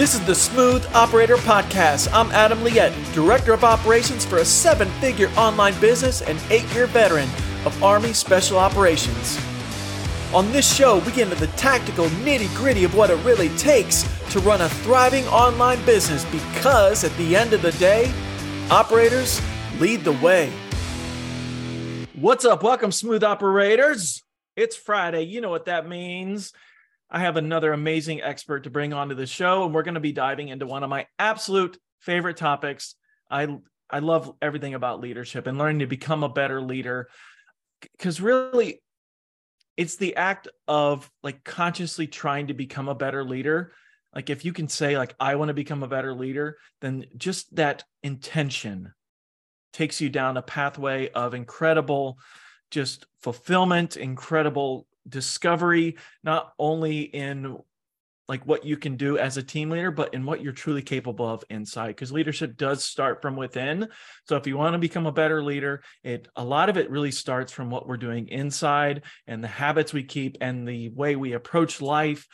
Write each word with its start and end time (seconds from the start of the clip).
This 0.00 0.14
is 0.14 0.24
the 0.24 0.34
Smooth 0.34 0.86
Operator 0.94 1.36
Podcast. 1.36 2.08
I'm 2.14 2.30
Adam 2.30 2.60
Liette, 2.60 2.94
Director 3.12 3.52
of 3.52 3.64
Operations 3.64 4.24
for 4.24 4.38
a 4.38 4.44
seven 4.46 4.88
figure 4.92 5.28
online 5.36 5.78
business 5.78 6.22
and 6.22 6.40
eight 6.48 6.64
year 6.72 6.86
veteran 6.86 7.28
of 7.66 7.84
Army 7.84 8.14
Special 8.14 8.56
Operations. 8.56 9.38
On 10.32 10.50
this 10.52 10.74
show, 10.74 11.00
we 11.00 11.12
get 11.12 11.30
into 11.30 11.34
the 11.34 11.52
tactical 11.58 12.06
nitty 12.24 12.48
gritty 12.56 12.84
of 12.84 12.94
what 12.94 13.10
it 13.10 13.22
really 13.26 13.50
takes 13.58 14.08
to 14.30 14.40
run 14.40 14.62
a 14.62 14.70
thriving 14.70 15.26
online 15.26 15.84
business 15.84 16.24
because 16.32 17.04
at 17.04 17.14
the 17.18 17.36
end 17.36 17.52
of 17.52 17.60
the 17.60 17.72
day, 17.72 18.10
operators 18.70 19.38
lead 19.80 20.02
the 20.02 20.12
way. 20.12 20.50
What's 22.14 22.46
up? 22.46 22.62
Welcome, 22.62 22.90
Smooth 22.90 23.22
Operators. 23.22 24.22
It's 24.56 24.76
Friday. 24.76 25.24
You 25.24 25.42
know 25.42 25.50
what 25.50 25.66
that 25.66 25.86
means. 25.86 26.54
I 27.10 27.20
have 27.20 27.36
another 27.36 27.72
amazing 27.72 28.22
expert 28.22 28.64
to 28.64 28.70
bring 28.70 28.92
onto 28.92 29.14
the 29.14 29.26
show, 29.26 29.64
and 29.64 29.74
we're 29.74 29.82
going 29.82 29.94
to 29.94 30.00
be 30.00 30.12
diving 30.12 30.48
into 30.48 30.66
one 30.66 30.84
of 30.84 30.90
my 30.90 31.06
absolute 31.18 31.76
favorite 31.98 32.36
topics. 32.36 32.94
I 33.30 33.58
I 33.90 33.98
love 33.98 34.32
everything 34.40 34.74
about 34.74 35.00
leadership 35.00 35.46
and 35.46 35.58
learning 35.58 35.80
to 35.80 35.86
become 35.86 36.22
a 36.22 36.28
better 36.28 36.60
leader 36.60 37.08
because 37.80 38.20
really 38.20 38.80
it's 39.76 39.96
the 39.96 40.16
act 40.16 40.48
of 40.68 41.10
like 41.22 41.42
consciously 41.44 42.06
trying 42.06 42.48
to 42.48 42.54
become 42.54 42.88
a 42.88 42.94
better 42.94 43.24
leader 43.24 43.72
like 44.14 44.30
if 44.30 44.44
you 44.44 44.52
can 44.52 44.68
say 44.68 44.98
like 44.98 45.14
i 45.18 45.34
want 45.34 45.48
to 45.48 45.54
become 45.54 45.82
a 45.82 45.88
better 45.88 46.12
leader 46.12 46.58
then 46.80 47.06
just 47.16 47.54
that 47.56 47.84
intention 48.02 48.92
takes 49.72 50.00
you 50.00 50.08
down 50.08 50.36
a 50.36 50.42
pathway 50.42 51.08
of 51.10 51.34
incredible 51.34 52.18
just 52.70 53.06
fulfillment 53.22 53.96
incredible 53.96 54.86
discovery 55.08 55.96
not 56.22 56.52
only 56.58 57.00
in 57.00 57.56
like 58.30 58.46
what 58.46 58.64
you 58.64 58.76
can 58.76 58.96
do 58.96 59.18
as 59.18 59.36
a 59.36 59.42
team 59.42 59.70
leader 59.70 59.90
but 59.90 60.14
in 60.14 60.24
what 60.24 60.40
you're 60.40 60.52
truly 60.52 60.82
capable 60.82 61.28
of 61.28 61.42
inside 61.50 61.88
because 61.88 62.12
leadership 62.12 62.56
does 62.56 62.84
start 62.84 63.20
from 63.20 63.34
within. 63.34 63.88
So 64.28 64.36
if 64.36 64.46
you 64.46 64.56
want 64.56 64.74
to 64.74 64.78
become 64.78 65.06
a 65.06 65.12
better 65.12 65.42
leader 65.42 65.82
it 66.04 66.28
a 66.36 66.44
lot 66.44 66.68
of 66.68 66.76
it 66.76 66.90
really 66.90 67.10
starts 67.10 67.50
from 67.52 67.70
what 67.70 67.88
we're 67.88 67.96
doing 67.96 68.28
inside 68.28 69.02
and 69.26 69.42
the 69.42 69.48
habits 69.48 69.92
we 69.92 70.04
keep 70.04 70.38
and 70.40 70.66
the 70.66 70.90
way 70.90 71.16
we 71.16 71.32
approach 71.32 71.80
life. 71.80 72.28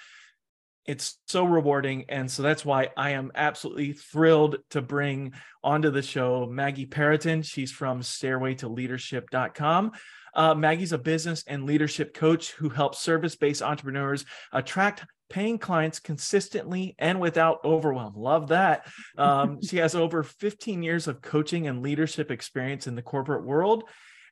It's 0.84 1.19
so 1.27 1.45
rewarding 1.45 2.05
and 2.11 2.30
so 2.30 2.42
that's 2.42 2.64
why 2.64 2.91
i 2.97 3.11
am 3.11 3.33
absolutely 3.34 3.95
thrilled 3.95 4.58
to 4.70 4.83
bring 4.83 5.33
onto 5.64 5.91
the 5.91 6.03
show 6.03 6.47
maggie 6.47 6.86
Perotin. 6.86 7.42
she's 7.42 7.73
from 7.73 8.03
stairway 8.03 8.55
to 8.56 8.69
leadership.com 8.69 9.92
uh, 10.37 10.55
Maggie's 10.55 10.92
a 10.92 10.98
business 10.98 11.42
and 11.47 11.65
leadership 11.65 12.15
coach 12.15 12.53
who 12.53 12.69
helps 12.69 13.01
service 13.01 13.34
based 13.34 13.62
entrepreneurs 13.62 14.25
attract 14.53 15.05
paying 15.29 15.59
clients 15.59 15.98
consistently 15.98 16.95
and 16.98 17.19
without 17.19 17.59
overwhelm. 17.65 18.15
Love 18.15 18.48
that. 18.48 18.87
Um, 19.19 19.61
she 19.69 19.79
has 19.79 19.95
over 19.95 20.23
15 20.23 20.83
years 20.83 21.09
of 21.09 21.23
coaching 21.23 21.67
and 21.67 21.83
leadership 21.83 22.31
experience 22.31 22.87
in 22.87 22.95
the 22.95 23.03
corporate 23.03 23.45
world. 23.45 23.84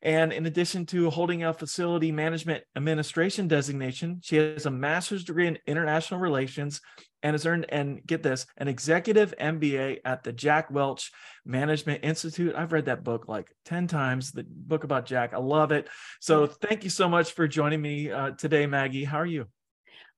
And 0.02 0.34
in 0.34 0.44
addition 0.44 0.84
to 0.86 1.08
holding 1.08 1.44
a 1.44 1.54
facility 1.54 2.12
management 2.12 2.62
administration 2.76 3.48
designation, 3.48 4.20
she 4.22 4.36
has 4.36 4.66
a 4.66 4.70
master's 4.70 5.24
degree 5.24 5.46
in 5.46 5.58
international 5.66 6.20
relations 6.20 6.82
and 7.24 7.32
has 7.34 7.46
earned, 7.46 7.66
and 7.70 8.06
get 8.06 8.22
this, 8.22 8.46
an 8.58 8.68
executive 8.68 9.34
MBA 9.40 10.00
at 10.04 10.22
the 10.22 10.32
Jack 10.32 10.70
Welch 10.70 11.10
Management 11.44 12.04
Institute. 12.04 12.54
I've 12.54 12.72
read 12.72 12.84
that 12.84 13.02
book 13.02 13.26
like 13.26 13.50
10 13.64 13.88
times, 13.88 14.30
the 14.30 14.44
book 14.46 14.84
about 14.84 15.06
Jack. 15.06 15.32
I 15.32 15.38
love 15.38 15.72
it. 15.72 15.88
So 16.20 16.46
thank 16.46 16.84
you 16.84 16.90
so 16.90 17.08
much 17.08 17.32
for 17.32 17.48
joining 17.48 17.80
me 17.80 18.12
uh, 18.12 18.32
today, 18.32 18.66
Maggie. 18.66 19.04
How 19.04 19.18
are 19.18 19.26
you? 19.26 19.46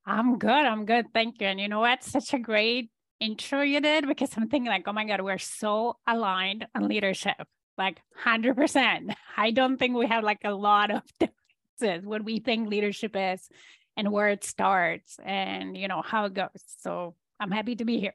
I'm 0.05 0.37
good. 0.37 0.51
I'm 0.51 0.85
good. 0.85 1.07
Thank 1.13 1.41
you. 1.41 1.47
And 1.47 1.59
you 1.59 1.69
know 1.69 1.79
what? 1.79 2.03
Such 2.03 2.33
a 2.33 2.39
great 2.39 2.91
intro 3.19 3.61
you 3.61 3.79
did 3.79 4.05
because 4.05 4.29
I'm 4.37 4.49
thinking 4.49 4.69
like, 4.69 4.83
oh 4.85 4.93
my 4.93 5.05
God, 5.05 5.21
we're 5.21 5.37
so 5.37 5.97
aligned 6.05 6.67
on 6.75 6.87
leadership 6.87 7.37
like 7.77 8.01
100%. 8.25 9.15
I 9.37 9.51
don't 9.51 9.77
think 9.77 9.95
we 9.95 10.07
have 10.07 10.23
like 10.23 10.41
a 10.43 10.53
lot 10.53 10.91
of 10.91 11.03
differences 11.19 12.05
what 12.05 12.23
we 12.23 12.39
think 12.39 12.67
leadership 12.67 13.15
is 13.15 13.47
and 13.97 14.11
where 14.11 14.29
it 14.29 14.43
starts 14.43 15.17
and 15.25 15.75
you 15.75 15.87
know 15.87 16.01
how 16.01 16.25
it 16.25 16.33
goes. 16.33 16.49
So 16.79 17.15
I'm 17.39 17.51
happy 17.51 17.75
to 17.75 17.85
be 17.85 17.99
here. 17.99 18.13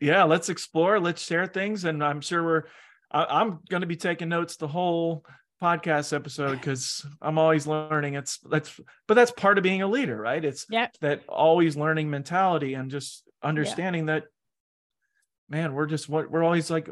Yeah, 0.00 0.24
let's 0.24 0.48
explore, 0.48 1.00
let's 1.00 1.22
share 1.22 1.46
things 1.46 1.84
and 1.84 2.02
I'm 2.02 2.20
sure 2.20 2.42
we're 2.42 2.62
I, 3.10 3.40
am 3.42 3.60
going 3.68 3.82
to 3.82 3.86
be 3.86 3.96
taking 3.96 4.28
notes 4.28 4.56
the 4.56 4.68
whole 4.68 5.24
podcast 5.62 6.12
episode 6.12 6.52
because 6.52 7.06
I'm 7.20 7.38
always 7.38 7.66
learning. 7.66 8.14
It's 8.14 8.38
that's 8.38 8.78
but 9.06 9.14
that's 9.14 9.30
part 9.30 9.58
of 9.58 9.64
being 9.64 9.82
a 9.82 9.88
leader, 9.88 10.16
right? 10.16 10.44
It's 10.44 10.66
yeah. 10.70 10.88
that 11.00 11.22
always 11.28 11.76
learning 11.76 12.10
mentality 12.10 12.74
and 12.74 12.90
just 12.90 13.24
understanding 13.42 14.06
yeah. 14.06 14.14
that 14.14 14.24
man, 15.48 15.72
we're 15.72 15.86
just 15.86 16.08
what 16.08 16.30
we're 16.30 16.44
always 16.44 16.70
like 16.70 16.90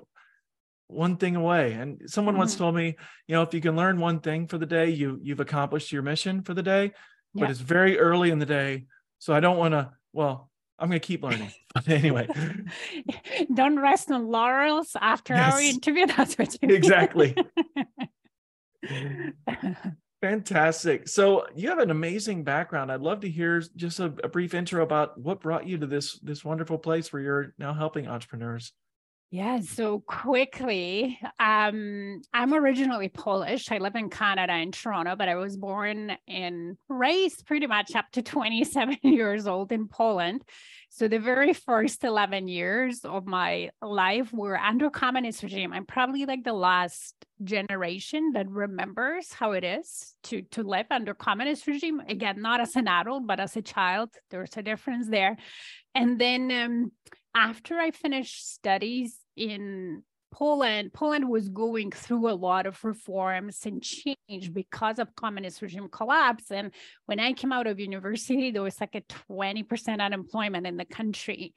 one 0.86 1.16
thing 1.16 1.34
away 1.34 1.72
and 1.72 2.02
someone 2.06 2.34
mm-hmm. 2.34 2.40
once 2.40 2.56
told 2.56 2.74
me 2.74 2.94
you 3.26 3.34
know 3.34 3.40
if 3.40 3.54
you 3.54 3.60
can 3.60 3.74
learn 3.74 3.98
one 3.98 4.20
thing 4.20 4.46
for 4.46 4.58
the 4.58 4.66
day 4.66 4.90
you 4.90 5.18
you've 5.22 5.40
accomplished 5.40 5.90
your 5.90 6.02
mission 6.02 6.42
for 6.42 6.52
the 6.52 6.62
day 6.62 6.92
yeah. 7.34 7.40
but 7.40 7.50
it's 7.50 7.60
very 7.60 7.98
early 7.98 8.30
in 8.30 8.38
the 8.38 8.46
day 8.46 8.84
so 9.18 9.34
i 9.34 9.40
don't 9.40 9.56
want 9.56 9.72
to 9.72 9.90
well 10.12 10.50
i'm 10.78 10.88
going 10.88 11.00
to 11.00 11.06
keep 11.06 11.22
learning. 11.22 11.52
But 11.74 11.88
anyway. 11.88 12.28
Don't 13.54 13.78
rest 13.78 14.10
on 14.10 14.28
laurels 14.28 14.96
after 15.00 15.34
yes. 15.34 15.54
our 15.54 15.60
interview 15.60 16.06
that's 16.06 16.36
what 16.36 16.56
you 16.60 16.74
exactly. 16.74 17.36
Fantastic. 20.24 21.06
So 21.06 21.46
you 21.54 21.68
have 21.68 21.80
an 21.80 21.90
amazing 21.90 22.44
background. 22.44 22.90
I'd 22.90 23.02
love 23.02 23.20
to 23.20 23.28
hear 23.28 23.62
just 23.76 24.00
a, 24.00 24.06
a 24.24 24.28
brief 24.28 24.54
intro 24.54 24.82
about 24.82 25.20
what 25.20 25.40
brought 25.40 25.66
you 25.66 25.76
to 25.76 25.86
this 25.86 26.18
this 26.20 26.42
wonderful 26.42 26.78
place 26.78 27.12
where 27.12 27.20
you're 27.20 27.54
now 27.58 27.74
helping 27.74 28.08
entrepreneurs 28.08 28.72
yeah, 29.30 29.60
so 29.60 29.98
quickly, 30.00 31.18
um, 31.40 32.22
I'm 32.32 32.54
originally 32.54 33.08
Polish. 33.08 33.70
I 33.72 33.78
live 33.78 33.96
in 33.96 34.08
Canada 34.08 34.54
in 34.54 34.70
Toronto, 34.70 35.16
but 35.16 35.28
I 35.28 35.34
was 35.34 35.56
born 35.56 36.16
and 36.28 36.76
raised 36.88 37.44
pretty 37.44 37.66
much 37.66 37.96
up 37.96 38.06
to 38.12 38.22
27 38.22 38.98
years 39.02 39.46
old 39.48 39.72
in 39.72 39.88
Poland. 39.88 40.42
So 40.88 41.08
the 41.08 41.18
very 41.18 41.52
first 41.52 42.04
11 42.04 42.46
years 42.46 43.00
of 43.04 43.26
my 43.26 43.70
life 43.82 44.32
were 44.32 44.56
under 44.56 44.88
communist 44.90 45.42
regime. 45.42 45.72
I'm 45.72 45.86
probably 45.86 46.26
like 46.26 46.44
the 46.44 46.52
last 46.52 47.16
generation 47.42 48.30
that 48.34 48.48
remembers 48.48 49.32
how 49.32 49.52
it 49.52 49.64
is 49.64 50.14
to, 50.24 50.42
to 50.52 50.62
live 50.62 50.86
under 50.92 51.12
communist 51.12 51.66
regime. 51.66 52.00
Again, 52.08 52.40
not 52.40 52.60
as 52.60 52.76
an 52.76 52.86
adult, 52.86 53.26
but 53.26 53.40
as 53.40 53.56
a 53.56 53.62
child, 53.62 54.10
there's 54.30 54.56
a 54.56 54.62
difference 54.62 55.08
there. 55.08 55.36
And 55.96 56.20
then 56.20 56.52
um, 56.52 56.92
after 57.34 57.78
I 57.78 57.90
finished 57.90 58.52
studies 58.52 59.18
in 59.36 60.02
Poland, 60.34 60.92
Poland 60.92 61.28
was 61.28 61.48
going 61.48 61.92
through 61.92 62.28
a 62.28 62.34
lot 62.34 62.66
of 62.66 62.82
reforms 62.84 63.64
and 63.66 63.80
change 63.80 64.52
because 64.52 64.98
of 64.98 65.14
communist 65.14 65.62
regime 65.62 65.88
collapse. 65.88 66.50
And 66.50 66.72
when 67.06 67.20
I 67.20 67.34
came 67.34 67.52
out 67.52 67.68
of 67.68 67.78
university, 67.78 68.50
there 68.50 68.62
was 68.62 68.80
like 68.80 68.96
a 68.96 69.02
20% 69.30 70.00
unemployment 70.00 70.66
in 70.66 70.76
the 70.76 70.84
country. 70.84 71.54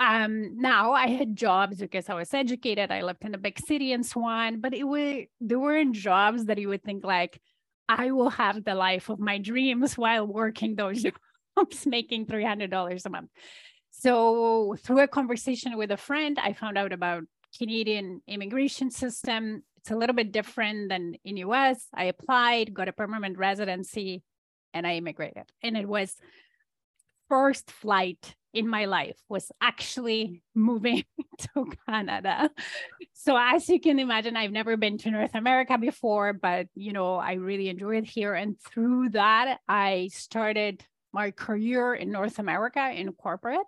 Um, 0.00 0.60
now 0.60 0.92
I 0.92 1.06
had 1.06 1.36
jobs 1.36 1.78
because 1.78 2.08
I 2.08 2.14
was 2.14 2.34
educated. 2.34 2.90
I 2.90 3.02
lived 3.02 3.24
in 3.24 3.36
a 3.36 3.38
big 3.38 3.60
city 3.60 3.96
so 4.04 4.24
on, 4.24 4.60
but 4.60 4.74
it 4.74 4.84
was 4.84 5.26
there 5.40 5.60
weren't 5.60 5.94
jobs 5.94 6.46
that 6.46 6.58
you 6.58 6.70
would 6.70 6.82
think 6.82 7.04
like, 7.04 7.40
I 7.88 8.10
will 8.10 8.30
have 8.30 8.64
the 8.64 8.74
life 8.74 9.10
of 9.10 9.20
my 9.20 9.38
dreams 9.38 9.96
while 9.96 10.26
working 10.26 10.74
those 10.74 11.04
jobs, 11.56 11.86
making 11.86 12.26
$300 12.26 13.06
a 13.06 13.10
month. 13.10 13.30
So 14.00 14.76
through 14.78 15.00
a 15.00 15.08
conversation 15.08 15.76
with 15.76 15.90
a 15.90 15.96
friend, 15.96 16.38
I 16.38 16.52
found 16.52 16.78
out 16.78 16.92
about 16.92 17.24
Canadian 17.56 18.22
immigration 18.28 18.92
system. 18.92 19.64
It's 19.78 19.90
a 19.90 19.96
little 19.96 20.14
bit 20.14 20.30
different 20.30 20.88
than 20.88 21.16
in 21.24 21.36
US. 21.38 21.84
I 21.92 22.04
applied, 22.04 22.72
got 22.72 22.86
a 22.86 22.92
permanent 22.92 23.36
residency, 23.38 24.22
and 24.72 24.86
I 24.86 24.94
immigrated. 24.94 25.50
And 25.64 25.76
it 25.76 25.88
was 25.88 26.14
first 27.28 27.72
flight 27.72 28.36
in 28.54 28.68
my 28.68 28.84
life 28.84 29.18
was 29.28 29.50
actually 29.60 30.42
moving 30.54 31.04
to 31.38 31.66
Canada. 31.88 32.50
So 33.14 33.36
as 33.36 33.68
you 33.68 33.80
can 33.80 33.98
imagine, 33.98 34.36
I've 34.36 34.52
never 34.52 34.76
been 34.76 34.96
to 34.98 35.10
North 35.10 35.34
America 35.34 35.76
before, 35.76 36.32
but 36.32 36.68
you 36.76 36.92
know, 36.92 37.16
I 37.16 37.32
really 37.32 37.68
enjoyed 37.68 38.04
here. 38.04 38.34
And 38.34 38.58
through 38.60 39.10
that, 39.10 39.58
I 39.68 40.08
started 40.12 40.84
my 41.12 41.30
career 41.30 41.94
in 41.94 42.10
North 42.10 42.38
America 42.38 42.90
in 42.94 43.12
corporate. 43.12 43.66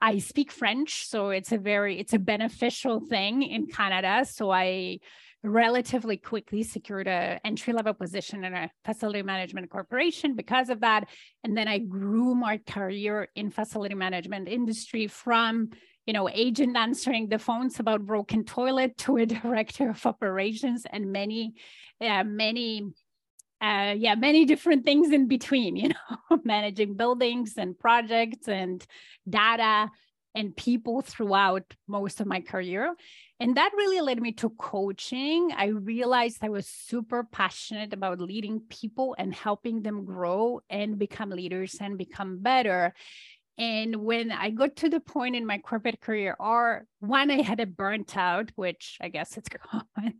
I 0.00 0.18
speak 0.18 0.50
French, 0.52 1.06
so 1.06 1.30
it's 1.30 1.52
a 1.52 1.58
very 1.58 1.98
it's 1.98 2.12
a 2.12 2.18
beneficial 2.18 3.00
thing 3.00 3.42
in 3.42 3.66
Canada. 3.66 4.24
So 4.24 4.50
I 4.50 5.00
relatively 5.42 6.18
quickly 6.18 6.62
secured 6.62 7.08
a 7.08 7.40
entry 7.44 7.72
level 7.72 7.94
position 7.94 8.44
in 8.44 8.54
a 8.54 8.70
facility 8.84 9.22
management 9.22 9.70
corporation 9.70 10.36
because 10.36 10.68
of 10.68 10.80
that 10.80 11.08
and 11.44 11.56
then 11.56 11.66
i 11.66 11.78
grew 11.78 12.34
my 12.34 12.58
career 12.58 13.26
in 13.34 13.50
facility 13.50 13.94
management 13.94 14.48
industry 14.48 15.06
from 15.06 15.70
you 16.06 16.12
know 16.12 16.28
agent 16.28 16.76
answering 16.76 17.28
the 17.28 17.38
phones 17.38 17.80
about 17.80 18.04
broken 18.04 18.44
toilet 18.44 18.96
to 18.98 19.16
a 19.16 19.24
director 19.40 19.88
of 19.88 20.04
operations 20.04 20.84
and 20.90 21.10
many 21.10 21.54
uh, 22.02 22.24
many 22.24 22.90
uh, 23.60 23.94
yeah, 23.96 24.14
many 24.14 24.44
different 24.44 24.84
things 24.84 25.12
in 25.12 25.28
between, 25.28 25.76
you 25.82 25.88
know, 25.88 26.38
managing 26.44 26.94
buildings 26.94 27.54
and 27.56 27.78
projects 27.78 28.48
and 28.48 28.86
data 29.28 29.90
and 30.34 30.56
people 30.56 31.02
throughout 31.02 31.74
most 31.88 32.20
of 32.20 32.26
my 32.26 32.40
career. 32.40 32.94
And 33.40 33.56
that 33.56 33.72
really 33.76 34.00
led 34.00 34.20
me 34.20 34.32
to 34.32 34.50
coaching. 34.50 35.50
I 35.56 35.66
realized 35.66 36.38
I 36.42 36.50
was 36.50 36.66
super 36.68 37.24
passionate 37.24 37.92
about 37.92 38.20
leading 38.20 38.60
people 38.60 39.16
and 39.18 39.34
helping 39.34 39.82
them 39.82 40.04
grow 40.04 40.60
and 40.70 40.98
become 40.98 41.30
leaders 41.30 41.76
and 41.80 41.98
become 41.98 42.38
better. 42.42 42.94
And 43.58 43.96
when 43.96 44.30
I 44.30 44.50
got 44.50 44.76
to 44.76 44.88
the 44.88 45.00
point 45.00 45.36
in 45.36 45.46
my 45.46 45.58
corporate 45.58 46.00
career, 46.00 46.36
or 46.38 46.86
one, 47.00 47.30
I 47.30 47.42
had 47.42 47.60
a 47.60 47.66
burnt 47.66 48.16
out, 48.16 48.50
which 48.56 48.98
I 49.00 49.08
guess 49.08 49.36
it's 49.36 49.48
common, 49.70 50.14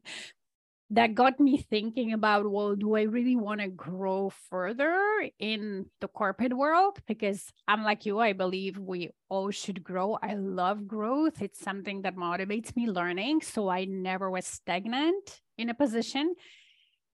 that 0.91 1.15
got 1.15 1.39
me 1.39 1.57
thinking 1.57 2.13
about 2.13 2.51
well 2.51 2.75
do 2.75 2.97
i 2.97 3.03
really 3.03 3.37
want 3.37 3.61
to 3.61 3.69
grow 3.69 4.31
further 4.51 4.97
in 5.39 5.87
the 6.01 6.09
corporate 6.09 6.57
world? 6.57 6.99
Because 7.07 7.53
i'm 7.69 7.85
like 7.85 8.07
you 8.07 8.19
i 8.19 8.33
believe 8.33 8.77
we 8.79 9.11
all 9.29 9.51
should 9.51 9.85
grow. 9.85 10.19
I 10.21 10.35
love 10.35 10.89
growth. 10.89 11.41
It's 11.41 11.61
something 11.61 12.03
that 12.03 12.17
motivates 12.17 12.75
me 12.75 12.89
learning 12.89 13.43
so 13.43 13.69
i 13.69 13.85
never 13.85 14.31
was 14.31 14.47
stagnant 14.47 15.41
in 15.57 15.69
a 15.69 15.75
position. 15.75 16.35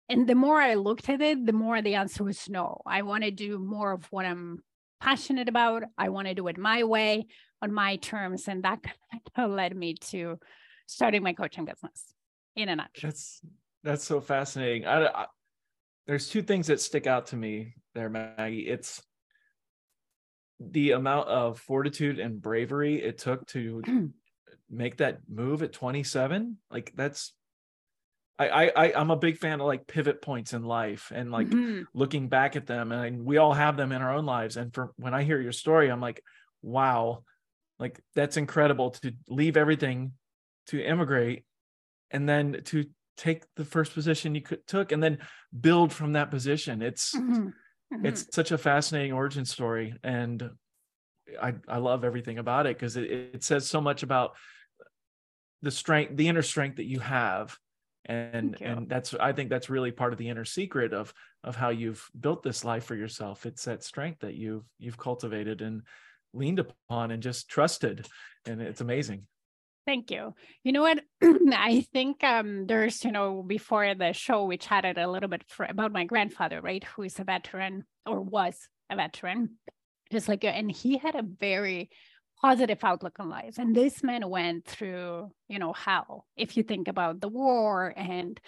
And 0.08 0.26
the 0.26 0.34
more 0.34 0.60
i 0.60 0.74
looked 0.74 1.08
at 1.08 1.20
it 1.20 1.44
the 1.44 1.52
more 1.52 1.82
the 1.82 1.96
answer 1.96 2.24
was 2.24 2.48
no. 2.48 2.80
I 2.86 3.02
want 3.02 3.24
to 3.24 3.30
do 3.30 3.58
more 3.58 3.92
of 3.92 4.06
what 4.10 4.24
i'm 4.24 4.62
passionate 5.00 5.48
about. 5.48 5.82
I 5.98 6.08
want 6.08 6.28
to 6.28 6.34
do 6.34 6.48
it 6.48 6.56
my 6.56 6.84
way 6.84 7.26
on 7.60 7.72
my 7.72 7.96
terms 7.96 8.48
and 8.48 8.62
that 8.64 8.82
kind 9.12 9.22
of 9.36 9.50
led 9.50 9.76
me 9.76 9.94
to 9.94 10.38
starting 10.86 11.22
my 11.22 11.34
coaching 11.34 11.66
business 11.66 12.14
in 12.54 12.70
a 12.70 12.76
nutshell. 12.76 13.10
That's 13.10 13.42
that's 13.86 14.04
so 14.04 14.20
fascinating. 14.20 14.84
I, 14.84 15.06
I, 15.06 15.26
there's 16.06 16.28
two 16.28 16.42
things 16.42 16.66
that 16.66 16.80
stick 16.80 17.06
out 17.06 17.28
to 17.28 17.36
me 17.36 17.74
there, 17.94 18.10
Maggie. 18.10 18.66
It's 18.68 19.02
the 20.58 20.92
amount 20.92 21.28
of 21.28 21.58
fortitude 21.58 22.18
and 22.18 22.42
bravery 22.42 23.02
it 23.02 23.18
took 23.18 23.46
to 23.48 23.82
make 24.70 24.96
that 24.98 25.20
move 25.28 25.62
at 25.62 25.72
27. 25.72 26.58
Like 26.70 26.92
that's 26.96 27.32
I, 28.38 28.70
I 28.76 28.92
I'm 28.94 29.10
a 29.10 29.16
big 29.16 29.38
fan 29.38 29.60
of 29.60 29.66
like 29.66 29.86
pivot 29.86 30.20
points 30.20 30.52
in 30.52 30.62
life 30.62 31.10
and 31.14 31.30
like 31.30 31.48
mm-hmm. 31.48 31.84
looking 31.94 32.28
back 32.28 32.54
at 32.54 32.66
them 32.66 32.92
and 32.92 33.24
we 33.24 33.38
all 33.38 33.54
have 33.54 33.78
them 33.78 33.92
in 33.92 34.02
our 34.02 34.14
own 34.14 34.26
lives. 34.26 34.58
And 34.58 34.74
for 34.74 34.92
when 34.96 35.14
I 35.14 35.22
hear 35.22 35.40
your 35.40 35.52
story, 35.52 35.90
I'm 35.90 36.02
like, 36.02 36.22
wow, 36.60 37.22
like 37.78 37.98
that's 38.14 38.36
incredible 38.36 38.90
to 38.90 39.14
leave 39.28 39.56
everything 39.56 40.12
to 40.66 40.84
immigrate 40.84 41.44
and 42.10 42.28
then 42.28 42.60
to 42.64 42.84
take 43.16 43.44
the 43.56 43.64
first 43.64 43.94
position 43.94 44.34
you 44.34 44.42
could, 44.42 44.66
took 44.66 44.92
and 44.92 45.02
then 45.02 45.18
build 45.58 45.92
from 45.92 46.12
that 46.12 46.30
position 46.30 46.82
it's 46.82 47.14
mm-hmm. 47.14 47.48
Mm-hmm. 47.92 48.06
it's 48.06 48.26
such 48.34 48.50
a 48.50 48.58
fascinating 48.58 49.12
origin 49.12 49.44
story 49.44 49.94
and 50.02 50.50
i 51.40 51.54
i 51.68 51.78
love 51.78 52.04
everything 52.04 52.38
about 52.38 52.66
it 52.66 52.76
because 52.76 52.96
it, 52.96 53.10
it 53.10 53.44
says 53.44 53.68
so 53.68 53.80
much 53.80 54.02
about 54.02 54.36
the 55.62 55.70
strength 55.70 56.16
the 56.16 56.28
inner 56.28 56.42
strength 56.42 56.76
that 56.76 56.86
you 56.86 57.00
have 57.00 57.56
and 58.04 58.56
you. 58.60 58.66
and 58.66 58.88
that's 58.88 59.14
i 59.14 59.32
think 59.32 59.50
that's 59.50 59.70
really 59.70 59.90
part 59.90 60.12
of 60.12 60.18
the 60.18 60.28
inner 60.28 60.44
secret 60.44 60.92
of 60.92 61.12
of 61.42 61.56
how 61.56 61.70
you've 61.70 62.08
built 62.18 62.42
this 62.42 62.64
life 62.64 62.84
for 62.84 62.94
yourself 62.94 63.46
it's 63.46 63.64
that 63.64 63.82
strength 63.82 64.20
that 64.20 64.34
you've 64.34 64.64
you've 64.78 64.98
cultivated 64.98 65.62
and 65.62 65.82
leaned 66.32 66.58
upon 66.58 67.10
and 67.10 67.22
just 67.22 67.48
trusted 67.48 68.06
and 68.46 68.60
it's 68.60 68.80
amazing 68.80 69.26
Thank 69.86 70.10
you. 70.10 70.34
You 70.64 70.72
know 70.72 70.82
what? 70.82 71.00
I 71.22 71.86
think 71.92 72.24
um, 72.24 72.66
there's, 72.66 73.04
you 73.04 73.12
know, 73.12 73.44
before 73.46 73.94
the 73.94 74.12
show, 74.12 74.44
we 74.44 74.56
chatted 74.56 74.98
a 74.98 75.08
little 75.08 75.28
bit 75.28 75.44
for, 75.46 75.64
about 75.64 75.92
my 75.92 76.04
grandfather, 76.04 76.60
right? 76.60 76.82
Who 76.82 77.02
is 77.02 77.20
a 77.20 77.24
veteran 77.24 77.84
or 78.04 78.20
was 78.20 78.68
a 78.90 78.96
veteran, 78.96 79.58
just 80.10 80.28
like, 80.28 80.44
and 80.44 80.70
he 80.70 80.98
had 80.98 81.14
a 81.14 81.22
very 81.22 81.90
positive 82.40 82.82
outlook 82.82 83.20
on 83.20 83.28
life. 83.30 83.58
And 83.58 83.74
this 83.74 84.02
man 84.02 84.28
went 84.28 84.66
through, 84.66 85.30
you 85.48 85.58
know, 85.60 85.72
hell. 85.72 86.26
If 86.36 86.56
you 86.56 86.64
think 86.64 86.88
about 86.88 87.20
the 87.20 87.28
war 87.28 87.94
and 87.96 88.40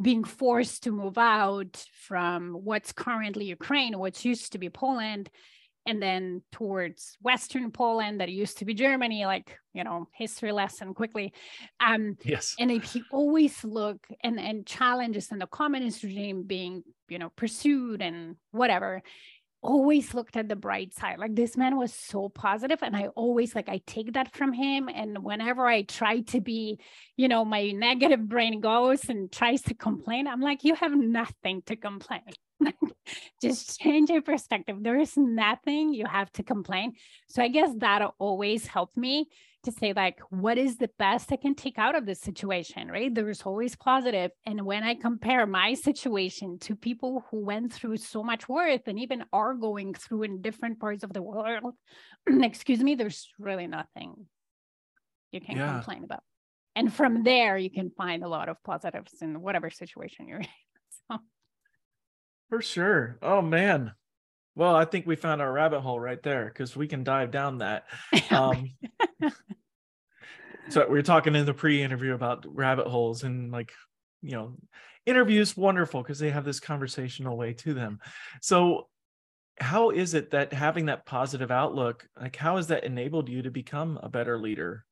being 0.00 0.24
forced 0.24 0.82
to 0.82 0.90
move 0.90 1.16
out 1.16 1.84
from 2.06 2.54
what's 2.54 2.92
currently 2.92 3.44
Ukraine, 3.44 3.98
what's 3.98 4.24
used 4.24 4.52
to 4.52 4.58
be 4.58 4.68
Poland, 4.68 5.30
and 5.86 6.02
then 6.02 6.42
towards 6.52 7.16
western 7.22 7.70
poland 7.70 8.20
that 8.20 8.30
used 8.30 8.58
to 8.58 8.64
be 8.64 8.74
germany 8.74 9.26
like 9.26 9.58
you 9.74 9.84
know 9.84 10.08
history 10.12 10.52
lesson 10.52 10.94
quickly. 10.94 11.32
Um 11.80 12.16
yes. 12.24 12.54
and 12.58 12.70
if 12.70 12.84
he 12.84 13.02
always 13.10 13.64
look 13.64 14.06
and 14.22 14.38
and 14.38 14.66
challenges 14.66 15.30
and 15.30 15.40
the 15.40 15.46
communist 15.46 16.02
regime 16.02 16.44
being 16.44 16.82
you 17.08 17.18
know 17.18 17.30
pursued 17.30 18.02
and 18.02 18.36
whatever 18.50 19.02
always 19.64 20.12
looked 20.12 20.36
at 20.36 20.48
the 20.48 20.56
bright 20.56 20.92
side. 20.92 21.20
Like 21.20 21.36
this 21.36 21.56
man 21.56 21.76
was 21.76 21.94
so 21.94 22.28
positive 22.28 22.80
and 22.82 22.96
i 22.96 23.06
always 23.14 23.54
like 23.54 23.68
i 23.68 23.80
take 23.86 24.12
that 24.14 24.34
from 24.34 24.52
him. 24.52 24.88
And 24.92 25.22
whenever 25.22 25.66
i 25.66 25.82
try 25.82 26.20
to 26.20 26.40
be 26.40 26.78
you 27.16 27.28
know 27.28 27.44
my 27.44 27.70
negative 27.70 28.28
brain 28.28 28.60
goes 28.60 29.08
and 29.08 29.30
tries 29.30 29.62
to 29.62 29.74
complain 29.74 30.26
i'm 30.26 30.40
like 30.40 30.64
you 30.64 30.74
have 30.74 30.94
nothing 30.94 31.62
to 31.66 31.76
complain 31.76 32.22
just 33.42 33.80
change 33.80 34.10
your 34.10 34.22
perspective. 34.22 34.76
There 34.80 34.98
is 34.98 35.16
nothing 35.16 35.94
you 35.94 36.06
have 36.06 36.30
to 36.32 36.42
complain. 36.42 36.94
So 37.28 37.42
I 37.42 37.48
guess 37.48 37.70
that 37.78 38.02
always 38.18 38.66
helped 38.66 38.96
me 38.96 39.28
to 39.64 39.70
say 39.70 39.92
like 39.92 40.18
what 40.30 40.58
is 40.58 40.76
the 40.76 40.90
best 40.98 41.30
I 41.32 41.36
can 41.36 41.54
take 41.54 41.78
out 41.78 41.94
of 41.94 42.04
this 42.04 42.20
situation, 42.20 42.88
right? 42.88 43.14
There's 43.14 43.42
always 43.42 43.76
positive. 43.76 44.32
And 44.44 44.66
when 44.66 44.82
I 44.82 44.94
compare 44.94 45.46
my 45.46 45.74
situation 45.74 46.58
to 46.60 46.74
people 46.74 47.24
who 47.30 47.44
went 47.44 47.72
through 47.72 47.98
so 47.98 48.22
much 48.22 48.48
worse 48.48 48.80
and 48.86 48.98
even 48.98 49.24
are 49.32 49.54
going 49.54 49.94
through 49.94 50.24
in 50.24 50.42
different 50.42 50.80
parts 50.80 51.04
of 51.04 51.12
the 51.12 51.22
world, 51.22 51.74
excuse 52.26 52.80
me, 52.80 52.96
there's 52.96 53.28
really 53.38 53.66
nothing 53.66 54.26
you 55.30 55.40
can 55.40 55.56
yeah. 55.56 55.72
complain 55.72 56.04
about. 56.04 56.22
And 56.74 56.92
from 56.92 57.22
there, 57.22 57.56
you 57.58 57.70
can 57.70 57.90
find 57.90 58.24
a 58.24 58.28
lot 58.28 58.48
of 58.48 58.56
positives 58.64 59.14
in 59.20 59.40
whatever 59.40 59.70
situation 59.70 60.28
you're 60.28 60.40
in. 60.40 60.46
So 61.10 61.18
for 62.52 62.60
sure. 62.60 63.16
Oh 63.22 63.40
man. 63.40 63.94
Well, 64.54 64.76
I 64.76 64.84
think 64.84 65.06
we 65.06 65.16
found 65.16 65.40
our 65.40 65.50
rabbit 65.50 65.80
hole 65.80 65.98
right 65.98 66.22
there 66.22 66.44
because 66.44 66.76
we 66.76 66.86
can 66.86 67.02
dive 67.02 67.30
down 67.30 67.58
that. 67.58 67.84
Um, 68.30 68.74
so 70.68 70.86
we 70.86 70.96
were 70.96 71.02
talking 71.02 71.34
in 71.34 71.46
the 71.46 71.54
pre-interview 71.54 72.12
about 72.12 72.44
rabbit 72.46 72.88
holes 72.88 73.22
and 73.22 73.50
like, 73.50 73.72
you 74.20 74.32
know, 74.32 74.52
interviews 75.06 75.56
wonderful 75.56 76.02
because 76.02 76.18
they 76.18 76.28
have 76.28 76.44
this 76.44 76.60
conversational 76.60 77.38
way 77.38 77.54
to 77.54 77.72
them. 77.72 78.00
So 78.42 78.88
how 79.58 79.88
is 79.88 80.12
it 80.12 80.32
that 80.32 80.52
having 80.52 80.86
that 80.86 81.06
positive 81.06 81.50
outlook, 81.50 82.06
like 82.20 82.36
how 82.36 82.56
has 82.56 82.66
that 82.66 82.84
enabled 82.84 83.30
you 83.30 83.40
to 83.42 83.50
become 83.50 83.98
a 84.02 84.10
better 84.10 84.38
leader? 84.38 84.84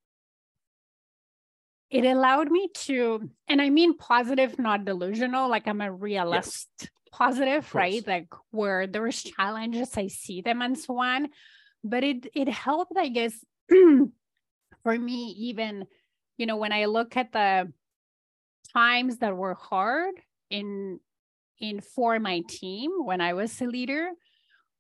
It 1.90 2.07
allowed 2.07 2.50
me 2.50 2.71
to, 2.87 3.29
and 3.49 3.61
I 3.61 3.69
mean 3.69 3.99
positive, 3.99 4.59
not 4.59 4.87
delusional, 4.87 5.50
like 5.50 5.69
I'm 5.69 5.83
a 5.83 5.93
realist. 5.93 6.71
Yes 6.81 6.88
positive, 7.12 7.75
right? 7.75 8.07
Like 8.07 8.29
where 8.50 8.87
there's 8.87 9.23
challenges, 9.23 9.97
I 9.97 10.09
see 10.09 10.40
them 10.40 10.62
and 10.62 10.79
so 10.79 10.99
on. 10.99 11.29
But 11.83 12.05
it 12.05 12.26
it 12.35 12.49
helped, 12.49 12.93
I 12.97 13.09
guess, 13.09 13.35
for 13.69 14.99
me, 14.99 15.35
even, 15.38 15.87
you 16.37 16.47
know, 16.47 16.57
when 16.57 16.73
I 16.73 16.87
look 16.87 17.17
at 17.17 17.33
the 17.33 17.73
times 18.73 19.19
that 19.19 19.37
were 19.37 19.55
hard 19.55 20.14
in 20.50 21.00
in 21.59 21.81
for 21.81 22.19
my 22.19 22.43
team 22.49 22.90
when 23.05 23.21
I 23.21 23.35
was 23.35 23.61
a 23.61 23.67
leader, 23.67 24.11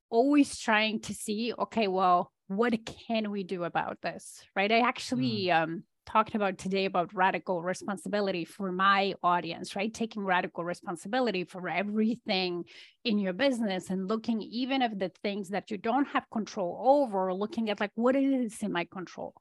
always 0.08 0.58
trying 0.58 1.00
to 1.02 1.14
see, 1.14 1.52
okay, 1.58 1.88
well, 1.88 2.32
what 2.48 2.74
can 2.84 3.30
we 3.30 3.44
do 3.44 3.64
about 3.64 3.98
this? 4.02 4.42
Right. 4.56 4.70
I 4.70 4.80
actually 4.80 5.46
mm. 5.46 5.62
um 5.62 5.84
talked 6.10 6.34
about 6.34 6.58
today 6.58 6.86
about 6.86 7.14
radical 7.14 7.62
responsibility 7.62 8.44
for 8.44 8.72
my 8.72 9.14
audience, 9.22 9.76
right? 9.76 9.92
Taking 9.92 10.24
radical 10.24 10.64
responsibility 10.64 11.44
for 11.44 11.68
everything 11.68 12.64
in 13.04 13.18
your 13.18 13.32
business 13.32 13.90
and 13.90 14.08
looking 14.08 14.42
even 14.42 14.82
at 14.82 14.98
the 14.98 15.12
things 15.22 15.50
that 15.50 15.70
you 15.70 15.76
don't 15.76 16.08
have 16.08 16.28
control 16.30 16.80
over, 16.84 17.32
looking 17.32 17.70
at 17.70 17.78
like 17.78 17.92
what 17.94 18.16
is 18.16 18.60
in 18.62 18.72
my 18.72 18.84
control, 18.84 19.34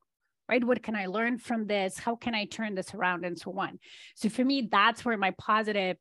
right? 0.47 0.63
What 0.63 0.83
can 0.83 0.95
I 0.95 1.07
learn 1.07 1.39
from 1.39 1.65
this? 1.65 1.97
How 1.97 2.15
can 2.15 2.35
I 2.35 2.45
turn 2.45 2.75
this 2.75 2.93
around 2.93 3.25
and 3.25 3.37
so 3.37 3.57
on? 3.57 3.79
So 4.15 4.29
for 4.29 4.45
me, 4.45 4.67
that's 4.71 5.03
where 5.03 5.17
my 5.17 5.31
positive 5.31 5.97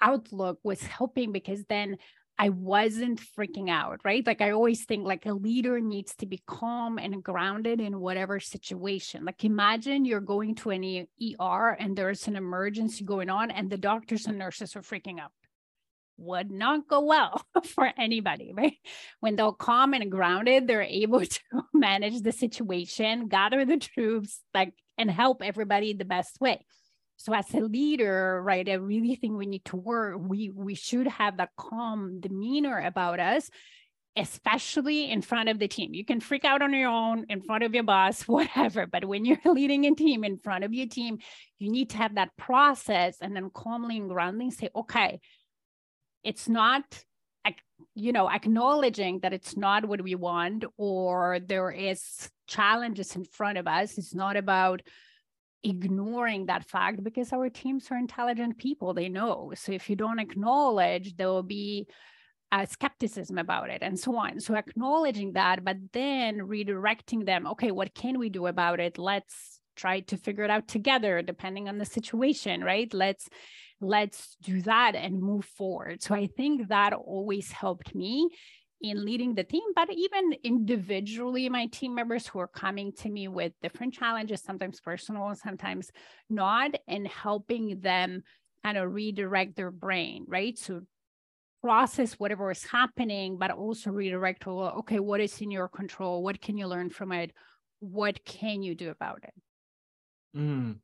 outlook 0.00 0.58
was 0.62 0.82
helping 0.82 1.32
because 1.32 1.64
then 1.64 1.96
I 2.40 2.50
wasn't 2.50 3.20
freaking 3.20 3.68
out, 3.68 4.00
right? 4.04 4.24
Like 4.24 4.40
I 4.40 4.52
always 4.52 4.84
think 4.84 5.04
like 5.04 5.26
a 5.26 5.32
leader 5.32 5.80
needs 5.80 6.14
to 6.16 6.26
be 6.26 6.40
calm 6.46 6.96
and 6.96 7.22
grounded 7.22 7.80
in 7.80 7.98
whatever 7.98 8.38
situation. 8.38 9.24
Like 9.24 9.44
imagine 9.44 10.04
you're 10.04 10.20
going 10.20 10.54
to 10.56 10.70
an 10.70 11.06
ER 11.20 11.76
and 11.80 11.96
there's 11.96 12.28
an 12.28 12.36
emergency 12.36 13.04
going 13.04 13.28
on 13.28 13.50
and 13.50 13.68
the 13.68 13.76
doctors 13.76 14.26
and 14.26 14.38
nurses 14.38 14.76
are 14.76 14.82
freaking 14.82 15.18
out. 15.18 15.32
Would 16.18 16.52
not 16.52 16.86
go 16.86 17.04
well 17.04 17.44
for 17.64 17.90
anybody, 17.98 18.52
right? 18.54 18.76
When 19.18 19.34
they're 19.34 19.52
calm 19.52 19.92
and 19.94 20.10
grounded, 20.10 20.68
they're 20.68 20.82
able 20.82 21.20
to 21.26 21.40
manage 21.74 22.22
the 22.22 22.32
situation, 22.32 23.26
gather 23.26 23.64
the 23.64 23.78
troops, 23.78 24.40
like 24.54 24.74
and 24.96 25.10
help 25.10 25.42
everybody 25.42 25.92
the 25.92 26.04
best 26.04 26.40
way 26.40 26.64
so 27.18 27.34
as 27.34 27.52
a 27.52 27.60
leader 27.60 28.40
right 28.42 28.68
i 28.68 28.74
really 28.74 29.14
think 29.14 29.36
we 29.36 29.44
need 29.44 29.64
to 29.66 29.76
work 29.76 30.16
we 30.18 30.50
we 30.54 30.74
should 30.74 31.06
have 31.06 31.36
that 31.36 31.50
calm 31.56 32.20
demeanor 32.20 32.80
about 32.80 33.20
us 33.20 33.50
especially 34.16 35.10
in 35.10 35.22
front 35.22 35.48
of 35.48 35.58
the 35.58 35.68
team. 35.68 35.94
You 35.94 36.04
can 36.04 36.20
freak 36.20 36.44
out 36.44 36.60
on 36.60 36.74
your 36.74 36.90
own 36.90 37.24
in 37.28 37.40
front 37.40 37.62
of 37.62 37.72
your 37.72 37.84
boss, 37.84 38.22
whatever. 38.28 38.86
But 38.86 39.04
when 39.04 39.24
you're 39.24 39.38
leading 39.44 39.86
a 39.86 39.94
team 39.94 40.24
in 40.24 40.38
front 40.38 40.64
of 40.64 40.74
your 40.74 40.88
team, 40.88 41.18
you 41.58 41.70
need 41.70 41.90
to 41.90 41.98
have 41.98 42.16
that 42.16 42.36
process 42.36 43.18
and 43.20 43.34
then 43.34 43.50
calmly 43.54 43.96
and 43.96 44.08
grounding 44.08 44.50
say, 44.50 44.70
okay, 44.74 45.20
it's 46.24 46.48
not 46.48 46.84
you 47.94 48.12
know 48.12 48.28
acknowledging 48.28 49.20
that 49.20 49.32
it's 49.32 49.56
not 49.56 49.86
what 49.86 50.02
we 50.02 50.14
want 50.14 50.64
or 50.76 51.38
there 51.46 51.70
is 51.70 52.28
challenges 52.46 53.16
in 53.16 53.24
front 53.24 53.56
of 53.56 53.66
us 53.66 53.96
it's 53.96 54.14
not 54.14 54.36
about 54.36 54.82
ignoring 55.64 56.46
that 56.46 56.64
fact 56.64 57.02
because 57.02 57.32
our 57.32 57.48
teams 57.48 57.88
are 57.90 57.98
intelligent 57.98 58.56
people 58.58 58.94
they 58.94 59.08
know 59.08 59.52
so 59.56 59.72
if 59.72 59.90
you 59.90 59.96
don't 59.96 60.20
acknowledge 60.20 61.16
there 61.16 61.28
will 61.28 61.42
be 61.42 61.86
uh, 62.50 62.64
skepticism 62.66 63.38
about 63.38 63.70
it 63.70 63.82
and 63.82 63.98
so 63.98 64.16
on. 64.16 64.40
So 64.40 64.54
acknowledging 64.54 65.32
that, 65.34 65.64
but 65.64 65.76
then 65.92 66.38
redirecting 66.38 67.26
them. 67.26 67.46
Okay, 67.48 67.70
what 67.70 67.94
can 67.94 68.18
we 68.18 68.28
do 68.28 68.46
about 68.46 68.80
it? 68.80 68.98
Let's 68.98 69.60
try 69.76 70.00
to 70.00 70.16
figure 70.16 70.44
it 70.44 70.50
out 70.50 70.66
together, 70.66 71.22
depending 71.22 71.68
on 71.68 71.78
the 71.78 71.84
situation, 71.84 72.62
right? 72.64 72.92
Let's 72.92 73.28
let's 73.80 74.36
do 74.42 74.60
that 74.62 74.96
and 74.96 75.20
move 75.20 75.44
forward. 75.44 76.02
So 76.02 76.14
I 76.14 76.26
think 76.26 76.68
that 76.68 76.92
always 76.94 77.52
helped 77.52 77.94
me 77.94 78.28
in 78.80 79.04
leading 79.04 79.34
the 79.34 79.44
team, 79.44 79.62
but 79.74 79.88
even 79.90 80.34
individually, 80.44 81.48
my 81.48 81.66
team 81.66 81.94
members 81.94 82.26
who 82.26 82.38
are 82.38 82.48
coming 82.48 82.92
to 82.92 83.08
me 83.08 83.28
with 83.28 83.52
different 83.60 83.94
challenges, 83.94 84.42
sometimes 84.42 84.80
personal, 84.80 85.34
sometimes 85.34 85.90
not, 86.30 86.70
and 86.86 87.06
helping 87.08 87.80
them 87.80 88.22
kind 88.62 88.78
of 88.78 88.92
redirect 88.92 89.56
their 89.56 89.70
brain, 89.70 90.24
right? 90.28 90.56
So 90.58 90.82
process 91.62 92.14
whatever 92.14 92.50
is 92.50 92.64
happening, 92.64 93.36
but 93.36 93.50
also 93.50 93.90
redirect 93.90 94.42
to, 94.42 94.50
okay, 94.50 95.00
what 95.00 95.20
is 95.20 95.40
in 95.40 95.50
your 95.50 95.68
control? 95.68 96.22
What 96.22 96.40
can 96.40 96.56
you 96.56 96.66
learn 96.66 96.90
from 96.90 97.12
it? 97.12 97.32
What 97.80 98.24
can 98.24 98.62
you 98.62 98.74
do 98.74 98.90
about 98.90 99.24
it? 99.24 99.34
Mm. 100.36 100.76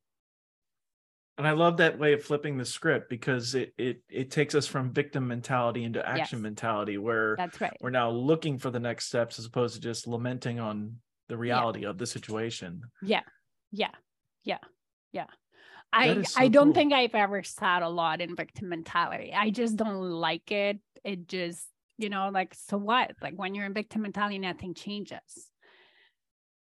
And 1.36 1.48
I 1.48 1.52
love 1.52 1.78
that 1.78 1.98
way 1.98 2.12
of 2.12 2.22
flipping 2.22 2.56
the 2.56 2.64
script 2.64 3.10
because 3.10 3.56
it 3.56 3.74
it 3.76 4.02
it 4.08 4.30
takes 4.30 4.54
us 4.54 4.68
from 4.68 4.92
victim 4.92 5.26
mentality 5.26 5.82
into 5.82 6.06
action 6.06 6.38
yes. 6.38 6.42
mentality 6.42 6.96
where 6.96 7.34
that's 7.36 7.60
right. 7.60 7.76
We're 7.80 7.90
now 7.90 8.10
looking 8.10 8.56
for 8.58 8.70
the 8.70 8.78
next 8.78 9.06
steps 9.06 9.38
as 9.38 9.46
opposed 9.46 9.74
to 9.74 9.80
just 9.80 10.06
lamenting 10.06 10.60
on 10.60 10.96
the 11.28 11.36
reality 11.36 11.80
yeah. 11.82 11.88
of 11.88 11.98
the 11.98 12.06
situation. 12.06 12.82
Yeah. 13.02 13.22
Yeah. 13.72 13.90
Yeah. 14.44 14.58
Yeah. 15.12 15.26
I 15.92 16.22
so 16.22 16.40
I 16.40 16.48
don't 16.48 16.66
cool. 16.66 16.74
think 16.74 16.92
I've 16.92 17.14
ever 17.14 17.42
sat 17.42 17.82
a 17.82 17.88
lot 17.88 18.20
in 18.20 18.36
victim 18.36 18.68
mentality. 18.68 19.32
I 19.34 19.50
just 19.50 19.76
don't 19.76 20.00
like 20.00 20.50
it. 20.50 20.80
It 21.04 21.28
just, 21.28 21.66
you 21.98 22.08
know, 22.10 22.30
like 22.32 22.54
so 22.54 22.76
what? 22.76 23.12
Like 23.22 23.34
when 23.34 23.54
you're 23.54 23.66
in 23.66 23.74
victim 23.74 24.02
mentality, 24.02 24.38
nothing 24.38 24.74
changes. 24.74 25.20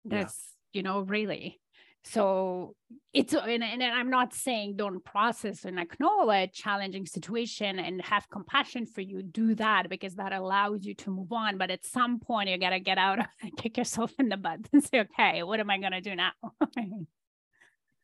That's, 0.05 0.55
yeah. 0.73 0.79
you 0.79 0.83
know, 0.83 1.01
really. 1.01 1.62
So 2.05 2.75
it's 3.13 3.33
and, 3.33 3.63
and 3.63 3.83
I'm 3.83 4.11
not 4.11 4.35
saying 4.35 4.77
don't 4.77 5.05
process 5.05 5.65
and 5.65 5.79
acknowledge 5.79 6.53
challenging 6.53 7.07
situation 7.07 7.79
and 7.79 8.03
have 8.03 8.29
compassion 8.29 8.87
for 8.87 9.03
you. 9.03 9.23
Do 9.23 9.55
that 9.57 9.89
because 9.89 10.17
that 10.17 10.33
allows 10.33 10.85
you 10.85 10.95
to 10.97 11.11
move 11.11 11.33
on. 11.33 11.59
But 11.59 11.71
at 11.71 11.85
some 11.85 12.19
point 12.19 12.49
you 12.49 12.59
gotta 12.59 12.81
get 12.81 12.99
out 12.99 13.21
and 13.41 13.57
kick 13.57 13.79
yourself 13.79 14.13
in 14.19 14.29
the 14.29 14.37
butt 14.37 14.61
and 14.73 14.83
say, 14.83 15.01
okay, 15.01 15.43
what 15.43 15.61
am 15.61 15.71
I 15.71 15.79
gonna 15.79 16.01
do 16.01 16.17
now? 16.17 16.33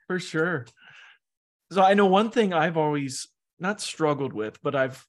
for 0.07 0.21
sure. 0.21 0.67
So 1.73 1.83
I 1.83 1.95
know 1.95 2.07
one 2.07 2.31
thing 2.31 2.53
I've 2.53 2.77
always 2.77 3.29
not 3.59 3.81
struggled 3.81 4.33
with, 4.33 4.63
but 4.63 4.75
I've 4.75 5.05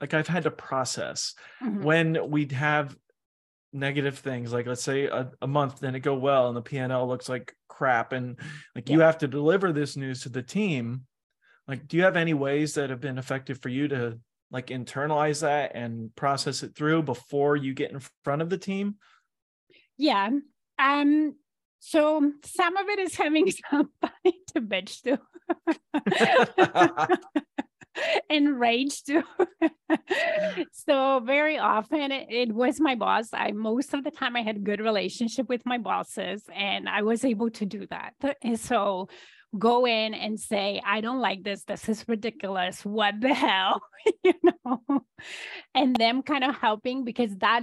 like 0.00 0.14
I've 0.14 0.28
had 0.28 0.44
to 0.44 0.50
process 0.50 1.34
mm-hmm. 1.62 1.82
when 1.82 2.30
we'd 2.30 2.52
have 2.52 2.96
negative 3.74 4.18
things 4.18 4.52
like 4.52 4.66
let's 4.66 4.82
say 4.82 5.06
a, 5.06 5.30
a 5.42 5.46
month 5.46 5.80
then 5.80 5.96
it 5.96 6.00
go 6.00 6.14
well 6.14 6.46
and 6.46 6.56
the 6.56 6.62
pnl 6.62 7.08
looks 7.08 7.28
like 7.28 7.54
crap 7.68 8.12
and 8.12 8.38
like 8.76 8.88
yeah. 8.88 8.94
you 8.94 9.00
have 9.00 9.18
to 9.18 9.26
deliver 9.26 9.72
this 9.72 9.96
news 9.96 10.22
to 10.22 10.28
the 10.28 10.42
team 10.42 11.02
like 11.66 11.88
do 11.88 11.96
you 11.96 12.04
have 12.04 12.16
any 12.16 12.34
ways 12.34 12.74
that 12.74 12.90
have 12.90 13.00
been 13.00 13.18
effective 13.18 13.60
for 13.60 13.68
you 13.68 13.88
to 13.88 14.18
like 14.52 14.68
internalize 14.68 15.40
that 15.40 15.72
and 15.74 16.14
process 16.14 16.62
it 16.62 16.76
through 16.76 17.02
before 17.02 17.56
you 17.56 17.74
get 17.74 17.90
in 17.90 18.00
front 18.22 18.40
of 18.40 18.48
the 18.48 18.58
team 18.58 18.94
yeah 19.98 20.30
um 20.78 21.34
so 21.80 22.32
some 22.44 22.76
of 22.76 22.88
it 22.88 23.00
is 23.00 23.16
having 23.16 23.50
somebody 23.70 24.40
to 24.54 24.60
bitch 24.60 25.02
to 25.02 25.18
enraged. 28.30 29.10
So 30.72 31.20
very 31.24 31.58
often 31.58 32.12
it, 32.12 32.26
it, 32.30 32.52
was 32.52 32.80
my 32.80 32.94
boss. 32.94 33.28
I 33.32 33.52
most 33.52 33.94
of 33.94 34.04
the 34.04 34.10
time 34.10 34.36
i 34.36 34.42
had 34.42 34.64
good 34.64 34.80
relationship 34.80 35.48
with 35.48 35.64
my 35.64 35.78
bosses 35.78 36.42
and 36.54 36.88
i 36.88 37.02
was 37.02 37.24
able 37.24 37.50
to 37.50 37.66
do 37.66 37.86
that. 37.88 38.14
And 38.42 38.58
so 38.58 39.08
go 39.56 39.86
in 39.86 40.14
and 40.14 40.38
say 40.38 40.82
i 40.84 41.00
don't 41.00 41.20
like 41.20 41.42
this. 41.42 41.64
This 41.64 41.88
is 41.88 42.04
ridiculous. 42.08 42.84
What 42.84 43.20
the 43.20 43.34
hell? 43.34 43.82
You 44.22 44.34
know? 44.42 45.04
And 45.74 45.96
them 45.96 46.22
kind 46.22 46.44
of 46.44 46.56
helping 46.56 47.04
because 47.04 47.34
that 47.38 47.62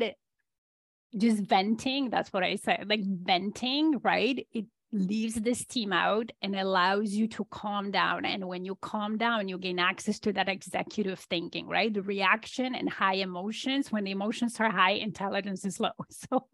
just 1.18 1.44
venting 1.44 2.10
that's 2.10 2.32
what 2.32 2.42
i 2.42 2.56
said 2.56 2.86
like 2.88 3.02
venting 3.04 4.00
right? 4.02 4.48
It 4.54 4.66
leaves 4.92 5.36
the 5.36 5.54
steam 5.54 5.94
out 5.94 6.32
and 6.42 6.56
allows 6.56 7.14
you 7.14 7.28
to 7.28 7.46
calm 7.46 7.92
down. 7.92 8.26
And 8.26 8.48
when 8.48 8.66
you 8.66 8.76
calm 8.76 9.18
down, 9.18 9.48
you 9.48 9.58
gain 9.58 9.80
access 9.80 10.20
to 10.20 10.34
that 10.34 10.50
executive 10.50 11.20
thinking, 11.20 11.68
right? 11.68 11.94
The 11.94 12.02
reaction 12.02 12.76
and 12.76 12.90
high 12.90 13.16
emotions. 13.16 13.92
When 13.92 14.04
the 14.04 14.12
emotions 14.12 14.60
are 14.60 14.70
high, 14.70 14.92
intelligence 14.92 15.66
is 15.66 15.80
low. 15.80 15.92
So, 16.10 16.48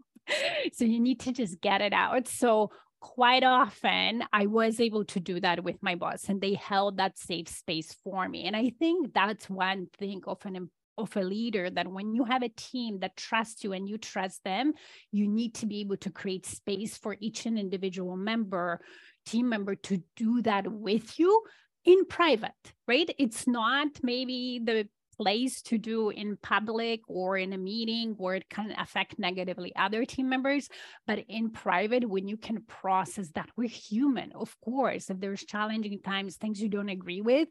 so 0.73 0.83
you 0.83 0.99
need 0.99 1.21
to 1.21 1.31
just 1.31 1.61
get 1.61 1.81
it 1.81 1.93
out. 1.93 2.27
So 2.27 2.71
quite 2.99 3.43
often 3.43 4.23
I 4.33 4.47
was 4.47 4.79
able 4.79 5.05
to 5.05 5.19
do 5.19 5.39
that 5.39 5.63
with 5.63 5.81
my 5.81 5.95
boss 5.95 6.27
and 6.27 6.41
they 6.41 6.53
held 6.55 6.97
that 6.97 7.17
safe 7.17 7.47
space 7.47 7.95
for 8.03 8.27
me. 8.27 8.45
And 8.45 8.55
I 8.55 8.71
think 8.77 9.13
that's 9.13 9.49
one 9.49 9.87
thing 9.97 10.21
of 10.27 10.45
an 10.45 10.69
of 10.97 11.15
a 11.15 11.21
leader 11.21 11.69
that 11.69 11.87
when 11.87 12.13
you 12.13 12.23
have 12.23 12.43
a 12.43 12.49
team 12.49 12.99
that 12.99 13.17
trusts 13.17 13.63
you 13.63 13.73
and 13.73 13.87
you 13.87 13.97
trust 13.97 14.43
them, 14.43 14.73
you 15.11 15.27
need 15.27 15.53
to 15.55 15.65
be 15.65 15.81
able 15.81 15.97
to 15.97 16.09
create 16.09 16.45
space 16.45 16.97
for 16.97 17.17
each 17.19 17.45
and 17.45 17.57
individual 17.57 18.17
member, 18.17 18.81
team 19.25 19.49
member 19.49 19.75
to 19.75 20.01
do 20.15 20.41
that 20.41 20.71
with 20.71 21.19
you 21.19 21.43
in 21.85 22.05
private, 22.05 22.51
right? 22.87 23.09
It's 23.17 23.47
not 23.47 23.87
maybe 24.03 24.59
the 24.63 24.87
place 25.17 25.61
to 25.63 25.77
do 25.77 26.09
in 26.09 26.37
public 26.37 27.01
or 27.07 27.37
in 27.37 27.53
a 27.53 27.57
meeting 27.57 28.13
where 28.17 28.35
it 28.35 28.49
can 28.49 28.71
affect 28.77 29.17
negatively 29.17 29.75
other 29.75 30.05
team 30.05 30.29
members 30.29 30.69
but 31.07 31.19
in 31.27 31.49
private 31.49 32.07
when 32.07 32.27
you 32.27 32.37
can 32.37 32.61
process 32.67 33.29
that 33.33 33.49
we're 33.57 33.67
human 33.67 34.31
of 34.33 34.55
course 34.61 35.09
if 35.09 35.19
there's 35.19 35.43
challenging 35.43 35.99
times 36.01 36.35
things 36.35 36.61
you 36.61 36.69
don't 36.69 36.89
agree 36.89 37.21
with 37.21 37.47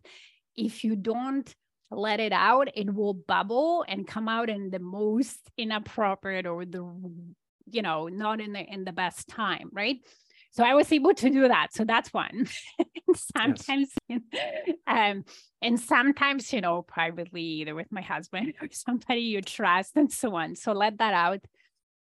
if 0.54 0.84
you 0.84 0.94
don't 0.94 1.54
let 1.90 2.20
it 2.20 2.32
out, 2.32 2.68
it 2.74 2.92
will 2.92 3.14
bubble 3.14 3.84
and 3.86 4.06
come 4.06 4.28
out 4.28 4.50
in 4.50 4.70
the 4.70 4.78
most 4.78 5.38
inappropriate 5.56 6.46
or 6.46 6.64
the, 6.64 6.84
you 7.70 7.82
know, 7.82 8.08
not 8.08 8.40
in 8.40 8.52
the 8.52 8.60
in 8.60 8.84
the 8.84 8.92
best 8.92 9.28
time, 9.28 9.70
right? 9.72 9.98
So 10.50 10.64
I 10.64 10.74
was 10.74 10.90
able 10.90 11.12
to 11.12 11.28
do 11.28 11.48
that. 11.48 11.74
So 11.74 11.84
that's 11.84 12.12
one. 12.14 12.46
sometimes, 13.36 13.92
yes. 14.08 14.20
um, 14.86 15.24
and 15.60 15.78
sometimes, 15.78 16.50
you 16.50 16.62
know, 16.62 16.80
privately, 16.80 17.42
either 17.42 17.74
with 17.74 17.92
my 17.92 18.00
husband 18.00 18.54
or 18.62 18.68
somebody 18.70 19.20
you 19.20 19.42
trust 19.42 19.96
and 19.96 20.10
so 20.10 20.34
on. 20.34 20.56
So 20.56 20.72
let 20.72 20.98
that 20.98 21.12
out. 21.12 21.40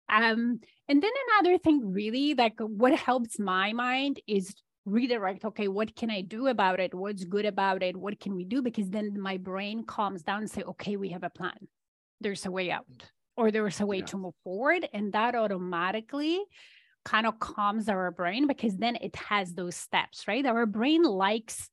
Um, 0.09 0.59
and 0.89 1.01
then 1.01 1.11
another 1.39 1.57
thing, 1.57 1.93
really, 1.93 2.33
like 2.33 2.59
what 2.59 2.93
helps 2.93 3.39
my 3.39 3.71
mind 3.71 4.19
is 4.27 4.53
redirect 4.85 5.45
okay 5.45 5.67
what 5.67 5.95
can 5.95 6.09
i 6.09 6.21
do 6.21 6.47
about 6.47 6.79
it? 6.79 6.93
What's 6.93 7.23
good 7.23 7.45
about 7.45 7.83
it? 7.83 7.95
What 7.95 8.19
can 8.19 8.35
we 8.35 8.43
do? 8.43 8.61
Because 8.61 8.89
then 8.89 9.19
my 9.19 9.37
brain 9.37 9.85
calms 9.85 10.23
down 10.23 10.39
and 10.39 10.51
say 10.51 10.63
okay 10.63 10.97
we 10.97 11.09
have 11.09 11.23
a 11.23 11.29
plan. 11.29 11.57
There's 12.21 12.45
a 12.45 12.51
way 12.51 12.71
out. 12.71 12.85
Mm. 12.91 13.05
Or 13.35 13.51
there's 13.51 13.79
a 13.79 13.85
way 13.85 13.99
yeah. 13.99 14.05
to 14.05 14.17
move 14.17 14.35
forward 14.43 14.87
and 14.93 15.13
that 15.13 15.35
automatically 15.35 16.39
kind 17.03 17.25
of 17.25 17.39
calms 17.39 17.89
our 17.89 18.11
brain 18.11 18.47
because 18.47 18.77
then 18.77 18.95
it 19.01 19.15
has 19.15 19.53
those 19.53 19.75
steps 19.75 20.27
right? 20.27 20.45
Our 20.45 20.65
brain 20.65 21.03
likes 21.03 21.69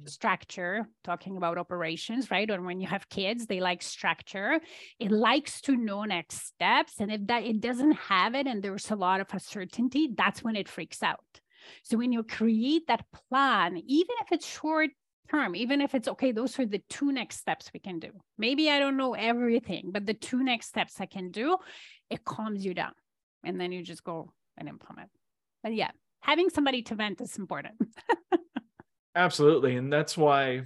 mm. 0.00 0.08
structure 0.08 0.88
talking 1.04 1.36
about 1.36 1.58
operations 1.58 2.30
right? 2.30 2.50
Or 2.50 2.62
when 2.62 2.80
you 2.80 2.86
have 2.86 3.08
kids 3.10 3.46
they 3.46 3.60
like 3.60 3.82
structure. 3.82 4.58
It 4.98 5.10
likes 5.10 5.60
to 5.62 5.76
know 5.76 6.04
next 6.04 6.46
steps 6.46 6.94
and 6.98 7.12
if 7.12 7.26
that 7.26 7.44
it 7.44 7.60
doesn't 7.60 7.92
have 7.92 8.34
it 8.34 8.46
and 8.46 8.62
there's 8.62 8.90
a 8.90 8.96
lot 8.96 9.20
of 9.20 9.26
uncertainty 9.32 10.08
that's 10.16 10.42
when 10.42 10.56
it 10.56 10.68
freaks 10.68 11.02
out 11.02 11.40
so 11.82 11.96
when 11.96 12.12
you 12.12 12.22
create 12.22 12.86
that 12.88 13.04
plan, 13.30 13.76
even 13.76 14.16
if 14.20 14.32
it's 14.32 14.46
short 14.46 14.90
term, 15.30 15.56
even 15.56 15.80
if 15.80 15.94
it's 15.94 16.08
okay, 16.08 16.32
those 16.32 16.58
are 16.58 16.66
the 16.66 16.82
two 16.88 17.12
next 17.12 17.36
steps 17.38 17.70
we 17.72 17.80
can 17.80 17.98
do. 17.98 18.10
Maybe 18.38 18.70
I 18.70 18.78
don't 18.78 18.96
know 18.96 19.14
everything, 19.14 19.90
but 19.92 20.06
the 20.06 20.14
two 20.14 20.42
next 20.42 20.66
steps 20.66 21.00
I 21.00 21.06
can 21.06 21.30
do, 21.30 21.56
it 22.10 22.24
calms 22.24 22.64
you 22.64 22.74
down. 22.74 22.92
And 23.44 23.60
then 23.60 23.72
you 23.72 23.82
just 23.82 24.04
go 24.04 24.32
and 24.56 24.68
implement. 24.68 25.10
But 25.62 25.74
yeah, 25.74 25.90
having 26.20 26.50
somebody 26.50 26.82
to 26.82 26.94
vent 26.94 27.20
is 27.20 27.36
important. 27.36 27.74
Absolutely. 29.16 29.76
And 29.76 29.92
that's 29.92 30.16
why 30.16 30.62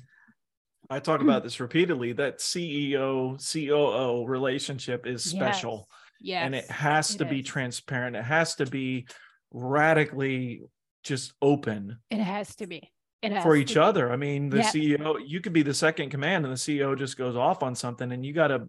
I 0.88 1.00
talk 1.00 1.20
about 1.20 1.42
mm. 1.42 1.44
this 1.44 1.60
repeatedly 1.60 2.12
that 2.14 2.38
CEO 2.38 3.36
COO 3.52 4.26
relationship 4.26 5.06
is 5.06 5.24
special. 5.24 5.86
Yes 5.88 5.98
Yes. 6.20 6.44
And 6.44 6.54
it 6.54 6.70
has 6.70 7.14
it 7.14 7.18
to 7.18 7.24
be 7.24 7.42
transparent. 7.42 8.16
It 8.16 8.24
has 8.24 8.56
to 8.56 8.66
be 8.66 9.06
radically 9.52 10.62
just 11.04 11.32
open 11.40 11.98
It 12.10 12.20
has 12.20 12.54
to 12.56 12.66
be. 12.66 12.90
It 13.22 13.32
has 13.32 13.42
for 13.42 13.54
to 13.54 13.60
each 13.60 13.74
be. 13.74 13.80
other. 13.80 14.12
I 14.12 14.16
mean, 14.16 14.48
the 14.50 14.58
Yeah. 14.58 14.70
CEO, 14.70 15.18
you 15.26 15.40
could 15.40 15.52
be 15.52 15.62
the 15.62 15.74
second 15.74 16.10
command 16.10 16.44
and 16.44 16.52
the 16.52 16.58
CEO 16.58 16.96
just 16.96 17.16
goes 17.16 17.36
off 17.36 17.62
on 17.62 17.74
something 17.74 18.12
and 18.12 18.24
you 18.24 18.32
got 18.32 18.48
to 18.48 18.68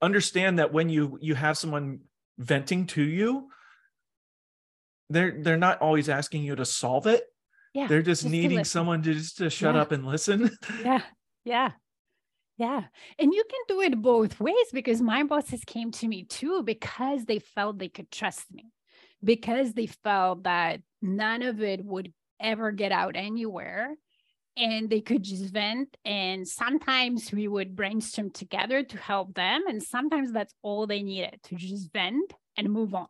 understand 0.00 0.58
that 0.58 0.72
when 0.72 0.88
you 0.88 1.18
you 1.20 1.34
have 1.34 1.58
someone 1.58 2.00
venting 2.38 2.86
to 2.86 3.02
you, 3.02 3.48
they're 5.10 5.36
they're 5.42 5.56
not 5.56 5.80
always 5.80 6.08
asking 6.08 6.42
you 6.44 6.54
to 6.56 6.64
solve 6.64 7.06
it. 7.06 7.24
Yeah. 7.74 7.86
They're 7.86 8.02
just, 8.02 8.22
just 8.22 8.30
needing 8.32 8.58
listen. 8.58 8.70
someone 8.70 9.02
to 9.02 9.14
just 9.14 9.38
to 9.38 9.50
shut 9.50 9.74
Yeah. 9.74 9.80
up 9.82 9.92
and 9.92 10.06
listen. 10.06 10.50
yeah 10.84 11.02
yeah 11.44 11.72
yeah 12.58 12.82
and 13.18 13.32
you 13.32 13.44
can 13.48 13.60
do 13.68 13.80
it 13.80 14.00
both 14.02 14.38
ways 14.40 14.66
because 14.72 15.00
my 15.00 15.22
bosses 15.22 15.62
came 15.64 15.90
to 15.92 16.08
me 16.08 16.24
too 16.24 16.62
because 16.62 17.24
they 17.24 17.38
felt 17.38 17.78
they 17.78 17.88
could 17.88 18.10
trust 18.10 18.44
me 18.52 18.66
because 19.22 19.72
they 19.72 19.86
felt 19.86 20.42
that 20.44 20.80
none 21.02 21.42
of 21.42 21.62
it 21.62 21.84
would 21.84 22.12
ever 22.40 22.70
get 22.70 22.92
out 22.92 23.16
anywhere 23.16 23.94
and 24.56 24.90
they 24.90 25.00
could 25.00 25.22
just 25.22 25.52
vent 25.52 25.96
and 26.04 26.46
sometimes 26.46 27.32
we 27.32 27.46
would 27.46 27.76
brainstorm 27.76 28.30
together 28.30 28.82
to 28.82 28.96
help 28.96 29.34
them 29.34 29.62
and 29.68 29.82
sometimes 29.82 30.32
that's 30.32 30.54
all 30.62 30.86
they 30.86 31.02
needed 31.02 31.38
to 31.44 31.54
just 31.54 31.92
vent 31.92 32.32
and 32.56 32.70
move 32.70 32.94
on 32.94 33.06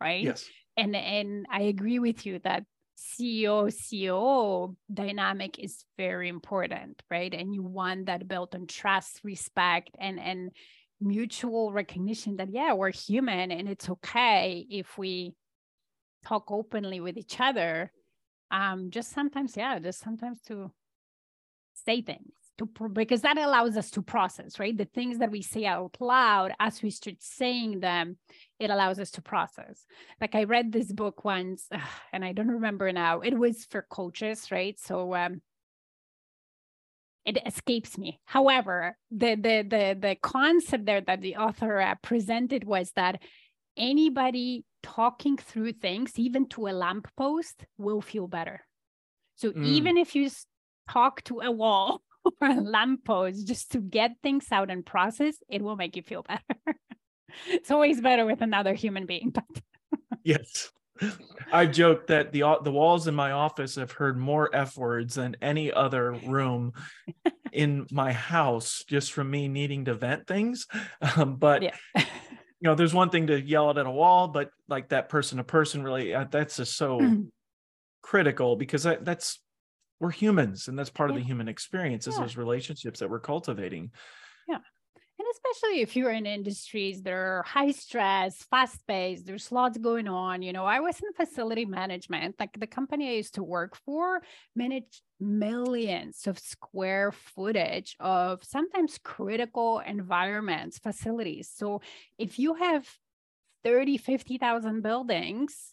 right 0.00 0.24
yes. 0.24 0.48
and 0.76 0.96
and 0.96 1.46
I 1.50 1.62
agree 1.62 1.98
with 1.98 2.26
you 2.26 2.40
that 2.44 2.64
E 3.20 3.44
CEO 3.44 4.76
dynamic 4.92 5.58
is 5.58 5.84
very 5.96 6.28
important, 6.28 7.02
right? 7.10 7.32
And 7.34 7.54
you 7.54 7.62
want 7.62 8.06
that 8.06 8.28
built 8.28 8.54
on 8.54 8.66
trust, 8.66 9.20
respect, 9.24 9.90
and 9.98 10.20
and 10.20 10.50
mutual 11.00 11.72
recognition 11.72 12.36
that 12.36 12.52
yeah, 12.52 12.74
we're 12.74 12.92
human 12.92 13.50
and 13.50 13.68
it's 13.68 13.90
okay 13.90 14.64
if 14.70 14.96
we 14.96 15.34
talk 16.24 16.50
openly 16.50 17.00
with 17.00 17.16
each 17.16 17.40
other. 17.40 17.92
Um, 18.50 18.90
just 18.90 19.12
sometimes, 19.12 19.56
yeah, 19.56 19.78
just 19.78 20.00
sometimes 20.00 20.40
to 20.42 20.70
say 21.74 22.02
things 22.02 22.32
to 22.58 22.66
pro- 22.66 22.88
because 22.88 23.22
that 23.22 23.38
allows 23.38 23.76
us 23.76 23.90
to 23.92 24.02
process, 24.02 24.58
right? 24.58 24.76
The 24.76 24.84
things 24.84 25.18
that 25.18 25.30
we 25.30 25.40
say 25.40 25.64
out 25.64 25.96
loud 26.00 26.52
as 26.60 26.82
we 26.82 26.90
start 26.90 27.16
saying 27.20 27.80
them, 27.80 28.18
it 28.62 28.70
allows 28.70 28.98
us 28.98 29.10
to 29.10 29.22
process 29.22 29.84
like 30.20 30.34
i 30.34 30.44
read 30.44 30.72
this 30.72 30.90
book 30.92 31.24
once 31.24 31.68
and 32.12 32.24
i 32.24 32.32
don't 32.32 32.48
remember 32.48 32.90
now 32.92 33.20
it 33.20 33.36
was 33.36 33.66
for 33.66 33.82
coaches 33.82 34.50
right 34.50 34.78
so 34.78 35.14
um 35.14 35.42
it 37.24 37.38
escapes 37.46 37.98
me 37.98 38.20
however 38.24 38.96
the 39.10 39.34
the 39.34 39.62
the, 39.68 39.96
the 40.00 40.16
concept 40.22 40.86
there 40.86 41.00
that 41.00 41.20
the 41.20 41.36
author 41.36 41.80
uh, 41.80 41.94
presented 42.02 42.64
was 42.64 42.92
that 42.92 43.20
anybody 43.76 44.64
talking 44.94 45.36
through 45.36 45.72
things 45.72 46.18
even 46.18 46.46
to 46.48 46.66
a 46.68 46.72
lamppost 46.82 47.64
will 47.78 48.00
feel 48.00 48.26
better 48.28 48.60
so 49.36 49.50
Mm. 49.52 49.64
even 49.64 49.96
if 49.96 50.14
you 50.14 50.28
talk 50.90 51.22
to 51.24 51.40
a 51.40 51.50
wall 51.50 52.02
or 52.40 52.48
a 52.48 52.60
lamppost 52.60 53.46
just 53.46 53.72
to 53.72 53.78
get 53.80 54.10
things 54.22 54.46
out 54.52 54.70
and 54.70 54.84
process 54.84 55.36
it 55.48 55.62
will 55.62 55.76
make 55.76 55.96
you 55.96 56.02
feel 56.02 56.22
better 56.28 56.78
it's 57.48 57.70
always 57.70 58.00
better 58.00 58.26
with 58.26 58.42
another 58.42 58.74
human 58.74 59.06
being 59.06 59.30
but 59.30 59.44
Yes. 60.24 60.70
I 61.52 61.66
joke 61.66 62.06
that 62.08 62.30
the 62.32 62.44
the 62.62 62.70
walls 62.70 63.08
in 63.08 63.14
my 63.14 63.32
office 63.32 63.74
have 63.76 63.90
heard 63.92 64.16
more 64.18 64.54
F 64.54 64.76
words 64.76 65.14
than 65.16 65.36
any 65.42 65.72
other 65.72 66.12
room 66.12 66.72
in 67.50 67.86
my 67.90 68.12
house 68.12 68.84
just 68.86 69.12
from 69.12 69.30
me 69.30 69.48
needing 69.48 69.86
to 69.86 69.94
vent 69.94 70.26
things. 70.28 70.66
Um, 71.16 71.36
but 71.36 71.62
yeah 71.62 72.04
you 72.62 72.68
know, 72.68 72.76
there's 72.76 72.94
one 72.94 73.10
thing 73.10 73.26
to 73.26 73.40
yell 73.40 73.72
it 73.72 73.76
at 73.76 73.86
a 73.86 73.90
wall, 73.90 74.28
but 74.28 74.50
like 74.68 74.90
that 74.90 75.08
person 75.08 75.38
to 75.38 75.44
person 75.44 75.82
really 75.82 76.14
uh, 76.14 76.26
that's 76.30 76.58
just 76.58 76.76
so 76.76 76.98
Mhm. 77.00 77.30
critical 78.02 78.54
because 78.54 78.84
that, 78.84 79.04
that's 79.04 79.40
we're 79.98 80.12
humans 80.12 80.68
and 80.68 80.78
that's 80.78 80.90
part 80.90 81.10
of 81.10 81.16
the 81.16 81.22
human 81.22 81.48
experience 81.48 82.06
is 82.06 82.14
Yeah. 82.14 82.22
those 82.22 82.36
relationships 82.36 83.00
that 83.00 83.10
we're 83.10 83.18
cultivating. 83.20 83.90
and 84.48 84.58
especially 85.32 85.80
if 85.80 85.96
you're 85.96 86.10
in 86.10 86.26
industries 86.26 87.02
that 87.02 87.12
are 87.12 87.42
high 87.46 87.70
stress 87.70 88.44
fast 88.50 88.86
paced 88.86 89.26
there's 89.26 89.50
lots 89.50 89.78
going 89.78 90.08
on 90.08 90.42
you 90.42 90.52
know 90.52 90.64
i 90.64 90.80
was 90.80 91.00
in 91.00 91.12
facility 91.12 91.64
management 91.64 92.34
like 92.38 92.58
the 92.58 92.66
company 92.66 93.08
i 93.08 93.12
used 93.12 93.34
to 93.34 93.42
work 93.42 93.76
for 93.76 94.22
managed 94.54 95.00
millions 95.22 96.26
of 96.26 96.38
square 96.38 97.12
footage 97.12 97.96
of 98.00 98.42
sometimes 98.42 98.98
critical 99.02 99.80
environments 99.86 100.78
facilities. 100.78 101.50
So 101.54 101.80
if 102.18 102.38
you 102.38 102.54
have 102.54 102.86
30 103.64 103.96
50000 103.98 104.82
buildings 104.82 105.70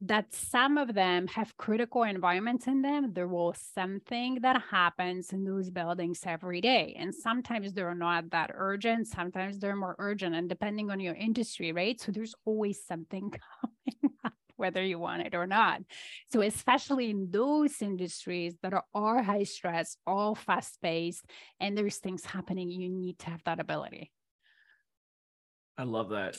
that 0.00 0.32
some 0.32 0.78
of 0.78 0.94
them 0.94 1.26
have 1.26 1.56
critical 1.56 2.04
environments 2.04 2.68
in 2.68 2.82
them 2.82 3.12
there 3.12 3.26
was 3.26 3.58
something 3.74 4.38
that 4.42 4.62
happens 4.70 5.32
in 5.32 5.44
those 5.44 5.70
buildings 5.70 6.20
every 6.24 6.60
day. 6.60 6.94
And 6.96 7.12
sometimes 7.12 7.72
they're 7.72 7.94
not 7.94 8.30
that 8.30 8.50
urgent 8.54 9.08
sometimes 9.08 9.58
they're 9.58 9.74
more 9.74 9.96
urgent 9.98 10.36
and 10.36 10.48
depending 10.48 10.90
on 10.90 11.00
your 11.00 11.14
industry 11.14 11.72
right? 11.72 12.00
So 12.00 12.12
there's 12.12 12.34
always 12.44 12.84
something 12.84 13.30
coming 13.60 14.14
up 14.24 14.34
whether 14.56 14.82
you 14.82 14.98
want 14.98 15.22
it 15.22 15.34
or 15.34 15.46
not. 15.46 15.82
So 16.32 16.42
especially 16.42 17.10
in 17.10 17.30
those 17.30 17.80
industries 17.80 18.56
that 18.62 18.74
are, 18.74 18.84
are 18.94 19.22
high 19.22 19.44
stress 19.44 19.96
all 20.06 20.34
fast 20.34 20.80
paced 20.82 21.24
and 21.60 21.76
there's 21.76 21.96
things 21.96 22.24
happening 22.24 22.70
you 22.70 22.88
need 22.88 23.18
to 23.20 23.30
have 23.30 23.42
that 23.44 23.60
ability. 23.60 24.12
I 25.76 25.84
love 25.84 26.10
that. 26.10 26.36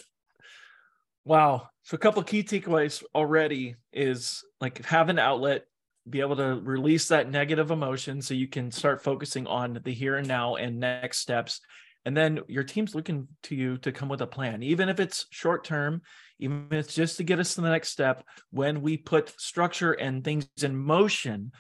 Wow. 1.25 1.69
So 1.84 1.95
a 1.95 1.99
couple 1.99 2.23
key 2.23 2.43
takeaways 2.43 3.03
already 3.13 3.75
is 3.93 4.43
like 4.62 4.84
have 4.86 5.10
an 5.10 5.19
outlet, 5.19 5.65
be 6.10 6.21
able 6.21 6.38
to 6.38 6.60
release 6.63 7.08
that 7.10 7.29
negative 7.29 7.71
emotion 7.71 8.21
so 8.21 8.34
you 8.34 8.47
can 8.47 8.71
start 8.71 9.03
focusing 9.03 9.45
on 9.47 9.79
the 9.84 9.93
here 9.93 10.15
and 10.15 10.27
now 10.27 10.55
and 10.55 10.79
next 10.79 11.19
steps. 11.19 11.62
And 12.05 12.15
then 12.15 12.39
your 12.47 12.63
team's 12.63 12.95
looking 12.95 13.27
to 13.43 13.55
you 13.55 13.77
to 13.79 13.91
come 13.91 14.10
with 14.10 14.21
a 14.21 14.27
plan, 14.27 14.63
even 14.63 14.89
if 14.89 14.99
it's 14.99 15.25
short 15.29 15.63
term, 15.63 16.01
even 16.39 16.67
if 16.71 16.86
it's 16.86 16.95
just 16.95 17.17
to 17.17 17.23
get 17.23 17.39
us 17.39 17.55
to 17.55 17.62
the 17.62 17.69
next 17.69 17.89
step. 17.89 18.23
When 18.51 18.82
we 18.82 18.97
put 18.97 19.39
structure 19.39 19.91
and 19.91 20.23
things 20.23 20.47
in 20.62 20.75
motion, 20.75 21.51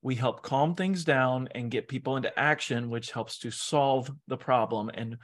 we 0.00 0.14
help 0.14 0.42
calm 0.42 0.74
things 0.74 1.04
down 1.04 1.48
and 1.54 1.70
get 1.70 1.88
people 1.88 2.16
into 2.16 2.36
action, 2.36 2.90
which 2.90 3.12
helps 3.12 3.38
to 3.40 3.50
solve 3.50 4.10
the 4.26 4.36
problem 4.36 4.90
and 4.94 5.16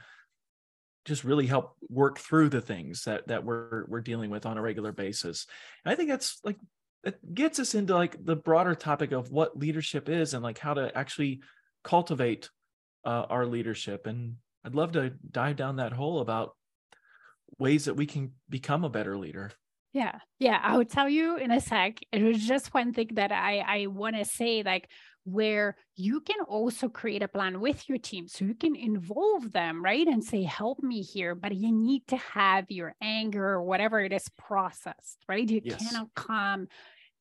just 1.05 1.23
really 1.23 1.47
help 1.47 1.75
work 1.89 2.19
through 2.19 2.49
the 2.49 2.61
things 2.61 3.03
that 3.03 3.27
that 3.27 3.43
we're 3.43 3.85
we're 3.87 4.01
dealing 4.01 4.29
with 4.29 4.45
on 4.45 4.57
a 4.57 4.61
regular 4.61 4.91
basis. 4.91 5.47
And 5.83 5.91
I 5.91 5.95
think 5.95 6.09
that's 6.09 6.39
like 6.43 6.57
it 7.03 7.33
gets 7.33 7.59
us 7.59 7.75
into 7.75 7.93
like 7.95 8.23
the 8.23 8.35
broader 8.35 8.75
topic 8.75 9.11
of 9.11 9.31
what 9.31 9.57
leadership 9.57 10.09
is 10.09 10.33
and 10.33 10.43
like 10.43 10.59
how 10.59 10.73
to 10.73 10.95
actually 10.97 11.41
cultivate 11.83 12.49
uh, 13.05 13.25
our 13.29 13.45
leadership. 13.45 14.05
And 14.05 14.35
I'd 14.65 14.75
love 14.75 14.91
to 14.93 15.13
dive 15.31 15.55
down 15.55 15.77
that 15.77 15.93
hole 15.93 16.19
about 16.19 16.55
ways 17.57 17.85
that 17.85 17.95
we 17.95 18.05
can 18.05 18.33
become 18.49 18.83
a 18.83 18.89
better 18.89 19.17
leader. 19.17 19.51
Yeah, 19.93 20.19
yeah, 20.37 20.59
I 20.61 20.77
would 20.77 20.89
tell 20.89 21.09
you 21.09 21.37
in 21.37 21.51
a 21.51 21.59
sec. 21.59 21.99
It 22.11 22.21
was 22.21 22.45
just 22.45 22.73
one 22.73 22.93
thing 22.93 23.09
that 23.13 23.31
I 23.31 23.59
I 23.59 23.87
want 23.87 24.17
to 24.17 24.25
say, 24.25 24.61
like 24.61 24.87
where 25.23 25.75
you 25.95 26.21
can 26.21 26.39
also 26.41 26.89
create 26.89 27.23
a 27.23 27.27
plan 27.27 27.59
with 27.61 27.87
your 27.89 27.97
team, 27.97 28.27
so 28.27 28.45
you 28.45 28.55
can 28.55 28.75
involve 28.75 29.51
them, 29.51 29.83
right, 29.83 30.07
and 30.07 30.23
say, 30.23 30.43
"Help 30.43 30.81
me 30.83 31.01
here," 31.01 31.35
but 31.35 31.55
you 31.55 31.71
need 31.71 32.07
to 32.07 32.17
have 32.17 32.69
your 32.71 32.95
anger 33.01 33.45
or 33.45 33.63
whatever 33.63 33.99
it 34.01 34.13
is 34.13 34.29
processed, 34.37 35.25
right? 35.27 35.49
You 35.49 35.61
Yes. 35.61 36.01
cannot 36.01 36.13
come 36.15 36.67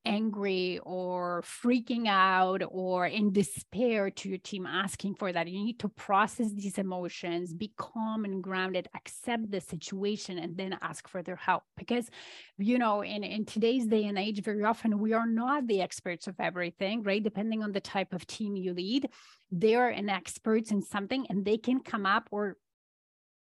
angry 0.05 0.81
or 0.85 1.43
freaking 1.43 2.07
out 2.07 2.63
or 2.71 3.07
in 3.07 3.33
despair 3.33 4.11
to 4.11 4.29
your 4.29 4.39
team 4.39 4.67
asking 4.67 5.15
for 5.15 5.33
that. 5.33 5.49
You 5.49 5.65
need 5.65 5.81
to 5.81 5.89
process 5.89 6.53
these 6.53 6.79
emotions, 6.79 7.53
be 7.53 7.73
calm 7.77 8.25
and 8.25 8.43
grounded, 8.43 8.89
accept 8.95 9.51
the 9.51 9.61
situation, 9.61 10.39
and 10.39 10.57
then 10.57 10.79
ask 10.81 11.09
for 11.09 11.23
their 11.23 11.37
help. 11.37 11.65
Because, 11.77 12.11
you 12.59 12.79
know, 12.79 13.03
in, 13.03 13.25
in 13.25 13.45
today's 13.45 13.87
day 13.87 14.05
and 14.05 14.19
age, 14.19 14.43
very 14.43 14.65
often 14.65 14.99
we 14.99 15.13
are 15.13 15.27
not 15.27 15.67
the 15.67 15.83
experts 15.83 16.27
of 16.27 16.37
everything, 16.39 17.03
right? 17.03 17.23
Depending 17.23 17.63
on 17.63 17.73
the 17.73 17.81
type 17.81 18.13
of 18.13 18.27
team 18.27 18.57
you 18.57 18.73
lead, 18.75 19.09
they're 19.51 19.89
an 19.89 20.09
experts 20.09 20.71
in 20.71 20.83
something 20.83 21.27
and 21.29 21.45
they 21.45 21.59
can 21.59 21.81
come 21.81 22.07
up 22.07 22.29
or 22.31 22.57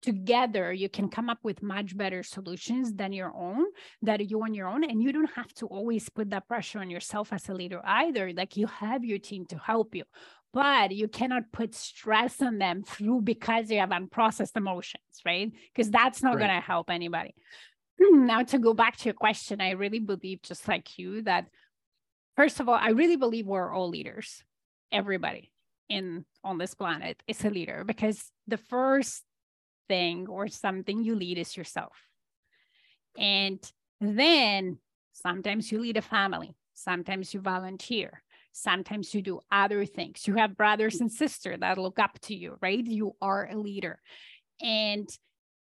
together 0.02 0.72
you 0.72 0.90
can 0.90 1.10
come 1.10 1.30
up 1.30 1.40
with 1.44 1.64
much 1.64 1.98
better 1.98 2.22
solutions 2.24 2.94
than 2.94 3.12
your 3.12 3.34
own 3.36 3.66
that 4.02 4.30
you 4.30 4.42
on 4.44 4.54
your 4.54 4.68
own 4.68 4.84
and 4.84 5.02
you 5.02 5.12
don't 5.12 5.32
have 5.36 5.52
to 5.54 5.66
always 5.68 6.08
put 6.10 6.30
that 6.30 6.48
pressure 6.48 6.80
on 6.80 6.90
yourself 6.90 7.34
as 7.34 7.50
a 7.50 7.54
leader 7.54 7.82
either 7.84 8.32
like 8.34 8.56
you 8.56 8.68
have 8.68 9.04
your 9.04 9.18
team 9.18 9.46
to 9.46 9.58
help 9.58 9.96
you 9.96 10.04
but 10.54 10.92
you 10.92 11.08
cannot 11.08 11.52
put 11.52 11.76
stress 11.76 12.42
on 12.42 12.58
them 12.58 12.84
through 12.84 13.22
because 13.22 13.70
you 13.70 13.80
have 13.80 13.90
unprocessed 13.90 14.56
emotions 14.56 15.02
right? 15.26 15.52
Because 15.74 15.90
that's 15.92 16.22
not 16.24 16.36
Right. 16.36 16.48
going 16.48 16.56
to 16.62 16.66
help 16.66 16.90
anybody. 16.90 17.34
Now 18.00 18.44
to 18.44 18.60
go 18.60 18.74
back 18.76 18.98
to 18.98 19.06
your 19.06 19.14
question 19.16 19.60
i 19.62 19.72
really 19.72 20.00
believe 20.00 20.42
just 20.44 20.68
like 20.68 20.98
you 21.00 21.24
that 21.24 21.48
first 22.36 22.60
of 22.60 22.70
all 22.70 22.76
i 22.76 22.90
really 22.90 23.16
believe 23.16 23.48
we're 23.48 23.74
all 23.74 23.90
leaders. 23.90 24.44
Everybody 24.92 25.52
in 25.90 26.26
on 26.44 26.58
this 26.58 26.74
planet 26.76 27.22
is 27.28 27.44
a 27.44 27.50
leader 27.50 27.84
because 27.86 28.32
the 28.48 28.58
first 28.58 29.24
thing 29.88 30.28
or 30.28 30.48
something 30.48 31.04
you 31.04 31.16
lead 31.16 31.38
is 31.38 31.56
yourself. 31.56 31.94
And 33.18 33.60
then 34.00 34.78
sometimes 35.14 35.72
you 35.72 35.80
lead 35.80 35.98
a 35.98 36.02
family, 36.02 36.56
sometimes 36.74 37.34
you 37.34 37.40
volunteer, 37.40 38.22
sometimes 38.52 39.14
you 39.14 39.22
do 39.22 39.42
other 39.52 39.86
things. 39.86 40.28
You 40.28 40.36
have 40.36 40.58
brothers 40.58 41.02
and 41.02 41.12
sisters 41.12 41.60
that 41.60 41.78
look 41.78 42.00
up 42.00 42.20
to 42.24 42.36
you, 42.36 42.58
right? 42.62 42.84
You 42.84 43.16
are 43.22 43.48
a 43.50 43.58
leader. 43.58 44.00
And 44.62 45.08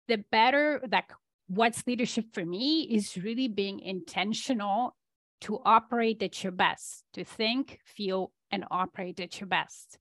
the 0.09 0.19
better 0.31 0.83
that 0.89 1.05
what's 1.49 1.87
leadership 1.87 2.27
for 2.33 2.45
me 2.45 2.83
is 2.83 3.17
really 3.17 3.49
being 3.49 3.81
intentional 3.81 4.97
to 5.43 5.61
operate 5.65 6.23
at 6.23 6.43
your 6.43 6.53
best, 6.53 7.05
to 7.15 7.25
think, 7.25 7.79
feel, 7.85 8.33
and 8.51 8.65
operate 8.71 9.21
at 9.21 9.41
your 9.41 9.47
best. 9.47 9.99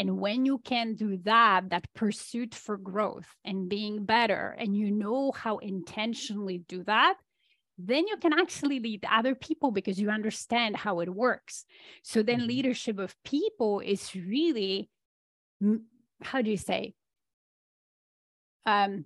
And 0.00 0.18
when 0.18 0.46
you 0.46 0.56
can 0.56 0.94
do 0.94 1.18
that, 1.24 1.68
that 1.68 1.84
pursuit 1.92 2.54
for 2.54 2.78
growth 2.78 3.26
and 3.44 3.68
being 3.68 4.06
better, 4.06 4.56
and 4.58 4.74
you 4.74 4.90
know 4.90 5.30
how 5.30 5.58
intentionally 5.58 6.64
do 6.66 6.82
that, 6.84 7.16
then 7.76 8.06
you 8.06 8.16
can 8.16 8.32
actually 8.32 8.80
lead 8.80 9.04
other 9.04 9.34
people 9.34 9.72
because 9.72 10.00
you 10.00 10.08
understand 10.08 10.74
how 10.74 11.00
it 11.00 11.10
works. 11.10 11.66
So 12.02 12.22
then 12.22 12.38
mm-hmm. 12.38 12.48
leadership 12.48 12.98
of 12.98 13.14
people 13.26 13.80
is 13.80 14.14
really, 14.14 14.88
how 16.22 16.40
do 16.40 16.50
you 16.50 16.56
say, 16.56 16.94
um, 18.64 19.04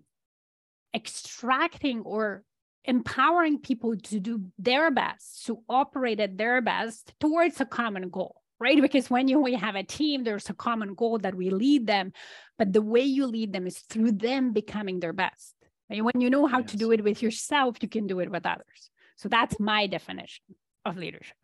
extracting 0.94 2.02
or 2.02 2.44
empowering 2.84 3.58
people 3.58 3.96
to 3.96 4.20
do 4.20 4.44
their 4.60 4.92
best, 4.92 5.44
to 5.46 5.58
operate 5.68 6.20
at 6.20 6.38
their 6.38 6.60
best 6.60 7.14
towards 7.18 7.60
a 7.60 7.64
common 7.64 8.10
goal 8.10 8.43
right? 8.60 8.80
Because 8.80 9.10
when 9.10 9.28
you 9.28 9.40
we 9.40 9.54
have 9.54 9.74
a 9.74 9.82
team, 9.82 10.24
there's 10.24 10.48
a 10.50 10.54
common 10.54 10.94
goal 10.94 11.18
that 11.18 11.34
we 11.34 11.50
lead 11.50 11.86
them, 11.86 12.12
but 12.58 12.72
the 12.72 12.82
way 12.82 13.02
you 13.02 13.26
lead 13.26 13.52
them 13.52 13.66
is 13.66 13.78
through 13.78 14.12
them 14.12 14.52
becoming 14.52 15.00
their 15.00 15.12
best. 15.12 15.54
And 15.90 16.04
when 16.04 16.20
you 16.20 16.30
know 16.30 16.46
how 16.46 16.60
yes. 16.60 16.70
to 16.70 16.76
do 16.76 16.92
it 16.92 17.04
with 17.04 17.22
yourself, 17.22 17.76
you 17.80 17.88
can 17.88 18.06
do 18.06 18.20
it 18.20 18.30
with 18.30 18.46
others. 18.46 18.90
So 19.16 19.28
that's 19.28 19.60
my 19.60 19.86
definition 19.86 20.44
of 20.84 20.96
leadership. 20.96 21.36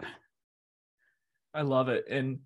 I 1.54 1.62
love 1.62 1.88
it. 1.88 2.06
And 2.08 2.40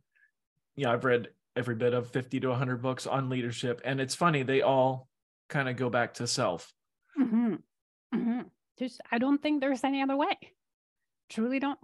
yeah, 0.76 0.90
I've 0.92 1.04
read 1.04 1.28
every 1.56 1.74
bit 1.74 1.94
of 1.94 2.10
50 2.10 2.40
to 2.40 2.48
100 2.48 2.82
books 2.82 3.06
on 3.06 3.28
leadership. 3.28 3.80
And 3.84 4.00
it's 4.00 4.14
funny, 4.14 4.42
they 4.42 4.62
all 4.62 5.08
kind 5.48 5.68
of 5.68 5.76
go 5.76 5.88
back 5.88 6.14
to 6.14 6.26
self. 6.26 6.72
Mm-hmm. 7.18 7.54
Mm-hmm. 8.14 8.40
Just, 8.78 9.00
I 9.12 9.18
don't 9.18 9.40
think 9.40 9.60
there's 9.60 9.84
any 9.84 10.02
other 10.02 10.16
way. 10.16 10.36
Truly 11.28 11.60
don't. 11.60 11.78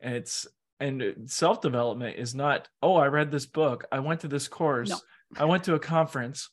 And 0.00 0.14
it's, 0.14 0.46
and 0.80 1.30
self 1.30 1.60
development 1.60 2.16
is 2.18 2.34
not 2.34 2.68
oh 2.82 2.96
i 2.96 3.06
read 3.06 3.30
this 3.30 3.46
book. 3.46 3.86
I 3.90 4.00
went 4.00 4.20
to 4.20 4.28
this 4.28 4.48
course. 4.48 4.90
No. 4.90 4.98
i 5.38 5.44
went 5.44 5.64
to 5.64 5.74
a 5.74 5.80
conference. 5.80 6.50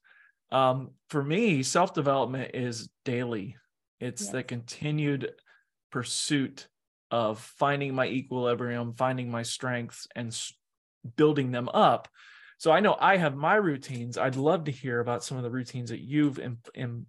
Um, 0.51 0.91
for 1.09 1.23
me 1.23 1.63
self 1.63 1.93
development 1.93 2.51
is 2.53 2.89
daily. 3.05 3.57
It's 3.99 4.23
yes. 4.23 4.31
the 4.31 4.43
continued 4.43 5.31
pursuit 5.91 6.67
of 7.11 7.39
finding 7.39 7.93
my 7.93 8.07
equilibrium 8.07 8.93
finding 8.93 9.29
my 9.29 9.43
strengths 9.43 10.07
and 10.15 10.37
building 11.15 11.51
them 11.51 11.69
up. 11.73 12.07
So 12.57 12.71
i 12.71 12.79
know 12.79 12.95
i 12.99 13.17
have 13.17 13.35
my 13.35 13.55
routines. 13.55 14.17
I'd 14.17 14.35
love 14.35 14.65
to 14.65 14.71
hear 14.71 14.99
about 14.99 15.23
some 15.23 15.37
of 15.37 15.43
the 15.43 15.51
routines 15.51 15.89
that 15.89 16.01
you've 16.01 16.39
in, 16.39 16.57
in, 16.73 17.05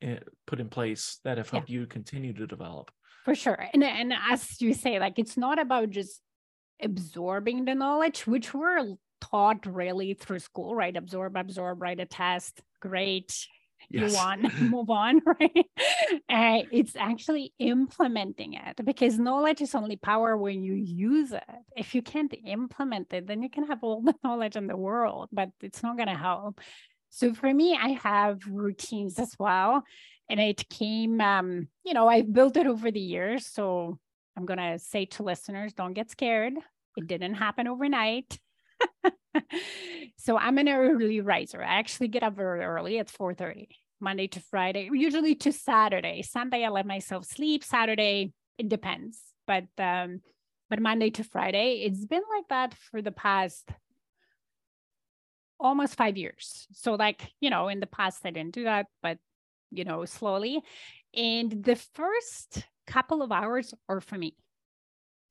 in, 0.00 0.20
put 0.46 0.60
in 0.60 0.68
place 0.68 1.18
that 1.24 1.38
have 1.38 1.50
helped 1.50 1.70
yeah. 1.70 1.80
you 1.80 1.86
continue 1.86 2.32
to 2.34 2.46
develop. 2.46 2.92
For 3.24 3.34
sure. 3.34 3.68
And, 3.72 3.84
and 3.84 4.12
as 4.30 4.60
you 4.60 4.74
say 4.74 5.00
like 5.00 5.18
it's 5.18 5.36
not 5.36 5.58
about 5.58 5.90
just 5.90 6.20
absorbing 6.82 7.64
the 7.64 7.74
knowledge, 7.74 8.26
which 8.26 8.52
we're 8.54 8.94
taught 9.20 9.64
really 9.66 10.14
through 10.14 10.40
school, 10.40 10.74
right? 10.74 10.96
Absorb, 10.96 11.36
absorb, 11.36 11.80
write 11.80 12.00
a 12.00 12.06
test, 12.06 12.60
great. 12.80 13.46
Yes. 13.90 14.12
You 14.12 14.16
want 14.16 14.42
to 14.44 14.62
move 14.62 14.90
on, 14.90 15.20
right? 15.26 15.66
Uh, 16.28 16.62
it's 16.70 16.96
actually 16.96 17.52
implementing 17.58 18.54
it 18.54 18.84
because 18.84 19.18
knowledge 19.18 19.60
is 19.60 19.74
only 19.74 19.96
power 19.96 20.36
when 20.36 20.62
you 20.62 20.74
use 20.74 21.32
it. 21.32 21.42
If 21.76 21.94
you 21.94 22.02
can't 22.02 22.34
implement 22.46 23.12
it, 23.12 23.26
then 23.26 23.42
you 23.42 23.50
can 23.50 23.66
have 23.66 23.82
all 23.82 24.02
the 24.02 24.14
knowledge 24.24 24.56
in 24.56 24.66
the 24.66 24.76
world, 24.76 25.28
but 25.32 25.50
it's 25.60 25.82
not 25.82 25.96
going 25.96 26.08
to 26.08 26.14
help. 26.14 26.60
So 27.10 27.34
for 27.34 27.52
me, 27.52 27.78
I 27.80 27.98
have 28.02 28.40
routines 28.48 29.18
as 29.18 29.34
well. 29.38 29.84
And 30.30 30.40
it 30.40 30.68
came, 30.70 31.20
um, 31.20 31.68
you 31.84 31.92
know, 31.92 32.08
I've 32.08 32.32
built 32.32 32.56
it 32.56 32.66
over 32.66 32.90
the 32.90 33.00
years. 33.00 33.46
So 33.46 33.98
I'm 34.36 34.46
going 34.46 34.58
to 34.58 34.78
say 34.78 35.04
to 35.06 35.22
listeners, 35.22 35.72
don't 35.72 35.92
get 35.92 36.10
scared. 36.10 36.54
It 36.96 37.06
didn't 37.06 37.34
happen 37.34 37.68
overnight. 37.68 38.38
so 40.16 40.36
I'm 40.36 40.58
an 40.58 40.68
early 40.68 41.20
riser. 41.20 41.62
I 41.62 41.78
actually 41.78 42.08
get 42.08 42.22
up 42.22 42.36
very 42.36 42.60
early 42.60 42.98
at 42.98 43.08
4:30, 43.08 43.68
Monday 44.00 44.26
to 44.28 44.40
Friday, 44.40 44.90
usually 44.92 45.34
to 45.36 45.52
Saturday. 45.52 46.22
Sunday 46.22 46.64
I 46.64 46.68
let 46.68 46.86
myself 46.86 47.24
sleep. 47.24 47.64
Saturday 47.64 48.32
it 48.58 48.68
depends, 48.68 49.18
but 49.46 49.64
um, 49.78 50.20
but 50.68 50.80
Monday 50.80 51.10
to 51.10 51.24
Friday 51.24 51.82
it's 51.84 52.04
been 52.04 52.22
like 52.36 52.48
that 52.48 52.74
for 52.74 53.02
the 53.02 53.12
past 53.12 53.70
almost 55.58 55.94
five 55.94 56.16
years. 56.16 56.66
So 56.72 56.94
like 56.94 57.30
you 57.40 57.50
know, 57.50 57.68
in 57.68 57.80
the 57.80 57.86
past 57.86 58.20
I 58.24 58.30
didn't 58.30 58.54
do 58.54 58.64
that, 58.64 58.86
but 59.02 59.18
you 59.70 59.84
know, 59.84 60.04
slowly. 60.04 60.60
And 61.14 61.64
the 61.64 61.76
first 61.76 62.64
couple 62.86 63.22
of 63.22 63.32
hours 63.32 63.74
are 63.88 64.00
for 64.00 64.18
me. 64.18 64.36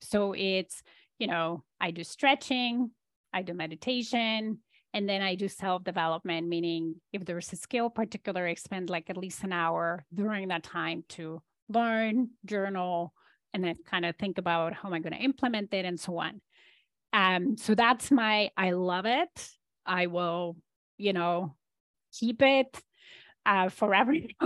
So 0.02 0.34
it's 0.34 0.82
you 1.22 1.28
know, 1.28 1.64
I 1.80 1.92
do 1.92 2.04
stretching, 2.04 2.90
I 3.32 3.44
do 3.44 3.54
meditation, 3.54 4.58
and 4.92 5.08
then 5.08 5.22
I 5.22 5.36
do 5.36 5.48
self 5.48 5.84
development, 5.84 6.48
meaning 6.48 6.96
if 7.14 7.24
there's 7.24 7.54
a 7.54 7.56
skill 7.56 7.92
particular, 7.92 8.48
I 8.48 8.56
spend 8.56 8.90
like 8.90 9.12
at 9.12 9.18
least 9.18 9.44
an 9.44 9.54
hour 9.54 10.04
during 10.12 10.48
that 10.48 10.64
time 10.64 11.04
to 11.10 11.44
learn, 11.70 12.32
journal, 12.44 13.14
and 13.54 13.64
then 13.64 13.76
kind 13.86 14.04
of 14.04 14.16
think 14.16 14.40
about 14.40 14.74
how 14.74 14.88
am 14.90 14.96
I 14.96 15.00
going 15.00 15.14
to 15.14 15.20
implement 15.20 15.76
it 15.76 15.86
and 15.86 16.00
so 16.00 16.18
on. 16.18 16.42
Um, 17.14 17.56
so 17.56 17.76
that's 17.76 18.10
my, 18.10 18.50
I 18.58 18.72
love 18.72 19.06
it. 19.06 19.48
I 19.86 20.08
will, 20.08 20.58
you 20.98 21.14
know, 21.14 21.56
keep 22.20 22.42
it 22.42 22.82
uh, 23.46 23.70
forever. 23.70 24.14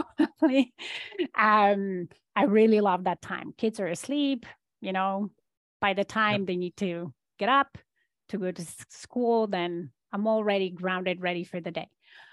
um, 1.35 2.09
I 2.35 2.43
really 2.43 2.81
love 2.81 3.05
that 3.05 3.21
time. 3.21 3.53
Kids 3.57 3.79
are 3.79 3.87
asleep, 3.87 4.45
you 4.81 4.93
know, 4.93 5.31
by 5.81 5.93
the 5.93 6.03
time 6.03 6.41
yep. 6.41 6.47
they 6.47 6.55
need 6.55 6.77
to 6.77 7.13
get 7.39 7.49
up 7.49 7.77
to 8.29 8.37
go 8.37 8.51
to 8.51 8.65
school, 8.89 9.47
then 9.47 9.91
I'm 10.11 10.27
already 10.27 10.69
grounded, 10.69 11.21
ready 11.21 11.43
for 11.43 11.59
the 11.59 11.71
day. 11.71 11.89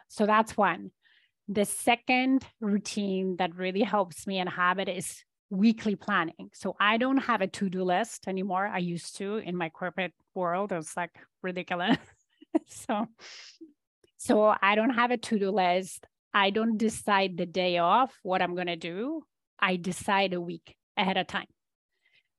So 0.09 0.27
that's 0.27 0.57
one. 0.57 0.91
The 1.49 1.65
second 1.65 2.45
routine 2.61 3.37
that 3.39 3.57
really 3.57 3.83
helps 3.83 4.27
me 4.27 4.39
and 4.39 4.49
habit 4.49 4.89
is 4.89 5.23
weekly 5.51 5.97
planning. 5.97 6.51
So 6.55 6.77
I 6.81 6.97
don't 6.97 7.19
have 7.19 7.43
a 7.43 7.47
to-do 7.47 7.85
list 7.85 8.27
anymore. 8.27 8.67
I 8.67 8.79
used 8.79 9.17
to 9.17 9.37
in 9.37 9.57
my 9.57 9.69
corporate 9.69 10.15
world. 10.35 10.73
It 10.73 10.77
was 10.77 10.97
like 10.97 11.11
ridiculous. 11.43 11.99
so 12.69 13.07
so 14.17 14.55
I 14.63 14.77
don't 14.77 14.95
have 14.95 15.11
a 15.11 15.17
to-do 15.17 15.51
list. 15.51 16.07
I 16.35 16.51
don't 16.51 16.79
decide 16.79 17.37
the 17.37 17.47
day 17.47 17.79
off 17.79 18.19
what 18.23 18.43
I'm 18.43 18.55
going 18.55 18.69
to 18.69 18.77
do. 18.77 19.23
I 19.59 19.77
decide 19.77 20.33
a 20.33 20.41
week 20.41 20.75
ahead 20.97 21.17
of 21.17 21.27
time. 21.27 21.47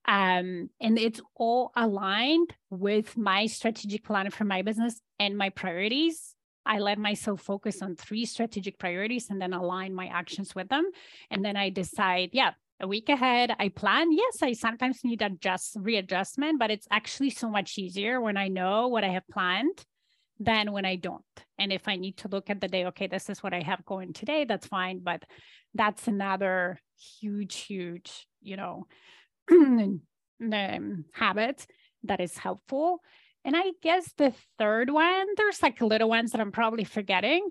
Um, 0.06 0.69
and 0.82 0.99
it's 0.99 1.21
all 1.36 1.71
aligned 1.75 2.53
with 2.69 3.15
my 3.15 3.45
strategic 3.45 4.03
plan 4.03 4.29
for 4.32 4.43
my 4.43 4.62
business 4.62 4.99
and 5.19 5.38
my 5.38 5.49
priorities. 5.49 6.36
I 6.65 6.79
let 6.79 6.97
myself 6.97 7.41
focus 7.41 7.82
on 7.82 7.95
three 7.95 8.25
strategic 8.25 8.77
priorities 8.79 9.29
and 9.29 9.41
then 9.41 9.53
align 9.53 9.93
my 9.93 10.08
actions 10.08 10.56
with 10.56 10.69
them. 10.69 10.89
And 11.29 11.43
then 11.43 11.56
I 11.56 11.69
decide, 11.69 12.29
yeah, 12.34 12.51
a 12.79 12.88
week 12.88 13.10
ahead, 13.10 13.56
I 13.60 13.69
plan. 13.69 14.12
Yes, 14.12 14.41
I 14.41 14.53
sometimes 14.53 15.03
need 15.03 15.21
adjust 15.21 15.77
readjustment, 15.79 16.60
but 16.60 16.71
it's 16.71 16.88
actually 16.89 17.29
so 17.29 17.49
much 17.49 17.77
easier 17.77 18.19
when 18.19 18.38
I 18.38 18.47
know 18.47 18.88
what 18.88 19.03
I 19.03 19.10
have 19.10 19.27
planned 19.27 19.86
than 20.43 20.71
when 20.71 20.86
I 20.86 20.95
don't. 20.95 21.23
And 21.58 21.71
if 21.71 21.88
I 21.88 21.95
need 21.95 22.17
to 22.17 22.27
look 22.27 22.49
at 22.49 22.62
the 22.62 22.67
day, 22.67 22.86
okay, 22.86 23.08
this 23.08 23.29
is 23.29 23.41
what 23.41 23.53
I 23.53 23.62
have 23.62 23.86
going 23.86 24.13
today, 24.13 24.45
that's 24.45 24.67
fine. 24.67 24.99
But 24.99 25.23
that's 25.73 26.08
another 26.08 26.79
huge, 27.19 27.56
huge, 27.62 28.27
you 28.41 28.58
know, 28.58 28.88
habit 31.13 31.65
that 32.03 32.19
is 32.19 32.38
helpful. 32.38 32.99
And 33.45 33.56
I 33.58 33.71
guess 33.82 34.12
the 34.17 34.34
third 34.58 34.89
one, 34.89 35.27
there's 35.36 35.62
like 35.62 35.82
little 35.82 36.10
ones 36.10 36.32
that 36.32 36.41
I'm 36.41 36.51
probably 36.51 36.84
forgetting, 36.86 37.49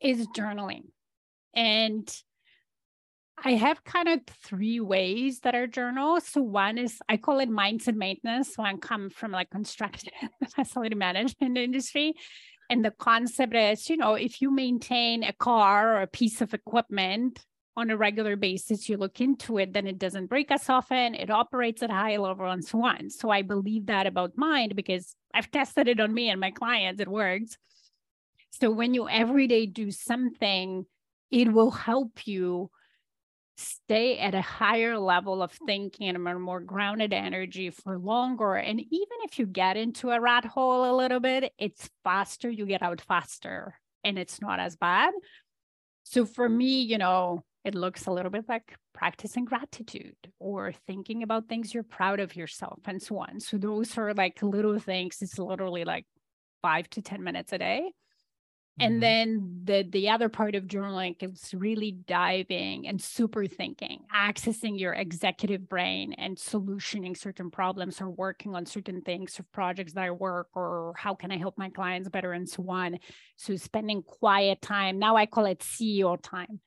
is 0.00 0.26
journaling. 0.28 0.84
And 1.54 2.08
I 3.44 3.52
have 3.52 3.84
kind 3.84 4.08
of 4.08 4.20
three 4.42 4.80
ways 4.80 5.40
that 5.40 5.54
are 5.54 5.66
journal. 5.66 6.20
So 6.20 6.42
one 6.42 6.76
is 6.76 6.98
I 7.08 7.16
call 7.16 7.38
it 7.38 7.48
mindset 7.48 7.94
maintenance. 7.94 8.54
So 8.54 8.62
I 8.62 8.74
come 8.74 9.10
from 9.10 9.30
like 9.30 9.50
construction 9.50 10.12
facility 10.54 10.96
management 10.96 11.56
industry. 11.56 12.14
And 12.70 12.84
the 12.84 12.90
concept 12.90 13.54
is, 13.54 13.88
you 13.88 13.96
know, 13.96 14.14
if 14.14 14.42
you 14.42 14.50
maintain 14.50 15.22
a 15.22 15.32
car 15.32 15.96
or 15.96 16.02
a 16.02 16.06
piece 16.06 16.40
of 16.40 16.52
equipment 16.52 17.38
on 17.76 17.90
a 17.90 17.96
regular 17.96 18.34
basis, 18.34 18.88
you 18.88 18.96
look 18.96 19.20
into 19.20 19.58
it, 19.58 19.72
then 19.72 19.86
it 19.86 19.98
doesn't 19.98 20.26
break 20.26 20.50
as 20.50 20.68
often, 20.68 21.14
it 21.14 21.30
operates 21.30 21.82
at 21.82 21.90
high 21.90 22.16
level 22.16 22.50
and 22.50 22.64
so 22.64 22.84
on. 22.84 23.08
So 23.08 23.30
I 23.30 23.42
believe 23.42 23.86
that 23.86 24.06
about 24.06 24.36
mind 24.36 24.74
because 24.74 25.14
I've 25.32 25.50
tested 25.50 25.86
it 25.86 26.00
on 26.00 26.12
me 26.12 26.28
and 26.28 26.40
my 26.40 26.50
clients, 26.50 27.00
it 27.00 27.08
works. 27.08 27.56
So 28.50 28.70
when 28.70 28.94
you 28.94 29.08
every 29.08 29.46
day 29.46 29.66
do 29.66 29.90
something, 29.92 30.84
it 31.30 31.52
will 31.52 31.70
help 31.70 32.26
you 32.26 32.70
stay 33.58 34.18
at 34.18 34.34
a 34.34 34.40
higher 34.40 34.98
level 34.98 35.42
of 35.42 35.52
thinking 35.66 36.08
and 36.08 36.16
a 36.16 36.38
more 36.38 36.60
grounded 36.60 37.12
energy 37.12 37.70
for 37.70 37.98
longer. 37.98 38.54
And 38.54 38.80
even 38.80 39.18
if 39.24 39.38
you 39.38 39.46
get 39.46 39.76
into 39.76 40.10
a 40.10 40.20
rat 40.20 40.44
hole 40.44 40.90
a 40.90 40.96
little 40.96 41.20
bit, 41.20 41.52
it's 41.58 41.90
faster, 42.04 42.48
you 42.48 42.66
get 42.66 42.82
out 42.82 43.00
faster 43.00 43.74
and 44.04 44.18
it's 44.18 44.40
not 44.40 44.60
as 44.60 44.76
bad. 44.76 45.12
So 46.04 46.24
for 46.24 46.48
me, 46.48 46.82
you 46.82 46.98
know, 46.98 47.42
it 47.64 47.74
looks 47.74 48.06
a 48.06 48.12
little 48.12 48.30
bit 48.30 48.44
like 48.48 48.74
practicing 48.94 49.44
gratitude 49.44 50.16
or 50.38 50.72
thinking 50.86 51.22
about 51.22 51.48
things 51.48 51.74
you're 51.74 51.82
proud 51.82 52.20
of 52.20 52.36
yourself 52.36 52.78
and 52.86 53.02
so 53.02 53.18
on. 53.18 53.40
So 53.40 53.58
those 53.58 53.98
are 53.98 54.14
like 54.14 54.42
little 54.42 54.78
things. 54.78 55.18
It's 55.20 55.38
literally 55.38 55.84
like 55.84 56.06
five 56.62 56.88
to 56.90 57.02
10 57.02 57.22
minutes 57.22 57.52
a 57.52 57.58
day. 57.58 57.92
And 58.80 58.94
mm-hmm. 58.94 59.00
then 59.00 59.60
the 59.64 59.86
the 59.88 60.08
other 60.08 60.28
part 60.28 60.54
of 60.54 60.64
journaling 60.64 61.16
is 61.20 61.52
really 61.54 61.92
diving 61.92 62.86
and 62.86 63.00
super 63.00 63.46
thinking, 63.46 64.00
accessing 64.14 64.78
your 64.78 64.92
executive 64.92 65.68
brain 65.68 66.12
and 66.14 66.36
solutioning 66.36 67.16
certain 67.16 67.50
problems 67.50 68.00
or 68.00 68.10
working 68.10 68.54
on 68.54 68.66
certain 68.66 69.02
things 69.02 69.38
or 69.38 69.44
projects 69.52 69.94
that 69.94 70.04
I 70.04 70.10
work 70.10 70.48
or 70.54 70.94
how 70.96 71.14
can 71.14 71.32
I 71.32 71.38
help 71.38 71.58
my 71.58 71.70
clients 71.70 72.08
better 72.08 72.32
and 72.32 72.48
so 72.48 72.64
on. 72.70 72.98
So 73.36 73.56
spending 73.56 74.02
quiet 74.02 74.62
time. 74.62 74.98
Now 74.98 75.16
I 75.16 75.26
call 75.26 75.46
it 75.46 75.60
CEO 75.60 76.18
time. 76.22 76.60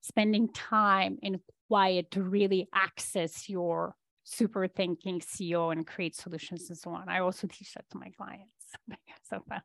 Spending 0.00 0.52
time 0.52 1.18
in 1.22 1.40
quiet 1.68 2.10
to 2.10 2.22
really 2.22 2.68
access 2.74 3.48
your 3.48 3.94
super 4.24 4.66
thinking 4.66 5.20
CEO 5.20 5.72
and 5.72 5.86
create 5.86 6.16
solutions 6.16 6.68
and 6.68 6.78
so 6.78 6.90
on. 6.90 7.08
I 7.08 7.20
also 7.20 7.46
teach 7.46 7.74
that 7.74 7.88
to 7.90 7.98
my 7.98 8.10
clients. 8.10 8.52
so 9.28 9.42
fun. 9.48 9.62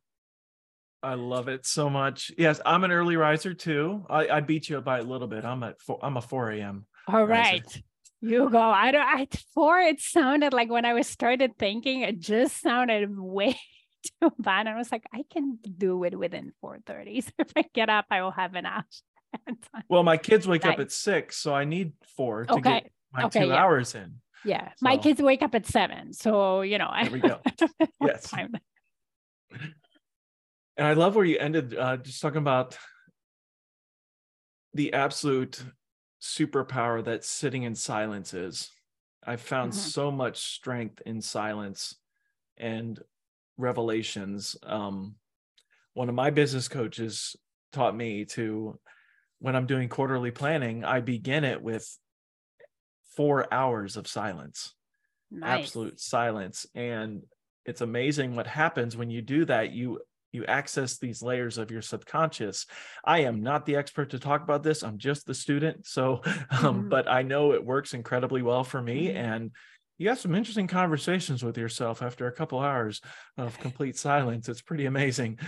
I 1.04 1.14
love 1.14 1.48
it 1.48 1.66
so 1.66 1.90
much. 1.90 2.32
Yes, 2.38 2.60
I'm 2.66 2.84
an 2.84 2.92
early 2.92 3.16
riser 3.16 3.54
too. 3.54 4.06
I, 4.10 4.28
I 4.28 4.40
beat 4.42 4.70
you 4.70 4.82
by 4.82 5.00
a 5.00 5.04
little 5.04 5.28
bit. 5.28 5.46
I'm 5.46 5.64
at 5.64 5.80
four, 5.82 6.00
I'm 6.02 6.18
a 6.18 6.22
4 6.22 6.52
a.m. 6.52 6.86
All 7.08 7.26
right. 7.26 7.64
Riser. 7.64 7.82
You 8.22 8.50
go. 8.50 8.60
I 8.60 8.92
don't 8.92 9.06
I 9.06 9.28
four, 9.54 9.80
it 9.80 10.02
sounded 10.02 10.52
like 10.52 10.70
when 10.70 10.86
I 10.86 10.94
was 10.94 11.08
started 11.08 11.58
thinking, 11.60 12.02
it 12.02 12.20
just 12.20 12.60
sounded 12.62 13.18
way 13.18 13.60
too 14.22 14.32
bad. 14.40 14.68
I 14.68 14.76
was 14.76 14.92
like, 14.92 15.04
I 15.14 15.24
can 15.32 15.60
do 15.78 16.04
it 16.04 16.18
within 16.18 16.52
4:30. 16.64 17.24
So 17.24 17.32
if 17.40 17.52
I 17.56 17.66
get 17.74 17.90
up, 17.90 18.06
I 18.10 18.22
will 18.24 18.32
have 18.32 18.56
an 18.56 18.66
hour. 18.66 18.86
well, 19.90 20.04
my 20.04 20.18
kids 20.18 20.48
wake 20.48 20.64
nice. 20.64 20.74
up 20.74 20.80
at 20.80 20.92
six, 20.92 21.38
so 21.38 21.54
I 21.54 21.66
need 21.66 21.94
four 22.16 22.46
to 22.46 22.54
okay. 22.54 22.62
get 22.62 22.92
my 23.14 23.24
okay, 23.26 23.42
two 23.42 23.48
yeah. 23.48 23.56
hours 23.56 23.94
in. 23.94 24.16
Yeah. 24.44 24.70
So. 24.70 24.74
My 24.82 24.98
kids 24.98 25.22
wake 25.22 25.44
up 25.44 25.54
at 25.54 25.68
seven. 25.68 26.14
So 26.14 26.62
you 26.62 26.80
know, 26.80 26.90
there 27.00 27.12
we 27.12 27.20
go. 27.20 27.40
yes 28.02 28.34
and 30.78 30.88
I 30.88 30.94
love 30.94 31.16
where 31.16 31.26
you 31.26 31.38
ended 31.38 31.76
uh, 31.76 31.98
just 31.98 32.22
talking 32.22 32.38
about 32.38 32.78
the 34.74 34.94
absolute 34.94 35.64
superpower 36.22 37.04
that 37.06 37.24
sitting 37.24 37.64
in 37.64 37.76
silence 37.76 38.34
is. 38.34 38.70
I've 39.26 39.42
found 39.42 39.72
mm-hmm. 39.72 39.82
so 39.82 40.12
much 40.12 40.38
strength 40.38 41.02
in 41.06 41.22
silence 41.22 41.96
and 42.58 43.00
revelations. 43.58 44.56
Um, 44.64 45.16
one 45.94 46.10
of 46.10 46.16
my 46.16 46.30
business 46.30 46.68
coaches 46.68 47.36
taught 47.74 47.96
me 47.96 48.26
to, 48.26 48.80
when 49.40 49.56
I'm 49.56 49.66
doing 49.66 49.90
quarterly 49.90 50.32
planning, 50.32 50.86
I 50.86 51.02
begin 51.02 51.44
it 51.44 51.62
with 51.62 51.98
four 53.16 53.52
hours 53.52 53.98
of 53.98 54.08
silence, 54.08 54.74
nice. 55.32 55.60
absolute 55.60 56.00
silence. 56.00 56.68
And 56.76 57.24
it's 57.66 57.82
amazing 57.82 58.36
what 58.36 58.48
happens 58.48 58.96
when 58.96 59.10
you 59.10 59.22
do 59.22 59.44
that. 59.46 59.72
You 59.72 60.00
you 60.32 60.46
access 60.46 60.98
these 60.98 61.22
layers 61.22 61.58
of 61.58 61.72
your 61.72 61.82
subconscious 61.82 62.66
i 63.06 63.20
am 63.20 63.42
not 63.42 63.66
the 63.66 63.76
expert 63.76 64.10
to 64.10 64.20
talk 64.20 64.44
about 64.44 64.64
this 64.64 64.84
i'm 64.84 64.98
just 64.98 65.26
the 65.26 65.34
student 65.34 65.86
so 65.86 66.22
um, 66.26 66.42
mm-hmm. 66.42 66.90
but 66.90 67.08
i 67.08 67.22
know 67.22 67.54
it 67.54 67.66
works 67.66 67.94
incredibly 67.94 68.42
well 68.42 68.64
for 68.64 68.82
me 68.82 69.08
mm-hmm. 69.08 69.18
and 69.18 69.52
you 69.98 70.10
have 70.10 70.20
some 70.20 70.36
interesting 70.36 70.68
conversations 70.68 71.44
with 71.44 71.58
yourself 71.58 72.04
after 72.04 72.28
a 72.28 72.32
couple 72.32 72.60
hours 72.60 73.02
of 73.38 73.60
complete 73.60 73.98
silence 73.98 74.50
it's 74.50 74.62
pretty 74.62 74.86
amazing 74.86 75.40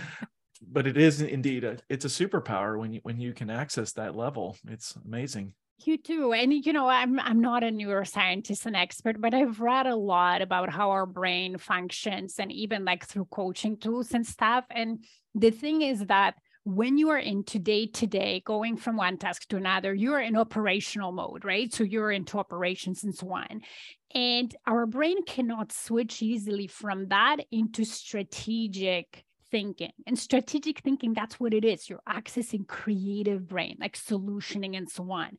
but 0.70 0.86
it 0.86 0.98
is 0.98 1.22
indeed 1.22 1.64
a, 1.64 1.78
it's 1.88 2.04
a 2.04 2.08
superpower 2.08 2.78
when 2.78 2.92
you 2.92 3.00
when 3.02 3.20
you 3.20 3.32
can 3.32 3.50
access 3.50 3.92
that 3.92 4.16
level 4.16 4.56
it's 4.68 4.96
amazing 5.06 5.54
you 5.86 5.98
too. 5.98 6.32
And 6.32 6.52
you 6.52 6.72
know, 6.72 6.88
I'm 6.88 7.18
I'm 7.20 7.40
not 7.40 7.62
a 7.62 7.68
neuroscientist 7.68 8.66
and 8.66 8.76
expert, 8.76 9.20
but 9.20 9.34
I've 9.34 9.60
read 9.60 9.86
a 9.86 9.96
lot 9.96 10.42
about 10.42 10.70
how 10.70 10.90
our 10.90 11.06
brain 11.06 11.58
functions 11.58 12.36
and 12.38 12.50
even 12.52 12.84
like 12.84 13.06
through 13.06 13.26
coaching 13.26 13.76
tools 13.76 14.12
and 14.12 14.26
stuff. 14.26 14.64
And 14.70 15.04
the 15.34 15.50
thing 15.50 15.82
is 15.82 16.06
that 16.06 16.34
when 16.64 16.98
you 16.98 17.08
are 17.10 17.18
into 17.18 17.58
day 17.58 17.86
to 17.86 18.06
day, 18.06 18.42
going 18.44 18.76
from 18.76 18.96
one 18.96 19.16
task 19.16 19.48
to 19.48 19.56
another, 19.56 19.94
you're 19.94 20.20
in 20.20 20.36
operational 20.36 21.10
mode, 21.10 21.44
right? 21.44 21.72
So 21.72 21.84
you're 21.84 22.12
into 22.12 22.38
operations 22.38 23.02
and 23.02 23.14
so 23.14 23.32
on. 23.32 23.62
And 24.14 24.54
our 24.66 24.86
brain 24.86 25.24
cannot 25.24 25.72
switch 25.72 26.20
easily 26.20 26.66
from 26.66 27.08
that 27.08 27.38
into 27.50 27.84
strategic 27.84 29.24
thinking 29.50 29.92
and 30.06 30.18
strategic 30.18 30.80
thinking 30.80 31.14
that's 31.14 31.38
what 31.38 31.54
it 31.54 31.64
is. 31.64 31.88
You're 31.88 32.02
accessing 32.08 32.66
creative 32.66 33.48
brain 33.48 33.76
like 33.80 33.96
solutioning 33.96 34.76
and 34.76 34.88
so 34.88 35.10
on. 35.10 35.36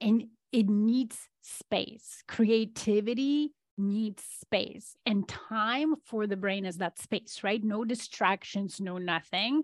And 0.00 0.24
it 0.52 0.68
needs 0.68 1.18
space. 1.42 2.22
Creativity 2.28 3.52
needs 3.78 4.22
space 4.40 4.94
and 5.06 5.26
time 5.26 5.94
for 6.04 6.26
the 6.26 6.36
brain 6.36 6.66
is 6.66 6.76
that 6.78 6.98
space 6.98 7.40
right? 7.42 7.62
No 7.64 7.84
distractions 7.84 8.80
no 8.80 8.98
nothing. 8.98 9.62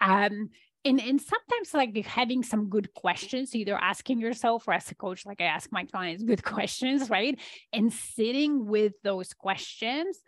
Um 0.00 0.50
and, 0.84 1.00
and 1.00 1.20
sometimes 1.20 1.74
like 1.74 1.96
having 2.04 2.42
some 2.42 2.68
good 2.68 2.92
questions 2.92 3.54
either 3.54 3.76
asking 3.76 4.18
yourself 4.18 4.66
or 4.66 4.74
as 4.74 4.90
a 4.90 4.96
coach 4.96 5.24
like 5.24 5.40
i 5.40 5.44
ask 5.44 5.70
my 5.70 5.84
clients 5.84 6.24
good 6.24 6.42
questions 6.56 7.08
right? 7.08 7.38
And 7.72 7.92
sitting 7.92 8.66
with 8.66 8.94
those 9.04 9.32
questions 9.34 10.18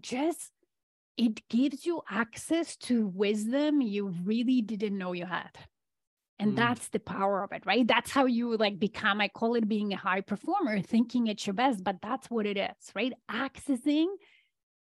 just 0.00 0.50
it 1.18 1.46
gives 1.48 1.84
you 1.84 2.00
access 2.08 2.76
to 2.76 3.08
wisdom 3.08 3.82
you 3.82 4.14
really 4.24 4.62
didn't 4.62 4.96
know 4.96 5.12
you 5.12 5.26
had. 5.26 5.50
And 6.38 6.52
mm. 6.52 6.56
that's 6.56 6.88
the 6.88 7.00
power 7.00 7.42
of 7.42 7.52
it 7.52 7.66
right? 7.66 7.86
That's 7.86 8.10
how 8.10 8.26
you 8.26 8.56
like 8.56 8.78
become 8.78 9.20
i 9.20 9.28
call 9.28 9.56
it 9.56 9.68
being 9.68 9.92
a 9.92 9.96
high 9.96 10.20
performer 10.22 10.80
thinking 10.80 11.26
it's 11.26 11.46
your 11.46 11.54
best 11.54 11.84
but 11.84 11.96
that's 12.00 12.30
what 12.30 12.46
it 12.46 12.56
is 12.56 12.92
right? 12.94 13.12
Accessing 13.30 14.06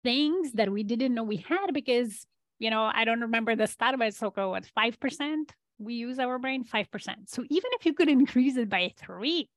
things 0.02 0.52
that 0.52 0.72
we 0.72 0.82
didn't 0.82 1.14
know 1.14 1.22
we 1.22 1.36
had 1.36 1.68
because 1.72 2.26
you 2.58 2.70
know 2.70 2.90
i 2.94 3.04
don't 3.04 3.20
remember 3.20 3.54
the 3.56 3.66
stat 3.66 3.94
but 3.98 4.08
it's 4.08 4.22
like 4.22 4.36
what 4.36 4.68
5% 4.76 5.50
we 5.78 5.94
use 5.94 6.18
our 6.18 6.38
brain 6.38 6.64
5% 6.64 6.86
so 7.26 7.44
even 7.50 7.70
if 7.74 7.86
you 7.86 7.92
could 7.92 8.08
increase 8.08 8.56
it 8.56 8.68
by 8.68 8.92
three 8.96 9.48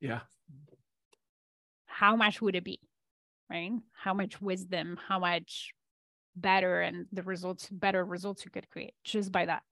yeah. 0.00 0.20
how 1.86 2.16
much 2.16 2.40
would 2.40 2.56
it 2.56 2.64
be 2.64 2.80
right? 3.50 3.72
How 3.92 4.14
much 4.14 4.40
wisdom, 4.40 4.98
how 5.08 5.18
much 5.18 5.72
better 6.40 6.80
and 6.80 7.06
the 7.12 7.22
results, 7.22 7.68
better 7.70 8.04
results 8.04 8.44
you 8.44 8.50
could 8.50 8.68
create 8.70 8.94
just 9.04 9.32
by 9.32 9.46
that. 9.46 9.62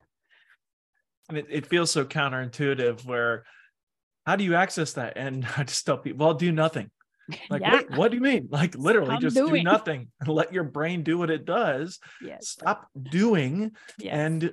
And 1.28 1.38
it, 1.38 1.46
it 1.48 1.66
feels 1.66 1.90
so 1.90 2.04
counterintuitive 2.04 3.04
where 3.04 3.44
how 4.24 4.36
do 4.36 4.44
you 4.44 4.54
access 4.54 4.94
that? 4.94 5.14
And 5.16 5.46
I 5.56 5.64
just 5.64 5.84
tell 5.86 5.98
people, 5.98 6.26
well, 6.26 6.34
do 6.34 6.52
nothing. 6.52 6.90
Like, 7.50 7.60
yeah. 7.60 7.74
wait, 7.74 7.90
what 7.90 8.12
do 8.12 8.18
you 8.18 8.22
mean? 8.22 8.46
Like 8.52 8.76
literally 8.76 9.18
just 9.18 9.34
doing. 9.34 9.54
do 9.54 9.62
nothing 9.64 10.12
and 10.20 10.28
let 10.28 10.52
your 10.52 10.62
brain 10.62 11.02
do 11.02 11.18
what 11.18 11.28
it 11.28 11.44
does. 11.44 11.98
Yes. 12.22 12.50
Stop 12.50 12.86
doing. 13.02 13.72
Yes. 13.98 14.14
And 14.14 14.52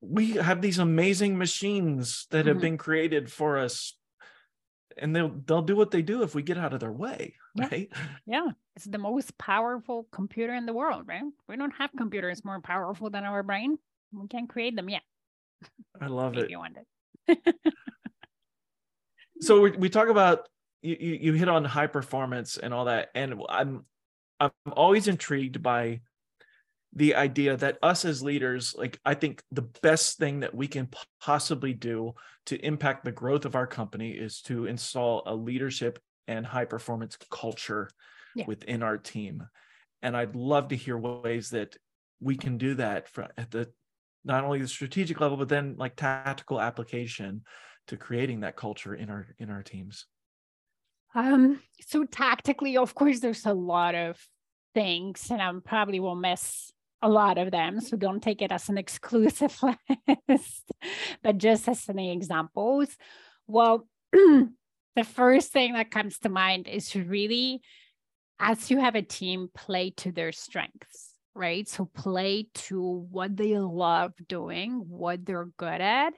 we 0.00 0.32
have 0.32 0.60
these 0.60 0.80
amazing 0.80 1.38
machines 1.38 2.26
that 2.30 2.38
mm-hmm. 2.40 2.48
have 2.48 2.60
been 2.60 2.76
created 2.76 3.30
for 3.30 3.56
us 3.56 3.96
and 4.98 5.14
they'll 5.14 5.32
they'll 5.46 5.62
do 5.62 5.76
what 5.76 5.90
they 5.90 6.02
do 6.02 6.22
if 6.22 6.34
we 6.34 6.42
get 6.42 6.58
out 6.58 6.72
of 6.72 6.80
their 6.80 6.92
way 6.92 7.34
right? 7.58 7.90
Yeah. 8.26 8.48
It's 8.74 8.84
the 8.84 8.98
most 8.98 9.36
powerful 9.38 10.06
computer 10.12 10.54
in 10.54 10.66
the 10.66 10.72
world 10.72 11.04
right? 11.06 11.22
We 11.48 11.56
don't 11.56 11.74
have 11.78 11.90
computers 11.96 12.44
more 12.44 12.60
powerful 12.60 13.10
than 13.10 13.24
our 13.24 13.42
brain. 13.42 13.78
We 14.12 14.28
can't 14.28 14.48
create 14.48 14.76
them 14.76 14.88
yet. 14.88 15.02
I 16.00 16.06
love 16.06 16.36
it. 16.36 16.50
So 19.40 19.60
we, 19.60 19.70
we 19.72 19.90
talk 19.90 20.08
about 20.08 20.48
you, 20.82 20.96
you 20.98 21.14
you 21.14 21.32
hit 21.34 21.48
on 21.48 21.64
high 21.64 21.88
performance 21.88 22.56
and 22.56 22.72
all 22.72 22.86
that 22.86 23.10
and 23.14 23.42
i'm 23.48 23.84
i'm 24.40 24.50
always 24.72 25.08
intrigued 25.08 25.62
by 25.62 26.00
the 26.96 27.14
idea 27.14 27.56
that 27.58 27.78
us 27.82 28.04
as 28.04 28.22
leaders 28.22 28.74
like 28.76 28.98
i 29.04 29.14
think 29.14 29.42
the 29.52 29.68
best 29.82 30.18
thing 30.18 30.40
that 30.40 30.54
we 30.54 30.66
can 30.66 30.88
possibly 31.20 31.72
do 31.72 32.12
to 32.46 32.56
impact 32.64 33.04
the 33.04 33.12
growth 33.12 33.44
of 33.44 33.54
our 33.54 33.66
company 33.66 34.10
is 34.10 34.40
to 34.40 34.66
install 34.66 35.22
a 35.26 35.34
leadership 35.34 36.00
and 36.26 36.44
high 36.44 36.64
performance 36.64 37.16
culture 37.30 37.88
yeah. 38.34 38.44
within 38.48 38.82
our 38.82 38.96
team 38.96 39.46
and 40.02 40.16
i'd 40.16 40.34
love 40.34 40.68
to 40.68 40.76
hear 40.76 40.96
ways 40.98 41.50
that 41.50 41.76
we 42.20 42.34
can 42.34 42.56
do 42.56 42.74
that 42.74 43.08
for, 43.08 43.28
at 43.36 43.50
the 43.50 43.70
not 44.24 44.42
only 44.42 44.58
the 44.58 44.66
strategic 44.66 45.20
level 45.20 45.36
but 45.36 45.48
then 45.48 45.76
like 45.78 45.94
tactical 45.94 46.60
application 46.60 47.42
to 47.86 47.96
creating 47.96 48.40
that 48.40 48.56
culture 48.56 48.94
in 48.94 49.10
our 49.10 49.26
in 49.38 49.50
our 49.50 49.62
teams 49.62 50.06
um 51.14 51.60
so 51.86 52.04
tactically 52.04 52.78
of 52.78 52.94
course 52.94 53.20
there's 53.20 53.44
a 53.44 53.52
lot 53.52 53.94
of 53.94 54.18
things 54.74 55.30
and 55.30 55.42
i 55.42 55.52
probably 55.64 56.00
will 56.00 56.16
miss 56.16 56.72
a 57.02 57.08
lot 57.08 57.38
of 57.38 57.50
them. 57.50 57.80
So 57.80 57.96
don't 57.96 58.22
take 58.22 58.42
it 58.42 58.52
as 58.52 58.68
an 58.68 58.78
exclusive 58.84 59.58
list, 60.28 60.70
but 61.22 61.38
just 61.38 61.68
as 61.68 61.88
any 61.88 62.12
examples. 62.12 62.96
Well, 63.46 63.86
the 64.12 65.04
first 65.04 65.52
thing 65.52 65.74
that 65.74 65.90
comes 65.90 66.18
to 66.20 66.28
mind 66.28 66.66
is 66.66 66.94
really, 66.94 67.60
as 68.40 68.70
you 68.70 68.78
have 68.78 68.94
a 68.94 69.02
team, 69.02 69.48
play 69.54 69.90
to 69.98 70.12
their 70.12 70.32
strengths, 70.32 71.12
right? 71.34 71.68
So 71.68 71.84
play 71.84 72.48
to 72.54 73.06
what 73.10 73.36
they 73.36 73.58
love 73.58 74.14
doing, 74.26 74.84
what 74.88 75.24
they're 75.24 75.50
good 75.56 75.80
at, 75.80 76.14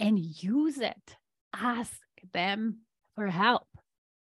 and 0.00 0.18
use 0.18 0.78
it. 0.78 1.16
Ask 1.54 1.96
them 2.32 2.80
for 3.14 3.28
help, 3.28 3.66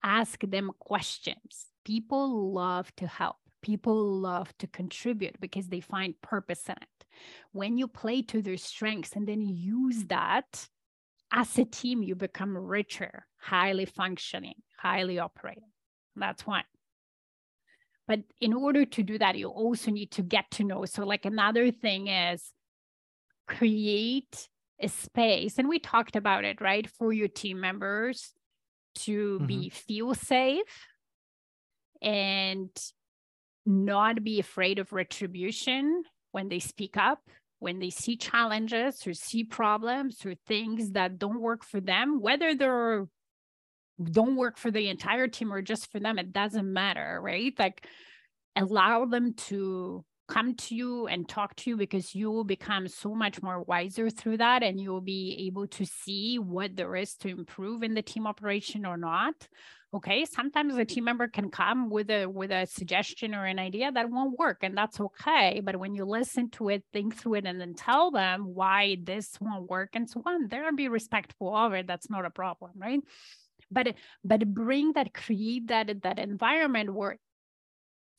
ask 0.03 0.41
them 0.41 0.71
questions. 0.79 1.67
People 1.85 2.53
love 2.53 2.95
to 2.97 3.07
help 3.07 3.37
people 3.63 3.95
love 4.21 4.57
to 4.59 4.67
contribute 4.67 5.41
because 5.41 5.69
they 5.69 5.81
find 5.81 6.21
purpose 6.23 6.63
in 6.69 6.77
it. 6.81 7.05
When 7.53 7.77
you 7.79 7.87
play 7.87 8.23
to 8.23 8.43
their 8.43 8.57
strengths 8.57 9.13
and 9.13 9.27
then 9.27 9.43
use 9.43 10.05
that 10.05 10.69
as 11.33 11.59
a 11.59 11.65
team, 11.65 12.03
you 12.03 12.15
become 12.15 12.57
richer, 12.57 13.27
highly 13.41 13.85
functioning, 13.85 14.55
highly 14.79 15.19
operating. 15.19 15.71
That's 16.17 16.47
one. 16.47 16.65
But 18.09 18.21
in 18.41 18.53
order 18.53 18.85
to 18.85 19.03
do 19.03 19.19
that, 19.19 19.39
you 19.39 19.49
also 19.49 19.93
need 19.93 20.11
to 20.13 20.23
get 20.23 20.51
to 20.53 20.65
know. 20.65 20.85
So, 20.85 21.05
like 21.05 21.25
another 21.25 21.71
thing 21.71 22.09
is 22.09 22.53
create 23.47 24.49
a 24.81 24.89
space, 24.89 25.59
and 25.59 25.69
we 25.69 25.79
talked 25.79 26.17
about 26.17 26.45
it, 26.45 26.61
right, 26.61 26.89
for 26.91 27.13
your 27.13 27.29
team 27.29 27.61
members 27.61 28.33
to 28.97 29.37
mm-hmm. 29.37 29.47
be 29.47 29.69
feel 29.69 30.15
safe 30.15 30.87
and 32.03 32.71
not 33.71 34.23
be 34.23 34.41
afraid 34.41 34.79
of 34.79 34.93
retribution 34.93 36.03
when 36.33 36.49
they 36.49 36.59
speak 36.59 36.97
up, 36.97 37.21
when 37.59 37.79
they 37.79 37.91
see 37.91 38.17
challenges 38.17 39.07
or 39.07 39.15
see 39.15 39.45
problems 39.45 40.25
or 40.27 40.35
things 40.47 40.93
that 40.93 41.19
don't 41.19 41.41
work 41.41 41.65
for 41.65 41.81
them, 41.81 42.21
whether 42.21 42.55
they're 42.55 43.07
don't 44.03 44.37
work 44.37 44.57
for 44.57 44.71
the 44.71 44.89
entire 44.89 45.29
team 45.29 45.53
or 45.53 45.61
just 45.61 45.91
for 45.93 46.01
them, 46.01 46.19
it 46.19 46.33
doesn't 46.33 46.73
matter, 46.73 47.21
right? 47.23 47.53
Like 47.59 47.87
allow 48.57 49.05
them 49.05 49.35
to 49.35 50.05
come 50.31 50.55
to 50.55 50.75
you 50.75 51.09
and 51.09 51.29
talk 51.29 51.55
to 51.57 51.71
you 51.71 51.77
because 51.77 52.15
you 52.15 52.31
will 52.31 52.45
become 52.45 52.87
so 52.87 53.15
much 53.15 53.43
more 53.43 53.63
wiser 53.65 54.09
through 54.09 54.37
that 54.39 54.63
and 54.63 54.81
you 54.81 54.91
will 54.91 55.01
be 55.01 55.45
able 55.47 55.67
to 55.67 55.85
see 55.85 56.39
what 56.39 56.77
there 56.77 56.95
is 56.95 57.15
to 57.17 57.29
improve 57.29 57.83
in 57.83 57.95
the 57.95 58.03
team 58.03 58.27
operation 58.27 58.87
or 58.87 58.97
not. 58.97 59.35
Okay 59.93 60.25
sometimes 60.25 60.77
a 60.77 60.85
team 60.85 61.03
member 61.03 61.27
can 61.27 61.51
come 61.51 61.91
with 61.91 62.11
a 62.11 62.27
with 62.27 62.53
a 62.53 62.65
suggestion 62.65 63.35
or 63.35 63.45
an 63.45 63.59
idea 63.59 63.91
that 63.91 64.09
won't 64.09 64.39
work 64.39 64.59
and 64.63 64.77
that's 64.77 65.01
okay 65.01 65.61
but 65.65 65.75
when 65.75 65.97
you 65.97 66.05
listen 66.05 66.49
to 66.51 66.69
it 66.69 66.85
think 66.93 67.17
through 67.17 67.35
it 67.35 67.45
and 67.45 67.61
then 67.61 67.75
tell 67.75 68.13
them 68.13 68.55
why 68.55 68.97
this 69.03 69.37
won't 69.41 69.69
work 69.69 69.91
and 69.95 70.09
so 70.09 70.23
on 70.25 70.47
there 70.47 70.71
be 70.71 70.87
respectful 70.87 71.55
of 71.57 71.73
it. 71.73 71.89
That's 71.89 72.09
not 72.09 72.25
a 72.25 72.31
problem 72.31 72.71
right? 72.77 73.01
But 73.69 73.95
but 74.25 74.47
bring 74.55 74.93
that 74.93 75.13
create 75.13 75.67
that 75.69 76.03
that 76.03 76.21
environment 76.21 76.95
where 76.95 77.19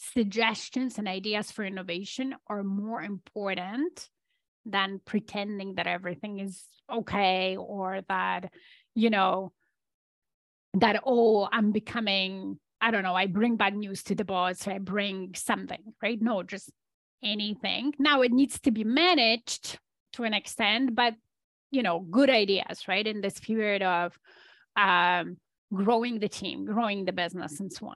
suggestions 0.01 0.97
and 0.97 1.07
ideas 1.07 1.51
for 1.51 1.63
innovation 1.63 2.33
are 2.47 2.63
more 2.63 3.01
important 3.01 4.09
than 4.65 4.99
pretending 5.05 5.75
that 5.75 5.87
everything 5.87 6.39
is 6.39 6.63
okay 6.91 7.55
or 7.57 8.01
that 8.09 8.51
you 8.95 9.09
know 9.09 9.51
that 10.73 11.01
oh 11.05 11.47
i'm 11.51 11.71
becoming 11.71 12.59
i 12.79 12.91
don't 12.91 13.03
know 13.03 13.15
i 13.15 13.27
bring 13.27 13.55
bad 13.55 13.75
news 13.75 14.03
to 14.03 14.15
the 14.15 14.25
boss 14.25 14.67
or 14.67 14.71
i 14.71 14.77
bring 14.77 15.31
something 15.35 15.81
right? 16.01 16.21
No 16.21 16.43
just 16.43 16.69
anything. 17.23 17.93
Now 17.99 18.21
it 18.21 18.31
needs 18.31 18.59
to 18.61 18.71
be 18.71 18.83
managed 18.83 19.77
to 20.13 20.23
an 20.23 20.33
extent 20.33 20.95
but 20.95 21.13
you 21.69 21.83
know 21.83 21.99
good 21.99 22.29
ideas 22.29 22.87
right? 22.87 23.05
In 23.05 23.21
this 23.21 23.39
period 23.39 23.83
of 23.83 24.17
um, 24.75 25.37
growing 25.73 26.19
the 26.19 26.29
team 26.29 26.65
growing 26.65 27.05
the 27.05 27.13
business 27.13 27.59
and 27.59 27.71
so 27.71 27.87
on 27.87 27.95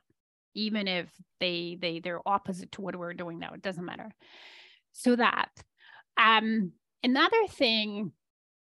even 0.56 0.88
if 0.88 1.10
they 1.40 1.78
they 1.80 2.00
they're 2.00 2.28
opposite 2.28 2.72
to 2.72 2.82
what 2.82 2.96
we're 2.96 3.14
doing 3.14 3.40
now 3.40 3.54
it 3.54 3.62
doesn't 3.62 3.86
matter 3.86 4.10
so 4.92 5.16
that 5.16 5.50
um 6.18 6.72
another 7.04 7.48
thing 7.50 8.12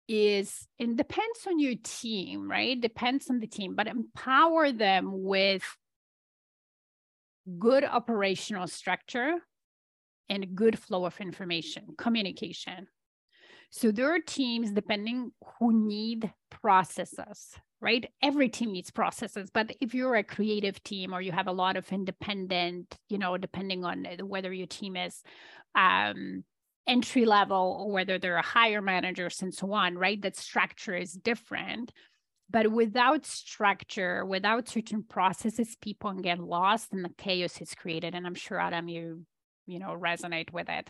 is 0.08 0.68
it 0.78 0.96
depends 0.96 1.48
on 1.48 1.60
your 1.60 1.76
team, 1.84 2.50
right? 2.50 2.80
Depends 2.80 3.30
on 3.30 3.40
the 3.40 3.48
team, 3.48 3.76
but 3.76 3.88
empower 3.88 4.72
them 4.72 5.24
with 5.24 5.64
good 7.60 7.84
operational 7.84 8.68
structure 8.68 9.36
and 10.30 10.56
good 10.56 10.78
flow 10.78 11.06
of 11.06 11.20
information, 11.20 11.84
communication. 11.98 12.88
So 13.71 13.91
there 13.91 14.13
are 14.13 14.19
teams 14.19 14.71
depending 14.71 15.32
who 15.60 15.73
need 15.73 16.32
processes, 16.49 17.56
right? 17.82 18.10
Every 18.21 18.49
team 18.49 18.71
needs 18.71 18.91
processes, 18.91 19.49
but 19.54 19.75
if 19.82 19.93
you're 19.93 20.15
a 20.15 20.23
creative 20.23 20.82
team 20.84 21.13
or 21.13 21.21
you 21.21 21.32
have 21.32 21.47
a 21.47 21.51
lot 21.51 21.78
of 21.78 21.91
independent, 21.91 22.97
you 23.10 23.17
know, 23.17 23.38
depending 23.38 23.84
on 23.84 24.06
whether 24.23 24.51
your 24.54 24.67
team 24.67 24.95
is 24.95 25.21
um, 25.75 26.43
entry 26.88 27.25
level 27.25 27.78
or 27.80 27.91
whether 27.91 28.17
they're 28.17 28.38
a 28.38 28.41
higher 28.41 28.82
managers 28.82 29.41
and 29.41 29.54
so 29.54 29.73
on, 29.73 29.97
right? 29.97 30.21
That 30.21 30.36
structure 30.36 30.95
is 30.95 31.13
different. 31.13 31.91
But 32.49 32.71
without 32.71 33.25
structure, 33.25 34.23
without 34.23 34.69
certain 34.69 35.04
processes, 35.04 35.75
people 35.82 36.12
can 36.12 36.21
get 36.21 36.39
lost 36.39 36.93
and 36.93 37.04
the 37.04 37.10
chaos 37.17 37.60
is 37.60 37.73
created. 37.73 38.13
And 38.13 38.25
I'm 38.25 38.36
sure 38.36 38.60
Adam, 38.60 38.88
you, 38.88 39.25
you 39.65 39.80
know, 39.80 39.97
resonate 39.99 40.54
with 40.54 40.69
it. 40.69 40.89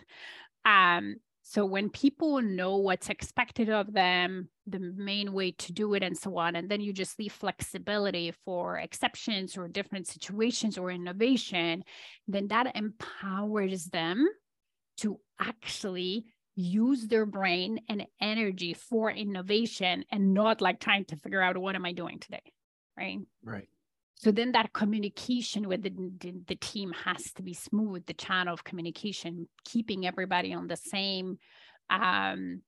Um, 0.65 1.15
so 1.47 1.63
when 1.63 1.91
people 1.91 2.41
know 2.41 2.77
what's 2.77 3.09
expected 3.09 3.69
of 3.69 3.93
them, 3.93 4.49
the 4.65 4.79
main 4.79 5.31
way 5.31 5.51
to 5.51 5.71
do 5.71 5.93
it, 5.93 6.01
and 6.01 6.17
so 6.17 6.39
on, 6.39 6.55
and 6.55 6.67
then 6.67 6.81
you 6.81 6.91
just 6.91 7.19
leave 7.19 7.33
flexibility 7.33 8.33
for 8.43 8.79
exceptions 8.79 9.55
or 9.55 9.67
different 9.67 10.07
situations 10.07 10.75
or 10.75 10.89
innovation, 10.89 11.83
then 12.27 12.47
that 12.47 12.75
empowers 12.75 13.85
them 13.85 14.27
to 14.97 15.19
actually 15.39 16.25
use 16.55 17.05
their 17.05 17.27
brain 17.27 17.79
and 17.89 18.07
energy 18.19 18.73
for 18.73 19.11
innovation 19.11 20.03
and 20.11 20.33
not 20.33 20.61
like 20.61 20.79
trying 20.79 21.05
to 21.05 21.15
figure 21.15 21.43
out 21.43 21.57
what 21.57 21.75
am 21.75 21.85
I 21.85 21.91
doing 21.91 22.17
today. 22.17 22.41
Right. 22.97 23.19
Right. 23.43 23.69
So 24.17 24.31
then 24.31 24.53
that 24.53 24.71
communication 24.71 25.67
with 25.67 25.83
the, 25.83 25.91
the, 26.47 26.55
team 26.55 26.93
has 27.03 27.33
to 27.33 27.43
be 27.43 27.53
smooth, 27.53 28.05
the 28.05 28.13
channel 28.13 28.53
of 28.53 28.63
communication, 28.63 29.47
keeping 29.65 30.07
everybody 30.07 30.53
on 30.53 30.67
the 30.67 30.77
same 30.77 31.37
um 31.89 32.61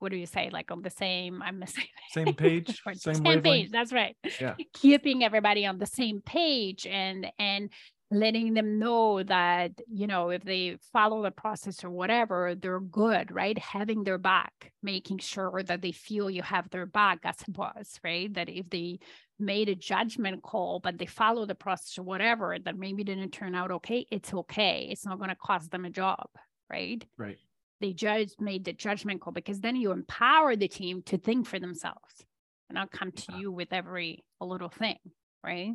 what 0.00 0.10
do 0.10 0.16
you 0.16 0.26
say 0.26 0.50
like 0.52 0.70
on 0.70 0.82
the 0.82 0.90
same 0.90 1.42
i'm 1.42 1.62
same 1.66 1.84
same 2.10 2.34
page? 2.34 2.80
Same, 2.96 3.14
same 3.14 3.42
page 3.42 3.70
that's 3.70 3.92
right. 3.92 4.16
Yeah. 4.40 4.54
Keeping 4.72 5.22
everybody 5.22 5.66
on 5.66 5.78
the 5.78 5.86
same 5.86 6.22
page 6.22 6.86
and 6.86 7.30
and 7.38 7.70
letting 8.10 8.54
them 8.54 8.78
know 8.78 9.22
that 9.22 9.72
you 9.86 10.06
know 10.06 10.30
if 10.30 10.42
they 10.42 10.78
follow 10.92 11.22
the 11.22 11.30
process 11.30 11.84
or 11.84 11.90
whatever 11.90 12.54
they're 12.54 12.80
good 12.80 13.30
right? 13.30 13.58
Having 13.58 14.04
their 14.04 14.18
back 14.18 14.72
making 14.82 15.18
sure 15.18 15.62
that 15.64 15.82
they 15.82 15.92
feel 15.92 16.30
you 16.30 16.42
have 16.42 16.70
their 16.70 16.86
back 16.86 17.18
as 17.24 17.36
it 17.46 17.56
was 17.56 18.00
right? 18.02 18.32
That 18.32 18.48
if 18.48 18.70
they 18.70 19.00
made 19.38 19.68
a 19.68 19.74
judgment 19.74 20.42
call 20.42 20.80
but 20.80 20.96
they 20.98 21.06
follow 21.06 21.44
the 21.44 21.54
process 21.54 21.98
or 21.98 22.02
whatever 22.02 22.56
that 22.64 22.78
maybe 22.78 23.04
didn't 23.04 23.30
turn 23.30 23.54
out 23.54 23.70
okay 23.70 24.06
it's 24.10 24.32
okay. 24.32 24.88
It's 24.90 25.04
not 25.04 25.18
going 25.18 25.30
to 25.30 25.36
cost 25.36 25.70
them 25.70 25.84
a 25.84 25.90
job 25.90 26.28
right? 26.70 27.04
Right. 27.18 27.38
They 27.80 27.92
just 27.92 28.40
made 28.40 28.64
the 28.64 28.72
judgment 28.72 29.20
call 29.20 29.32
because 29.32 29.60
then 29.60 29.76
you 29.76 29.92
empower 29.92 30.56
the 30.56 30.68
team 30.68 31.02
to 31.06 31.18
think 31.18 31.46
for 31.46 31.58
themselves 31.58 32.24
and 32.70 32.74
not 32.76 32.90
come 32.90 33.12
to 33.12 33.36
you 33.38 33.52
with 33.52 33.72
every 33.72 34.24
little 34.40 34.70
thing 34.70 34.98
right? 35.44 35.74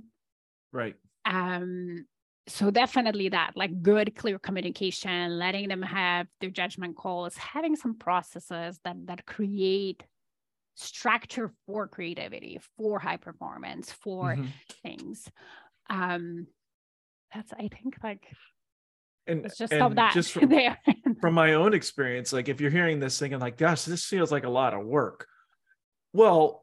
Right. 0.72 0.96
Um 1.26 2.06
so 2.48 2.70
definitely 2.70 3.30
that 3.30 3.52
like 3.56 3.82
good 3.82 4.16
clear 4.16 4.38
communication 4.38 5.40
letting 5.40 5.70
them 5.70 5.82
have 5.82 6.28
their 6.42 6.50
judgment 6.50 6.96
calls 6.96 7.38
having 7.38 7.76
some 7.76 7.98
processes 7.98 8.80
that 8.84 8.96
that 9.06 9.26
create 9.26 10.04
structure 10.76 11.52
for 11.66 11.88
creativity 11.88 12.60
for 12.78 13.00
high 13.00 13.18
performance 13.18 13.92
for 13.92 14.36
mm-hmm. 14.36 14.46
things. 14.82 15.30
Um 15.90 16.48
that's 17.34 17.52
i 17.54 17.68
think 17.68 17.96
like 18.04 18.28
and 19.26 19.46
it's 19.46 19.58
just 19.58 19.74
and 19.74 19.98
that 19.98 20.14
just 20.14 20.32
from, 20.34 20.50
there. 20.50 20.78
from 21.22 21.34
my 21.34 21.54
own 21.54 21.74
experience 21.74 22.34
like 22.34 22.50
if 22.50 22.62
you're 22.62 22.72
hearing 22.72 23.00
this 23.00 23.18
thinking 23.18 23.40
like 23.40 23.58
gosh 23.58 23.84
this 23.84 24.06
feels 24.06 24.32
like 24.32 24.44
a 24.44 24.50
lot 24.50 24.74
of 24.74 24.86
work. 24.86 25.28
Well 26.14 26.63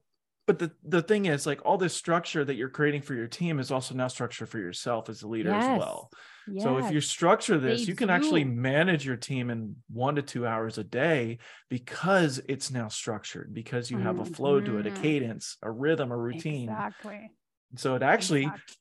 but 0.50 0.58
the 0.58 0.98
the 0.98 1.02
thing 1.02 1.26
is 1.26 1.46
like 1.46 1.64
all 1.64 1.78
this 1.78 1.94
structure 1.94 2.44
that 2.44 2.54
you're 2.54 2.68
creating 2.68 3.02
for 3.02 3.14
your 3.14 3.28
team 3.28 3.60
is 3.60 3.70
also 3.70 3.94
now 3.94 4.08
structure 4.08 4.46
for 4.46 4.58
yourself 4.58 5.08
as 5.08 5.22
a 5.22 5.28
leader 5.28 5.50
yes. 5.50 5.64
as 5.64 5.78
well 5.78 6.10
yes. 6.48 6.64
so 6.64 6.78
if 6.78 6.90
you 6.90 7.00
structure 7.00 7.58
this 7.58 7.82
they 7.82 7.86
you 7.86 7.94
can 7.94 8.08
do. 8.08 8.14
actually 8.14 8.42
manage 8.42 9.06
your 9.06 9.16
team 9.16 9.48
in 9.48 9.76
one 9.92 10.16
to 10.16 10.22
two 10.22 10.46
hours 10.46 10.76
a 10.76 10.84
day 10.84 11.38
because 11.68 12.40
it's 12.48 12.70
now 12.70 12.88
structured 12.88 13.54
because 13.54 13.90
you 13.90 13.98
have 13.98 14.16
mm-hmm. 14.16 14.32
a 14.32 14.36
flow 14.36 14.60
to 14.60 14.78
it 14.78 14.86
a 14.86 14.90
mm-hmm. 14.90 15.02
cadence 15.02 15.56
a 15.62 15.70
rhythm 15.70 16.10
a 16.10 16.16
routine 16.16 16.68
exactly 16.68 17.30
so 17.76 17.94
it 17.94 18.02
actually 18.02 18.42
exactly. 18.42 18.74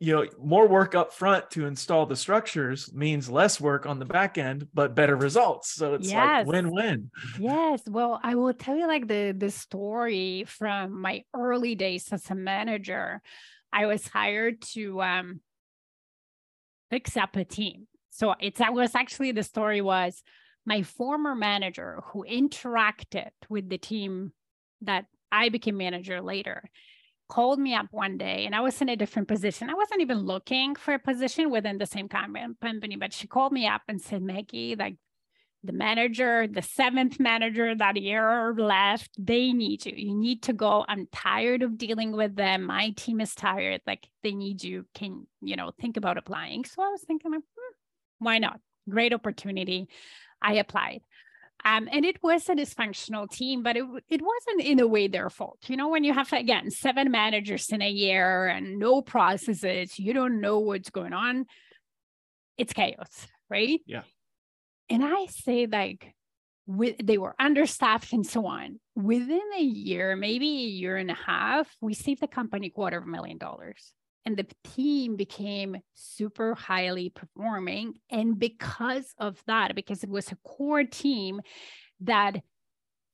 You 0.00 0.14
know 0.14 0.26
more 0.40 0.68
work 0.68 0.94
up 0.94 1.12
front 1.12 1.50
to 1.50 1.66
install 1.66 2.06
the 2.06 2.14
structures 2.14 2.92
means 2.92 3.28
less 3.28 3.60
work 3.60 3.84
on 3.86 3.98
the 3.98 4.04
back 4.04 4.38
end 4.38 4.68
but 4.72 4.94
better 4.94 5.16
results. 5.16 5.72
So 5.72 5.94
it's 5.94 6.08
yes. 6.08 6.14
like 6.14 6.46
win-win. 6.46 7.10
Yes. 7.38 7.82
Well 7.86 8.20
i 8.22 8.34
will 8.34 8.54
tell 8.54 8.76
you 8.76 8.86
like 8.86 9.08
the 9.08 9.34
the 9.36 9.50
story 9.50 10.44
from 10.46 11.00
my 11.00 11.24
early 11.34 11.74
days 11.74 12.08
as 12.12 12.30
a 12.30 12.34
manager 12.34 13.20
i 13.72 13.86
was 13.86 14.06
hired 14.06 14.62
to 14.74 15.02
um 15.02 15.40
fix 16.90 17.16
up 17.16 17.36
a 17.36 17.44
team. 17.44 17.86
So 18.10 18.34
it's 18.40 18.58
that 18.58 18.72
was 18.72 18.94
actually 18.94 19.32
the 19.32 19.42
story 19.42 19.80
was 19.80 20.22
my 20.64 20.82
former 20.82 21.34
manager 21.34 22.02
who 22.06 22.24
interacted 22.28 23.30
with 23.48 23.68
the 23.68 23.78
team 23.78 24.32
that 24.82 25.06
i 25.32 25.48
became 25.48 25.76
manager 25.76 26.20
later 26.20 26.70
called 27.28 27.58
me 27.58 27.74
up 27.74 27.86
one 27.90 28.18
day 28.18 28.46
and 28.46 28.54
I 28.54 28.60
was 28.60 28.80
in 28.80 28.88
a 28.88 28.96
different 28.96 29.28
position. 29.28 29.70
I 29.70 29.74
wasn't 29.74 30.00
even 30.00 30.20
looking 30.20 30.74
for 30.74 30.94
a 30.94 30.98
position 30.98 31.50
within 31.50 31.78
the 31.78 31.86
same 31.86 32.08
company, 32.08 32.96
but 32.96 33.12
she 33.12 33.26
called 33.26 33.52
me 33.52 33.66
up 33.66 33.82
and 33.88 34.00
said, 34.00 34.22
Maggie, 34.22 34.76
like 34.76 34.96
the 35.64 35.72
manager, 35.72 36.46
the 36.46 36.62
seventh 36.62 37.18
manager 37.18 37.74
that 37.74 37.96
year 37.96 38.54
left, 38.56 39.10
they 39.18 39.52
need 39.52 39.84
you. 39.84 39.92
You 39.96 40.14
need 40.14 40.42
to 40.44 40.52
go. 40.52 40.84
I'm 40.88 41.08
tired 41.12 41.62
of 41.62 41.76
dealing 41.76 42.12
with 42.12 42.36
them. 42.36 42.64
My 42.64 42.90
team 42.90 43.20
is 43.20 43.34
tired. 43.34 43.80
Like 43.86 44.08
they 44.22 44.32
need 44.32 44.62
you. 44.62 44.86
Can, 44.94 45.26
you 45.40 45.56
know, 45.56 45.72
think 45.80 45.96
about 45.96 46.16
applying. 46.16 46.64
So 46.64 46.82
I 46.82 46.88
was 46.88 47.02
thinking, 47.02 47.32
hmm, 47.32 47.40
why 48.18 48.38
not? 48.38 48.60
Great 48.88 49.12
opportunity. 49.12 49.88
I 50.40 50.54
applied. 50.54 51.00
Um, 51.64 51.88
and 51.92 52.04
it 52.04 52.22
was 52.22 52.48
a 52.48 52.54
dysfunctional 52.54 53.28
team, 53.30 53.62
but 53.62 53.76
it, 53.76 53.84
it 54.08 54.22
wasn't 54.22 54.66
in 54.66 54.80
a 54.80 54.86
way 54.86 55.08
their 55.08 55.28
fault. 55.28 55.58
You 55.66 55.76
know, 55.76 55.88
when 55.88 56.04
you 56.04 56.14
have, 56.14 56.32
again, 56.32 56.70
seven 56.70 57.10
managers 57.10 57.68
in 57.70 57.82
a 57.82 57.90
year 57.90 58.46
and 58.46 58.78
no 58.78 59.02
processes, 59.02 59.98
you 59.98 60.12
don't 60.12 60.40
know 60.40 60.60
what's 60.60 60.90
going 60.90 61.12
on, 61.12 61.46
it's 62.56 62.72
chaos, 62.72 63.26
right? 63.50 63.80
Yeah. 63.86 64.02
And 64.88 65.04
I 65.04 65.26
say, 65.26 65.66
like, 65.66 66.14
with, 66.66 66.96
they 67.02 67.18
were 67.18 67.34
understaffed 67.38 68.12
and 68.12 68.26
so 68.26 68.46
on. 68.46 68.78
Within 68.94 69.42
a 69.56 69.62
year, 69.62 70.16
maybe 70.16 70.46
a 70.46 70.68
year 70.68 70.96
and 70.96 71.10
a 71.10 71.18
half, 71.26 71.68
we 71.80 71.94
saved 71.94 72.20
the 72.20 72.28
company 72.28 72.70
quarter 72.70 72.98
of 72.98 73.04
a 73.04 73.08
million 73.08 73.38
dollars 73.38 73.92
and 74.28 74.36
the 74.36 74.46
team 74.62 75.16
became 75.16 75.78
super 75.94 76.54
highly 76.54 77.08
performing. 77.08 77.94
And 78.10 78.38
because 78.38 79.14
of 79.16 79.42
that, 79.46 79.74
because 79.74 80.04
it 80.04 80.10
was 80.10 80.30
a 80.30 80.36
core 80.44 80.84
team 80.84 81.40
that 82.00 82.42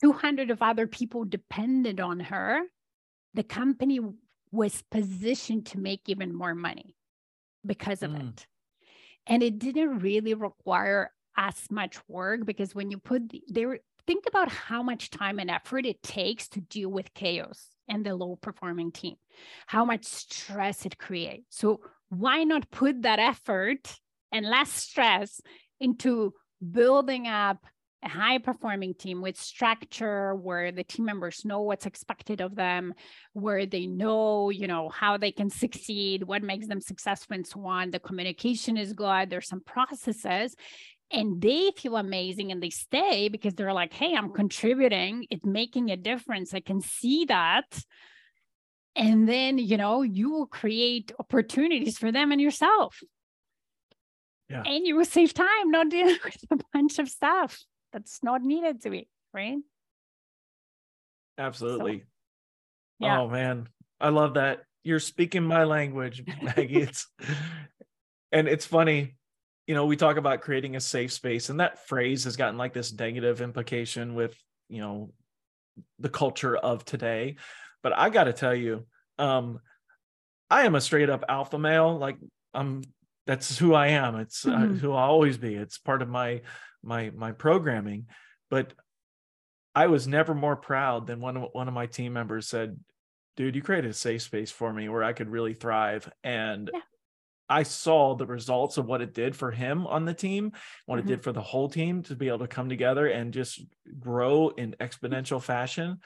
200 0.02 0.50
of 0.50 0.60
other 0.60 0.88
people 0.88 1.24
depended 1.24 2.00
on 2.00 2.18
her, 2.18 2.62
the 3.32 3.44
company 3.44 4.00
was 4.50 4.82
positioned 4.90 5.66
to 5.66 5.78
make 5.78 6.00
even 6.08 6.34
more 6.34 6.56
money 6.56 6.96
because 7.64 8.02
of 8.02 8.10
mm. 8.10 8.30
it. 8.30 8.48
And 9.28 9.40
it 9.40 9.60
didn't 9.60 10.00
really 10.00 10.34
require 10.34 11.12
as 11.36 11.70
much 11.70 11.96
work 12.08 12.44
because 12.44 12.74
when 12.74 12.90
you 12.90 12.98
put 12.98 13.28
the, 13.28 13.40
they 13.48 13.66
were 13.66 13.78
think 14.04 14.24
about 14.26 14.48
how 14.48 14.82
much 14.82 15.10
time 15.10 15.38
and 15.38 15.48
effort 15.48 15.86
it 15.86 16.02
takes 16.02 16.48
to 16.48 16.60
deal 16.60 16.88
with 16.88 17.14
chaos 17.14 17.68
and 17.88 18.04
the 18.04 18.14
low 18.14 18.36
performing 18.36 18.92
team, 18.92 19.16
how 19.66 19.84
much 19.84 20.04
stress 20.04 20.86
it 20.86 20.98
creates. 20.98 21.58
So, 21.58 21.80
why 22.08 22.44
not 22.44 22.70
put 22.70 23.02
that 23.02 23.18
effort 23.18 23.98
and 24.32 24.46
less 24.46 24.70
stress 24.70 25.40
into 25.80 26.32
building 26.72 27.26
up 27.26 27.58
a 28.04 28.08
high 28.08 28.38
performing 28.38 28.94
team 28.94 29.22
with 29.22 29.40
structure 29.40 30.34
where 30.34 30.70
the 30.70 30.84
team 30.84 31.06
members 31.06 31.44
know 31.44 31.62
what's 31.62 31.86
expected 31.86 32.40
of 32.40 32.54
them 32.54 32.92
where 33.32 33.64
they 33.64 33.86
know 33.86 34.50
you 34.50 34.66
know 34.66 34.88
how 34.90 35.16
they 35.16 35.32
can 35.32 35.48
succeed 35.48 36.22
what 36.22 36.42
makes 36.42 36.66
them 36.66 36.80
successful 36.80 37.34
and 37.34 37.46
so 37.46 37.64
on. 37.66 37.90
The 37.90 37.98
communication 37.98 38.76
is 38.76 38.92
good. 38.92 39.30
There's 39.30 39.48
some 39.48 39.62
processes 39.64 40.54
and 41.10 41.40
they 41.40 41.70
feel 41.76 41.96
amazing 41.96 42.50
and 42.50 42.62
they 42.62 42.70
stay 42.70 43.28
because 43.28 43.54
they're 43.54 43.72
like 43.72 43.92
hey 43.92 44.14
i'm 44.14 44.32
contributing. 44.32 45.26
It's 45.30 45.44
making 45.44 45.90
a 45.90 45.96
difference. 45.96 46.54
I 46.54 46.60
can 46.60 46.80
see 46.80 47.26
that. 47.26 47.64
And 48.96 49.28
then 49.28 49.58
you 49.58 49.76
know 49.76 50.02
you 50.02 50.30
will 50.30 50.46
create 50.46 51.12
opportunities 51.18 51.98
for 51.98 52.12
them 52.12 52.32
and 52.32 52.40
yourself. 52.40 53.00
Yeah. 54.50 54.62
and 54.66 54.86
you 54.86 54.94
will 54.94 55.06
save 55.06 55.32
time 55.32 55.70
not 55.70 55.88
dealing 55.88 56.18
with 56.24 56.36
a 56.50 56.58
bunch 56.74 56.98
of 56.98 57.08
stuff 57.08 57.58
that's 57.94 58.22
not 58.22 58.42
needed 58.42 58.82
to 58.82 58.90
be 58.90 59.08
right? 59.32 59.58
Absolutely. 61.36 61.98
So, 61.98 62.04
yeah. 63.00 63.20
oh 63.20 63.28
man. 63.28 63.68
I 64.00 64.10
love 64.10 64.34
that. 64.34 64.64
You're 64.82 65.00
speaking 65.00 65.44
my 65.44 65.64
language 65.64 66.22
maggie. 66.42 66.82
It's 66.82 67.08
and 68.32 68.48
it's 68.48 68.66
funny 68.66 69.14
you 69.66 69.74
know, 69.74 69.86
we 69.86 69.96
talk 69.96 70.16
about 70.16 70.42
creating 70.42 70.76
a 70.76 70.80
safe 70.80 71.12
space, 71.12 71.48
and 71.48 71.60
that 71.60 71.86
phrase 71.86 72.24
has 72.24 72.36
gotten 72.36 72.58
like 72.58 72.72
this 72.72 72.92
negative 72.92 73.40
implication 73.40 74.14
with, 74.14 74.36
you 74.68 74.80
know, 74.80 75.12
the 75.98 76.08
culture 76.08 76.56
of 76.56 76.84
today. 76.84 77.36
But 77.82 77.96
I 77.96 78.10
got 78.10 78.24
to 78.24 78.32
tell 78.32 78.54
you, 78.54 78.86
um, 79.18 79.60
I 80.50 80.64
am 80.64 80.74
a 80.74 80.80
straight 80.80 81.10
up 81.10 81.24
alpha 81.28 81.58
male. 81.58 81.98
Like 81.98 82.16
I'm, 82.52 82.82
that's 83.26 83.58
who 83.58 83.74
I 83.74 83.88
am. 83.88 84.16
It's 84.16 84.46
uh, 84.46 84.50
mm-hmm. 84.50 84.74
uh, 84.74 84.76
who 84.76 84.92
I'll 84.92 85.10
always 85.10 85.38
be. 85.38 85.54
It's 85.54 85.78
part 85.78 86.02
of 86.02 86.08
my 86.08 86.42
my 86.82 87.10
my 87.14 87.32
programming. 87.32 88.06
But 88.50 88.74
I 89.74 89.86
was 89.86 90.06
never 90.06 90.34
more 90.34 90.56
proud 90.56 91.06
than 91.06 91.20
one 91.20 91.36
of 91.36 91.48
one 91.52 91.68
of 91.68 91.74
my 91.74 91.86
team 91.86 92.12
members 92.12 92.46
said, 92.46 92.78
"Dude, 93.36 93.56
you 93.56 93.62
created 93.62 93.90
a 93.90 93.94
safe 93.94 94.22
space 94.22 94.50
for 94.50 94.72
me 94.72 94.88
where 94.90 95.02
I 95.02 95.14
could 95.14 95.30
really 95.30 95.54
thrive." 95.54 96.10
And 96.22 96.70
yeah. 96.72 96.80
I 97.54 97.62
saw 97.62 98.16
the 98.16 98.26
results 98.26 98.78
of 98.78 98.86
what 98.86 99.00
it 99.00 99.14
did 99.14 99.36
for 99.36 99.52
him 99.52 99.86
on 99.86 100.04
the 100.04 100.12
team, 100.12 100.52
what 100.86 100.98
mm-hmm. 100.98 101.06
it 101.06 101.08
did 101.08 101.22
for 101.22 101.30
the 101.30 101.40
whole 101.40 101.68
team 101.68 102.02
to 102.04 102.16
be 102.16 102.26
able 102.26 102.40
to 102.40 102.48
come 102.48 102.68
together 102.68 103.06
and 103.06 103.32
just 103.32 103.62
grow 104.00 104.48
in 104.48 104.74
exponential 104.80 105.40
fashion. 105.40 106.00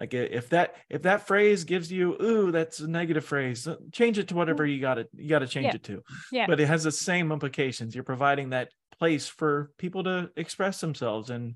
Like 0.00 0.12
if 0.12 0.48
that 0.48 0.74
if 0.90 1.02
that 1.02 1.28
phrase 1.28 1.62
gives 1.62 1.92
you 1.92 2.16
ooh 2.20 2.50
that's 2.50 2.80
a 2.80 2.88
negative 2.88 3.24
phrase, 3.24 3.68
uh, 3.68 3.76
change 3.92 4.18
it 4.18 4.26
to 4.28 4.34
whatever 4.34 4.66
you 4.66 4.80
got 4.80 4.94
to 4.94 5.08
you 5.14 5.28
got 5.28 5.40
to 5.40 5.46
change 5.46 5.66
yeah. 5.66 5.74
it 5.74 5.82
to. 5.84 6.02
Yeah. 6.32 6.46
But 6.48 6.58
it 6.58 6.66
has 6.66 6.82
the 6.82 6.90
same 6.90 7.30
implications. 7.30 7.94
You're 7.94 8.02
providing 8.02 8.50
that 8.50 8.70
place 8.98 9.28
for 9.28 9.70
people 9.78 10.02
to 10.02 10.30
express 10.36 10.80
themselves 10.80 11.30
and 11.30 11.54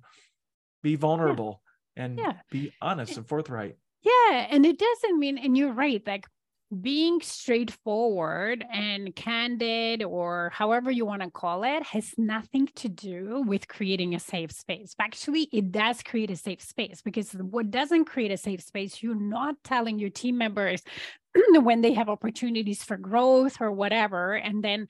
be 0.85 0.95
vulnerable 0.95 1.63
yeah. 1.97 2.05
and 2.05 2.19
yeah. 2.19 2.33
be 2.49 2.73
honest 2.81 3.17
and 3.17 3.27
forthright. 3.27 3.77
Yeah, 4.03 4.47
and 4.51 4.65
it 4.65 4.79
doesn't 4.79 5.19
mean 5.19 5.37
and 5.37 5.57
you're 5.57 5.73
right 5.73 6.03
like 6.07 6.27
being 6.81 7.21
straightforward 7.21 8.65
and 8.73 9.15
candid 9.15 10.03
or 10.03 10.51
however 10.55 10.91
you 10.91 11.05
want 11.05 11.21
to 11.21 11.31
call 11.31 11.65
it 11.65 11.83
has 11.83 12.15
nothing 12.17 12.67
to 12.75 12.89
do 12.89 13.43
with 13.47 13.69
creating 13.69 14.15
a 14.15 14.21
safe 14.21 14.51
space. 14.51 14.95
Actually 14.99 15.49
it 15.53 15.71
does 15.71 16.03
create 16.03 16.31
a 16.31 16.37
safe 16.37 16.63
space 16.63 17.03
because 17.03 17.33
what 17.33 17.71
doesn't 17.71 18.07
create 18.07 18.31
a 18.31 18.37
safe 18.39 18.63
space 18.63 19.03
you're 19.03 19.15
not 19.15 19.57
telling 19.65 19.99
your 19.99 20.09
team 20.09 20.39
members 20.39 20.83
when 21.51 21.83
they 21.83 21.93
have 21.93 22.09
opportunities 22.09 22.83
for 22.83 22.97
growth 22.97 23.61
or 23.61 23.71
whatever 23.71 24.35
and 24.35 24.65
then 24.65 24.87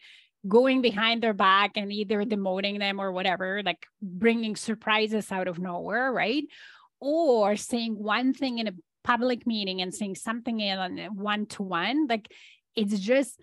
going 0.46 0.82
behind 0.82 1.22
their 1.22 1.34
back 1.34 1.72
and 1.76 1.92
either 1.92 2.24
demoting 2.24 2.78
them 2.78 3.00
or 3.00 3.10
whatever 3.10 3.62
like 3.64 3.86
bringing 4.00 4.54
surprises 4.54 5.32
out 5.32 5.48
of 5.48 5.58
nowhere 5.58 6.12
right? 6.12 6.44
Or 7.00 7.56
saying 7.56 7.94
one 7.94 8.32
thing 8.32 8.58
in 8.58 8.68
a 8.68 8.72
public 9.04 9.46
meeting 9.46 9.80
and 9.80 9.94
saying 9.94 10.14
something 10.14 10.60
in 10.60 11.08
one 11.14 11.46
to 11.46 11.62
one 11.62 12.06
like 12.08 12.32
it's 12.76 12.98
just 12.98 13.40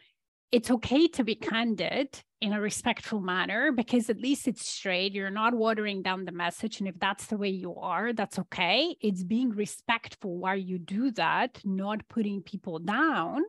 it's 0.52 0.72
okay 0.72 1.08
to 1.08 1.24
be 1.24 1.36
candid 1.36 2.22
in 2.42 2.54
a 2.54 2.62
respectful 2.62 3.20
manner 3.20 3.72
because 3.72 4.10
at 4.10 4.20
least 4.20 4.48
it's 4.48 4.68
straight. 4.68 5.14
You're 5.14 5.30
not 5.30 5.54
watering 5.54 6.02
down 6.02 6.26
the 6.26 6.32
message. 6.32 6.80
And 6.80 6.88
if 6.88 6.98
that's 6.98 7.28
the 7.28 7.38
way 7.38 7.50
you 7.50 7.76
are 7.76 8.14
that's 8.14 8.40
okay. 8.40 8.96
It's 9.02 9.24
being 9.24 9.50
respectful 9.50 10.38
while 10.38 10.58
you 10.58 10.80
do 10.80 11.12
that 11.12 11.62
not 11.64 12.08
putting 12.10 12.42
people 12.42 12.80
down 12.80 13.44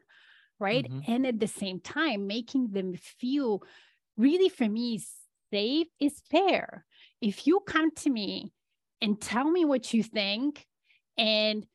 right? 0.58 0.84
Mm-hmm. 0.84 1.11
and 1.11 1.26
at 1.26 1.40
the 1.40 1.46
same 1.46 1.80
time 1.80 2.26
making 2.26 2.68
them 2.72 2.94
feel 2.94 3.62
really 4.16 4.50
for 4.50 4.68
me 4.68 5.00
safe 5.50 5.88
is 5.98 6.20
fair. 6.30 6.84
If 7.20 7.46
you 7.46 7.61
come 7.66 7.90
to 7.96 8.11
me 8.11 8.52
and 9.00 9.20
tell 9.20 9.50
me 9.50 9.64
what 9.64 9.92
you 9.92 10.02
think 10.02 10.66
and 11.16 11.66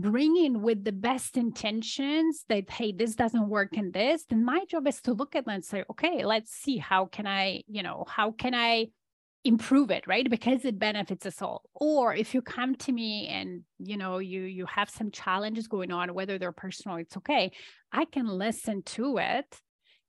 bring 0.00 0.36
in 0.36 0.62
with 0.62 0.84
the 0.84 0.92
best 0.92 1.36
intentions 1.36 2.44
that 2.48 2.70
hey 2.70 2.92
this 2.92 3.14
doesn't 3.14 3.48
work 3.48 3.76
in 3.76 3.90
this 3.92 4.24
then 4.28 4.44
my 4.44 4.64
job 4.66 4.86
is 4.86 5.00
to 5.00 5.12
look 5.12 5.34
at 5.34 5.46
and 5.46 5.64
say 5.64 5.84
okay 5.90 6.24
let's 6.24 6.52
see 6.52 6.76
how 6.76 7.06
can 7.06 7.26
i 7.26 7.62
you 7.66 7.82
know 7.82 8.04
how 8.08 8.30
can 8.30 8.54
i 8.54 8.86
improve 9.44 9.90
it 9.90 10.06
right? 10.06 10.28
Because 10.28 10.64
it 10.64 10.78
benefits 10.78 11.26
us 11.26 11.40
all. 11.40 11.62
Or 11.74 12.14
if 12.14 12.34
you 12.34 12.42
come 12.42 12.74
to 12.76 12.92
me 12.92 13.28
and 13.28 13.62
you 13.78 13.96
know 13.96 14.18
you 14.18 14.42
you 14.42 14.66
have 14.66 14.90
some 14.90 15.10
challenges 15.10 15.68
going 15.68 15.92
on 15.92 16.14
whether 16.14 16.38
they're 16.38 16.52
personal 16.52 16.98
it's 16.98 17.16
okay. 17.16 17.52
I 17.92 18.04
can 18.04 18.26
listen 18.26 18.82
to 18.82 19.18
it. 19.18 19.60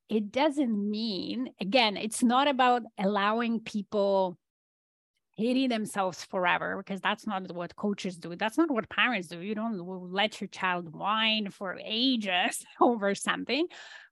It 0.09 0.31
doesn't 0.31 0.89
mean 0.89 1.49
again 1.61 1.97
it's 1.97 2.23
not 2.23 2.47
about 2.47 2.83
allowing 2.97 3.59
people 3.59 4.37
hating 5.39 5.69
themselves 5.69 6.25
forever 6.25 6.75
because 6.77 6.99
that's 6.99 7.25
not 7.25 7.49
what 7.53 7.75
coaches 7.77 8.17
do. 8.17 8.35
That's 8.35 8.57
not 8.57 8.69
what 8.69 8.89
parents 8.89 9.29
do. 9.29 9.39
You 9.39 9.55
don't 9.55 9.79
let 10.11 10.41
your 10.41 10.49
child 10.49 10.93
whine 10.93 11.49
for 11.49 11.79
ages 11.81 12.65
over 12.81 13.15
something, 13.15 13.65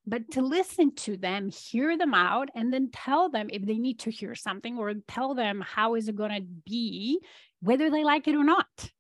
but 0.06 0.32
to 0.32 0.42
listen 0.42 0.96
to 0.96 1.18
them, 1.18 1.50
hear 1.50 1.98
them 1.98 2.14
out, 2.14 2.48
and 2.56 2.74
then 2.74 2.90
tell 2.94 3.30
them 3.30 3.50
if 3.52 3.66
they 3.66 3.78
need 3.78 4.00
to 4.00 4.10
hear 4.10 4.36
something 4.36 4.78
or 4.78 4.94
tell 5.10 5.36
them 5.36 5.62
how 5.68 5.96
is 5.96 6.08
it 6.08 6.16
going 6.16 6.32
to 6.32 6.48
be, 6.66 7.20
whether 7.62 7.90
they 7.90 8.06
like 8.06 8.28
it 8.30 8.36
or 8.36 8.46
not. 8.46 8.92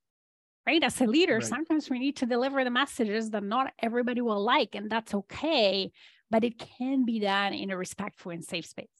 Right. 0.67 0.84
As 0.84 0.99
a 0.99 1.05
leader, 1.05 1.36
right. 1.36 1.45
sometimes 1.45 1.89
we 1.89 1.97
need 1.97 2.17
to 2.17 2.25
deliver 2.25 2.61
the 2.61 2.69
messages 2.69 3.30
that 3.30 3.41
not 3.41 3.71
everybody 3.82 4.19
will 4.19 4.43
like, 4.43 4.75
and 4.75 4.89
that's 4.89 5.13
okay, 5.13 5.91
but 6.30 6.43
it 6.43 6.59
can 6.59 7.05
be 7.05 7.21
done 7.21 7.53
in 7.53 7.71
a 7.71 7.78
respectful 7.78 8.34
and 8.34 8.43
safe 8.43 8.65
space. 8.65 8.99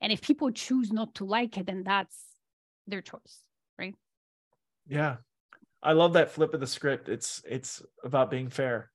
And 0.00 0.10
if 0.10 0.22
people 0.22 0.50
choose 0.50 0.90
not 0.90 1.14
to 1.16 1.26
like 1.26 1.58
it, 1.58 1.66
then 1.66 1.82
that's 1.84 2.31
their 2.86 3.02
choice, 3.02 3.40
right? 3.78 3.94
Yeah. 4.86 5.16
I 5.82 5.92
love 5.92 6.12
that 6.12 6.30
flip 6.30 6.54
of 6.54 6.60
the 6.60 6.66
script. 6.66 7.08
It's 7.08 7.42
it's 7.48 7.82
about 8.04 8.30
being 8.30 8.50
fair. 8.50 8.90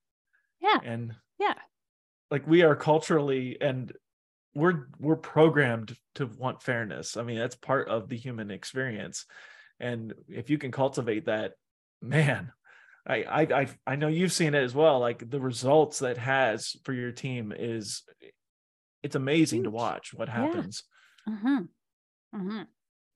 Yeah. 0.60 0.78
And 0.82 1.14
yeah. 1.38 1.54
Like 2.30 2.46
we 2.46 2.62
are 2.62 2.76
culturally 2.76 3.58
and 3.60 3.92
we're 4.54 4.88
we're 4.98 5.16
programmed 5.16 5.96
to 6.16 6.26
want 6.26 6.62
fairness. 6.62 7.16
I 7.16 7.22
mean, 7.22 7.38
that's 7.38 7.56
part 7.56 7.88
of 7.88 8.08
the 8.08 8.16
human 8.16 8.50
experience. 8.50 9.26
And 9.80 10.14
if 10.28 10.50
you 10.50 10.58
can 10.58 10.72
cultivate 10.72 11.26
that, 11.26 11.52
man, 12.02 12.52
I 13.06 13.22
I 13.22 13.42
I, 13.42 13.68
I 13.86 13.96
know 13.96 14.08
you've 14.08 14.32
seen 14.32 14.54
it 14.54 14.62
as 14.62 14.74
well. 14.74 14.98
Like 14.98 15.28
the 15.28 15.40
results 15.40 16.00
that 16.00 16.18
has 16.18 16.76
for 16.84 16.92
your 16.92 17.12
team 17.12 17.52
is 17.56 18.02
it's 19.02 19.16
amazing 19.16 19.64
to 19.64 19.70
watch 19.70 20.12
what 20.14 20.28
happens. 20.28 20.84
Yeah. 21.26 21.34
Mm-hmm. 21.34 21.58
Mm-hmm. 22.34 22.62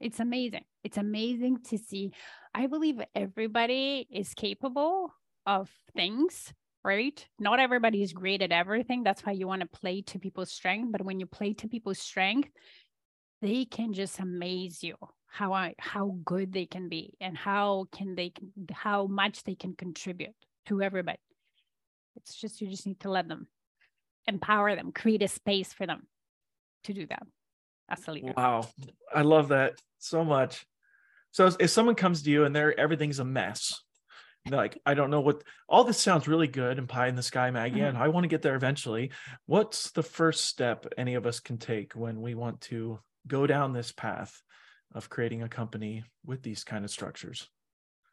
It's 0.02 0.18
amazing. 0.18 0.64
It's 0.82 0.96
amazing 0.96 1.58
to 1.68 1.78
see. 1.78 2.12
I 2.52 2.66
believe 2.66 3.00
everybody 3.14 4.08
is 4.10 4.34
capable 4.34 5.14
of 5.46 5.70
things, 5.94 6.52
right? 6.84 7.24
Not 7.38 7.60
everybody 7.60 8.02
is 8.02 8.12
great 8.12 8.42
at 8.42 8.50
everything. 8.50 9.04
That's 9.04 9.24
why 9.24 9.32
you 9.32 9.46
want 9.46 9.60
to 9.60 9.68
play 9.68 10.02
to 10.02 10.18
people's 10.18 10.50
strength. 10.50 10.90
But 10.90 11.04
when 11.04 11.20
you 11.20 11.26
play 11.26 11.52
to 11.54 11.68
people's 11.68 12.00
strength, 12.00 12.50
they 13.42 13.64
can 13.64 13.92
just 13.92 14.18
amaze 14.18 14.82
you 14.82 14.96
how 15.28 15.52
I 15.52 15.74
how 15.78 16.16
good 16.24 16.52
they 16.52 16.66
can 16.66 16.88
be 16.88 17.14
and 17.20 17.36
how 17.38 17.86
can 17.92 18.16
they 18.16 18.32
how 18.72 19.06
much 19.06 19.44
they 19.44 19.54
can 19.54 19.74
contribute 19.74 20.34
to 20.66 20.82
everybody. 20.82 21.20
It's 22.16 22.34
just 22.34 22.60
you 22.60 22.66
just 22.68 22.88
need 22.88 23.00
to 23.00 23.10
let 23.10 23.28
them 23.28 23.46
empower 24.26 24.74
them, 24.74 24.90
create 24.90 25.22
a 25.22 25.28
space 25.28 25.72
for 25.72 25.86
them 25.86 26.08
to 26.84 26.92
do 26.92 27.06
that 27.06 27.22
as 27.92 28.08
a 28.08 28.12
leader. 28.12 28.32
Wow. 28.36 28.68
I 29.14 29.22
love 29.22 29.48
that 29.48 29.74
so 29.98 30.24
much. 30.24 30.66
So 31.30 31.50
if 31.58 31.70
someone 31.70 31.94
comes 31.94 32.22
to 32.22 32.30
you 32.30 32.44
and 32.44 32.54
they're 32.54 32.78
everything's 32.78 33.18
a 33.18 33.24
mess, 33.24 33.80
like 34.50 34.78
I 34.84 34.94
don't 34.94 35.10
know 35.10 35.20
what 35.20 35.42
all 35.68 35.84
this 35.84 35.98
sounds 35.98 36.28
really 36.28 36.48
good 36.48 36.78
and 36.78 36.88
pie 36.88 37.08
in 37.08 37.16
the 37.16 37.22
sky, 37.22 37.50
Maggie, 37.50 37.76
mm-hmm. 37.76 37.84
and 37.84 37.98
I 37.98 38.08
want 38.08 38.24
to 38.24 38.28
get 38.28 38.42
there 38.42 38.56
eventually. 38.56 39.12
What's 39.46 39.92
the 39.92 40.02
first 40.02 40.44
step 40.44 40.86
any 40.98 41.14
of 41.14 41.26
us 41.26 41.40
can 41.40 41.58
take 41.58 41.92
when 41.94 42.20
we 42.20 42.34
want 42.34 42.60
to 42.62 42.98
go 43.26 43.46
down 43.46 43.72
this 43.72 43.92
path 43.92 44.42
of 44.94 45.08
creating 45.08 45.42
a 45.42 45.48
company 45.48 46.04
with 46.26 46.42
these 46.42 46.64
kind 46.64 46.84
of 46.84 46.90
structures? 46.90 47.48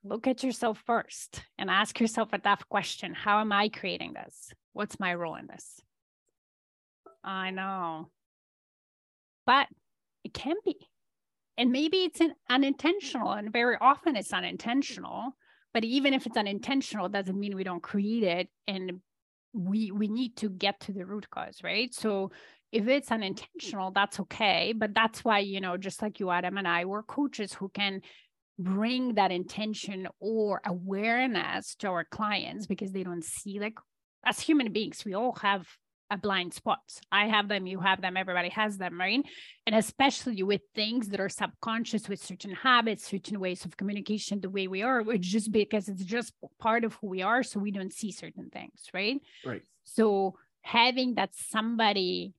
Look 0.03 0.27
at 0.27 0.43
yourself 0.43 0.81
first 0.85 1.41
and 1.57 1.69
ask 1.69 1.99
yourself 1.99 2.29
a 2.31 2.37
tough 2.37 2.63
question. 2.69 3.13
How 3.13 3.41
am 3.41 3.51
I 3.51 3.67
creating 3.67 4.13
this? 4.13 4.53
What's 4.71 4.99
my 4.99 5.13
role 5.15 5.35
in 5.35 5.47
this? 5.47 5.81
I 7.21 7.51
know 7.51 8.07
but 9.49 9.65
it 10.23 10.31
can 10.31 10.57
be. 10.63 10.75
And 11.57 11.71
maybe 11.71 12.03
it's 12.03 12.21
an 12.21 12.35
unintentional, 12.51 13.31
and 13.31 13.51
very 13.51 13.77
often 13.81 14.15
it's 14.15 14.31
unintentional. 14.31 15.31
But 15.73 15.83
even 15.83 16.13
if 16.13 16.27
it's 16.27 16.37
unintentional, 16.37 17.09
doesn't 17.09 17.39
mean 17.39 17.55
we 17.55 17.63
don't 17.63 17.81
create 17.81 18.23
it. 18.23 18.47
And 18.67 19.01
we 19.53 19.89
we 19.89 20.07
need 20.07 20.37
to 20.37 20.49
get 20.49 20.79
to 20.81 20.93
the 20.93 21.03
root 21.03 21.27
cause, 21.31 21.61
right? 21.63 21.91
So 21.95 22.31
if 22.71 22.87
it's 22.87 23.11
unintentional, 23.11 23.89
that's 23.91 24.19
okay. 24.19 24.71
But 24.77 24.93
that's 24.93 25.25
why, 25.25 25.39
you 25.39 25.61
know, 25.61 25.77
just 25.77 26.03
like 26.03 26.19
you, 26.19 26.29
Adam, 26.29 26.59
and 26.59 26.67
I, 26.67 26.85
we're 26.85 27.01
coaches 27.01 27.51
who 27.51 27.69
can 27.69 28.01
bring 28.59 29.15
that 29.15 29.31
intention 29.31 30.07
or 30.19 30.61
awareness 30.63 31.73
to 31.79 31.87
our 31.87 32.03
clients 32.03 32.67
because 32.67 32.91
they 32.91 33.03
don't 33.03 33.25
see 33.25 33.59
like 33.59 33.79
as 34.23 34.39
human 34.39 34.71
beings, 34.71 35.03
we 35.05 35.15
all 35.15 35.33
have 35.41 35.65
a 36.11 36.17
blind 36.17 36.53
spot. 36.53 36.79
I 37.11 37.27
have 37.27 37.47
them, 37.47 37.67
you 37.67 37.79
have 37.79 38.01
them, 38.01 38.17
everybody 38.17 38.49
has 38.49 38.77
them, 38.77 38.99
right? 38.99 39.23
And 39.65 39.75
especially 39.75 40.41
with 40.43 40.61
things 40.73 41.09
that 41.09 41.19
are 41.19 41.29
subconscious, 41.29 42.09
with 42.09 42.23
certain 42.23 42.51
habits, 42.51 43.07
certain 43.07 43.39
ways 43.39 43.65
of 43.65 43.77
communication, 43.77 44.41
the 44.41 44.49
way 44.49 44.67
we 44.67 44.81
are, 44.81 45.01
it's 45.11 45.27
just 45.27 45.51
because 45.51 45.87
it's 45.87 46.03
just 46.03 46.33
part 46.59 46.83
of 46.83 46.93
who 46.95 47.07
we 47.07 47.21
are. 47.21 47.43
So 47.43 47.59
we 47.59 47.71
don't 47.71 47.93
see 47.93 48.11
certain 48.11 48.49
things, 48.49 48.87
right? 48.93 49.21
Right. 49.45 49.61
So 49.83 50.35
having 50.61 51.15
that 51.15 51.35
somebody 51.35 52.33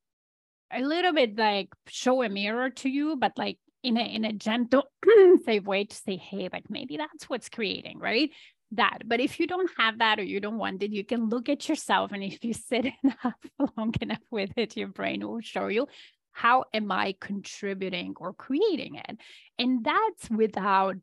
a 0.72 0.80
little 0.80 1.12
bit 1.12 1.36
like 1.36 1.68
show 1.88 2.22
a 2.22 2.28
mirror 2.28 2.70
to 2.70 2.88
you, 2.88 3.16
but 3.16 3.32
like 3.36 3.58
in 3.82 3.96
a 3.96 4.02
in 4.02 4.24
a 4.24 4.32
gentle, 4.32 4.84
safe 5.44 5.64
way 5.64 5.84
to 5.84 5.96
say, 5.96 6.16
hey, 6.16 6.48
like 6.52 6.68
maybe 6.68 6.96
that's 6.96 7.28
what's 7.28 7.48
creating, 7.48 7.98
right? 7.98 8.30
That. 8.72 8.98
But 9.06 9.20
if 9.20 9.40
you 9.40 9.46
don't 9.46 9.70
have 9.78 9.98
that 9.98 10.18
or 10.18 10.22
you 10.22 10.40
don't 10.40 10.58
want 10.58 10.82
it, 10.82 10.92
you 10.92 11.04
can 11.04 11.28
look 11.28 11.48
at 11.48 11.68
yourself. 11.68 12.12
And 12.12 12.22
if 12.22 12.44
you 12.44 12.52
sit 12.52 12.86
enough 13.02 13.34
long 13.76 13.94
enough 14.00 14.22
with 14.30 14.50
it, 14.56 14.76
your 14.76 14.88
brain 14.88 15.26
will 15.26 15.40
show 15.40 15.68
you 15.68 15.88
how 16.32 16.64
am 16.72 16.92
I 16.92 17.14
contributing 17.20 18.14
or 18.18 18.32
creating 18.32 18.94
it? 18.94 19.18
And 19.58 19.84
that's 19.84 20.30
without 20.30 20.96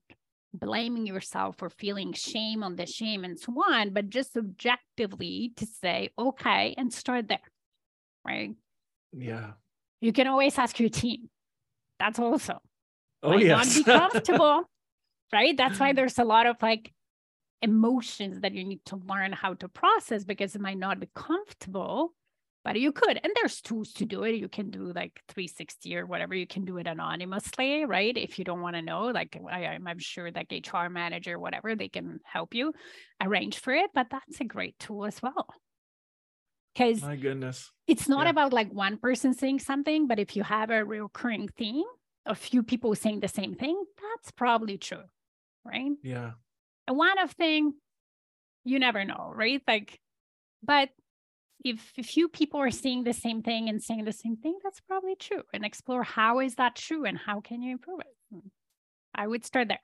blaming 0.54 1.06
yourself 1.06 1.62
or 1.62 1.70
feeling 1.70 2.14
shame 2.14 2.64
on 2.64 2.76
the 2.76 2.86
shame 2.86 3.24
and 3.24 3.40
so 3.40 3.54
on, 3.54 3.92
but 3.92 4.10
just 4.10 4.36
objectively 4.38 5.52
to 5.58 5.66
say, 5.66 6.10
okay, 6.18 6.74
and 6.78 6.92
start 6.92 7.28
there. 7.28 7.40
Right. 8.26 8.56
Yeah. 9.14 9.52
You 10.02 10.14
can 10.14 10.28
always 10.28 10.58
ask 10.58 10.80
your 10.80 10.90
team. 10.90 11.30
That's 12.00 12.20
also. 12.20 12.60
Oh, 13.24 13.38
yeah. 13.38 13.58
Not 13.58 13.68
be 13.74 13.84
comfortable. 13.84 14.64
right. 15.34 15.56
That's 15.56 15.80
why 15.80 15.94
there's 15.94 16.20
a 16.20 16.24
lot 16.24 16.46
of 16.46 16.56
like 16.62 16.92
emotions 17.62 18.42
that 18.42 18.54
you 18.54 18.64
need 18.64 18.84
to 18.86 18.98
learn 19.08 19.32
how 19.32 19.54
to 19.56 19.68
process 19.68 20.24
because 20.24 20.56
it 20.56 20.62
might 20.62 20.78
not 20.78 21.00
be 21.00 21.10
comfortable 21.16 22.14
but 22.68 22.78
you 22.82 22.92
could. 22.92 23.18
And 23.24 23.32
there's 23.34 23.62
tools 23.62 23.94
to 23.94 24.06
do 24.06 24.24
it. 24.24 24.36
You 24.36 24.50
can 24.50 24.70
do 24.72 24.92
like 24.94 25.22
360 25.30 25.96
or 25.96 26.06
whatever. 26.06 26.36
You 26.36 26.46
can 26.46 26.66
do 26.66 26.78
it 26.78 26.86
anonymously 26.86 27.86
right? 27.86 28.16
If 28.16 28.38
you 28.38 28.44
don't 28.44 28.60
want 28.60 28.76
to 28.76 28.82
know 28.82 29.06
like 29.06 29.40
I, 29.50 29.64
i'm 29.64 30.00
sure 30.00 30.30
that 30.30 30.48
hr 30.52 30.90
manager 30.90 31.40
whatever 31.40 31.76
they 31.76 31.88
can 31.88 32.20
help 32.26 32.54
you 32.54 32.74
arrange 33.24 33.60
for 33.60 33.74
it 33.74 33.90
but 33.94 34.08
that's 34.12 34.42
a 34.42 34.44
great 34.44 34.78
tool 34.80 35.06
as 35.06 35.22
well. 35.22 35.48
Because 36.74 37.02
my 37.02 37.16
goodness. 37.16 37.72
it's 37.88 38.10
not 38.10 38.26
yeah. 38.26 38.32
about 38.32 38.52
like 38.52 38.72
one 38.74 38.98
person 38.98 39.34
saying 39.34 39.60
something 39.60 40.06
but 40.06 40.20
if 40.20 40.36
you 40.36 40.44
have 40.44 40.70
a 40.70 40.84
recurring 40.84 41.48
theme 41.48 41.86
a 42.26 42.36
few 42.36 42.64
people 42.64 42.94
saying 42.96 43.22
the 43.22 43.30
same 43.30 43.56
thing 43.56 43.82
that's 44.02 44.32
probably 44.32 44.78
true 44.78 45.08
right? 45.64 45.92
Yeah 46.04 46.32
a 46.88 46.94
one-off 46.94 47.32
thing, 47.34 47.74
you 48.64 48.80
never 48.80 49.04
know, 49.06 49.32
right? 49.36 49.62
Like, 49.68 50.00
but 50.64 50.90
if 51.64 51.94
a 51.98 52.04
few 52.04 52.30
people 52.30 52.60
are 52.60 52.72
seeing 52.72 53.04
the 53.04 53.14
same 53.14 53.42
thing 53.42 53.70
and 53.70 53.82
saying 53.82 54.06
the 54.06 54.14
same 54.14 54.38
thing, 54.38 54.58
that's 54.64 54.80
probably 54.82 55.16
true. 55.16 55.44
And 55.54 55.66
explore 55.66 56.04
how 56.04 56.40
is 56.40 56.56
that 56.56 56.76
true 56.76 57.06
and 57.06 57.18
how 57.18 57.42
can 57.42 57.62
you 57.62 57.72
improve 57.72 58.00
it? 58.02 58.16
Hmm. 58.32 58.48
I 59.14 59.28
would 59.28 59.46
start 59.46 59.68
there. 59.70 59.80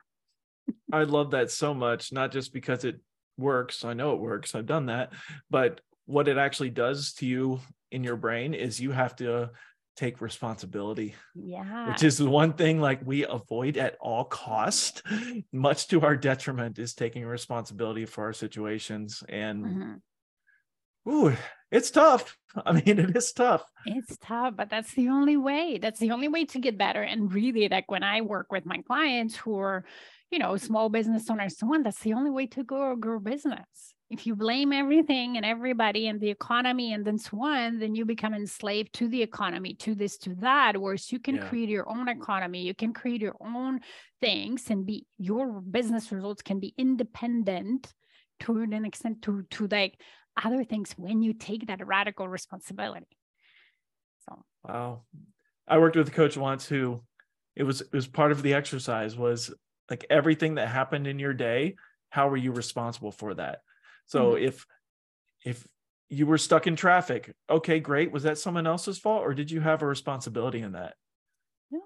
I 0.94 1.04
love 1.04 1.32
that 1.32 1.52
so 1.52 1.74
much, 1.74 2.12
not 2.12 2.32
just 2.32 2.54
because 2.54 2.86
it 2.86 3.00
works. 3.38 3.84
I 3.84 3.94
know 3.94 4.14
it 4.14 4.22
works. 4.22 4.56
I've 4.56 4.66
done 4.66 4.88
that, 4.88 5.14
but 5.50 5.82
what 6.06 6.28
it 6.28 6.38
actually 6.38 6.70
does 6.70 7.14
to 7.14 7.26
you 7.26 7.60
in 7.92 8.04
your 8.04 8.18
brain 8.18 8.54
is 8.54 8.80
you 8.80 8.92
have 8.92 9.16
to 9.18 9.52
take 9.96 10.22
responsibility. 10.22 11.16
Yeah. 11.36 11.90
Which 11.90 12.04
is 12.04 12.18
the 12.18 12.30
one 12.30 12.54
thing 12.54 12.80
like 12.80 13.06
we 13.06 13.26
avoid 13.26 13.78
at 13.78 13.98
all 14.00 14.26
cost, 14.26 15.04
much 15.52 15.88
to 15.90 16.02
our 16.02 16.16
detriment, 16.16 16.80
is 16.80 16.94
taking 16.94 17.26
responsibility 17.26 18.06
for 18.06 18.26
our 18.26 18.34
situations. 18.34 19.24
And 19.30 19.66
mm-hmm. 19.66 21.10
ooh, 21.12 21.36
it's 21.72 21.92
tough. 21.92 22.38
I 22.66 22.74
mean, 22.74 23.00
it 23.00 23.16
is 23.16 23.32
tough. 23.34 23.64
It's 23.86 24.18
tough, 24.18 24.56
but 24.56 24.70
that's 24.70 24.94
the 24.94 25.10
only 25.10 25.38
way. 25.38 25.80
That's 25.82 26.00
the 26.00 26.12
only 26.12 26.28
way 26.28 26.46
to 26.46 26.60
get 26.60 26.78
better. 26.78 27.02
And 27.02 27.34
really, 27.34 27.68
like 27.68 27.90
when 27.90 28.04
I 28.04 28.22
work 28.22 28.52
with 28.52 28.66
my 28.66 28.82
clients 28.86 29.36
who 29.36 29.58
are, 29.60 29.86
you 30.34 30.40
know, 30.40 30.58
small 30.58 30.90
business 30.90 31.30
owners, 31.30 31.58
so 31.58 31.74
on, 31.74 31.84
that's 31.84 32.00
the 32.00 32.14
only 32.14 32.32
way 32.32 32.48
to 32.48 32.64
grow, 32.64 32.96
grow 32.96 33.20
business 33.20 33.94
if 34.14 34.28
you 34.28 34.36
blame 34.36 34.72
everything 34.72 35.38
and 35.38 35.46
everybody 35.46 36.08
and 36.08 36.22
the 36.22 36.30
economy 36.30 36.94
and 36.94 37.04
then 37.04 37.18
so 37.18 37.44
on, 37.44 37.80
then 37.80 37.96
you 37.96 38.06
become 38.06 38.36
enslaved 38.36 38.94
to 38.94 39.08
the 39.08 39.22
economy, 39.22 39.74
to 39.74 39.96
this, 39.96 40.18
to 40.20 40.36
that. 40.36 40.80
Whereas 40.80 41.12
you 41.12 41.20
can 41.20 41.36
yeah. 41.36 41.48
create 41.48 41.70
your 41.70 41.90
own 41.90 42.08
economy, 42.08 42.62
you 42.62 42.76
can 42.76 42.94
create 42.94 43.22
your 43.22 43.36
own 43.42 43.80
things 44.22 44.70
and 44.70 44.86
be 44.86 45.08
your 45.18 45.62
business 45.62 46.12
results 46.12 46.44
can 46.44 46.60
be 46.60 46.76
independent 46.78 47.92
to 48.42 48.62
an 48.62 48.86
extent 48.86 49.24
to 49.24 49.44
to 49.50 49.68
like 49.68 50.00
other 50.44 50.64
things 50.64 50.94
when 50.96 51.24
you 51.24 51.34
take 51.34 51.66
that 51.68 51.86
radical 51.86 52.28
responsibility. 52.28 53.18
So 54.30 54.44
wow. 54.64 55.02
I 55.68 55.80
worked 55.80 55.96
with 55.96 56.08
a 56.08 56.12
coach 56.12 56.38
once 56.38 56.68
who 56.68 57.02
it 57.56 57.64
was 57.64 57.82
it 57.82 57.94
was 57.94 58.08
part 58.08 58.32
of 58.32 58.44
the 58.44 58.54
exercise 58.54 59.18
was 59.18 59.52
like 59.90 60.06
everything 60.10 60.56
that 60.56 60.68
happened 60.68 61.08
in 61.08 61.20
your 61.20 61.34
day 61.34 61.76
how 62.14 62.28
were 62.28 62.38
you 62.38 62.52
responsible 62.52 63.12
for 63.12 63.34
that? 63.34 63.62
So 64.06 64.34
mm-hmm. 64.34 64.46
if 64.46 64.68
if 65.44 65.68
you 66.10 66.28
were 66.28 66.38
stuck 66.38 66.68
in 66.68 66.76
traffic 66.76 67.34
okay 67.50 67.80
great. 67.80 68.12
Was 68.12 68.22
that 68.24 68.38
someone 68.38 68.68
else's 68.68 69.00
fault 69.00 69.24
or 69.24 69.34
did 69.34 69.50
you 69.50 69.62
have 69.62 69.82
a 69.82 69.88
responsibility 69.88 70.60
in 70.62 70.74
that? 70.74 70.94
Yeah. 71.72 71.80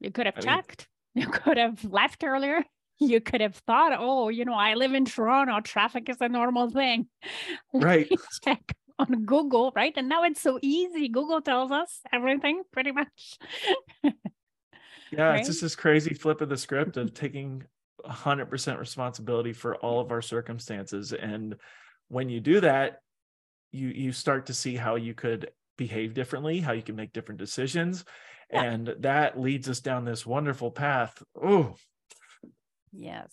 You 0.00 0.10
could 0.10 0.24
have 0.24 0.38
I 0.38 0.40
checked. 0.40 0.88
Mean, 1.14 1.26
you 1.26 1.30
could 1.30 1.58
have 1.58 1.84
left 1.84 2.24
earlier. 2.24 2.64
You 3.00 3.20
could 3.20 3.40
have 3.40 3.56
thought 3.66 3.92
oh 3.98 4.28
you 4.28 4.44
know 4.44 4.54
i 4.54 4.74
live 4.74 4.94
in 4.94 5.04
toronto. 5.04 5.60
Traffic 5.60 6.08
is 6.08 6.16
a 6.20 6.28
normal 6.28 6.70
thing. 6.70 7.08
Right. 7.74 8.08
check 8.44 8.62
on 9.00 9.24
google 9.24 9.72
right? 9.74 9.92
And 9.96 10.08
now 10.08 10.22
it's 10.22 10.40
so 10.40 10.60
easy. 10.62 11.08
Google 11.08 11.42
tells 11.42 11.72
us 11.72 12.00
everything 12.12 12.62
pretty 12.72 12.92
much 12.92 13.38
yeah 15.16 15.28
right? 15.28 15.40
it's 15.40 15.48
just 15.48 15.60
this 15.60 15.76
crazy 15.76 16.14
flip 16.14 16.40
of 16.40 16.48
the 16.48 16.56
script 16.56 16.96
of 16.96 17.14
taking 17.14 17.62
100% 18.04 18.78
responsibility 18.78 19.52
for 19.52 19.76
all 19.76 20.00
of 20.00 20.10
our 20.10 20.22
circumstances 20.22 21.12
and 21.12 21.56
when 22.08 22.28
you 22.28 22.40
do 22.40 22.60
that 22.60 23.00
you 23.72 23.88
you 23.88 24.12
start 24.12 24.46
to 24.46 24.54
see 24.54 24.76
how 24.76 24.96
you 24.96 25.14
could 25.14 25.50
behave 25.78 26.14
differently 26.14 26.60
how 26.60 26.72
you 26.72 26.82
can 26.82 26.96
make 26.96 27.12
different 27.12 27.38
decisions 27.40 28.04
yeah. 28.50 28.62
and 28.62 28.94
that 29.00 29.38
leads 29.38 29.68
us 29.68 29.80
down 29.80 30.04
this 30.04 30.26
wonderful 30.26 30.70
path. 30.70 31.22
Oh 31.40 31.74
yes. 32.92 33.30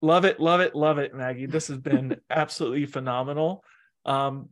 Love 0.00 0.24
it 0.24 0.40
love 0.40 0.60
it 0.60 0.74
love 0.74 0.98
it 0.98 1.14
maggie. 1.14 1.46
This 1.46 1.68
has 1.68 1.78
been 1.78 2.20
absolutely 2.30 2.86
phenomenal. 2.86 3.64
Um 4.04 4.48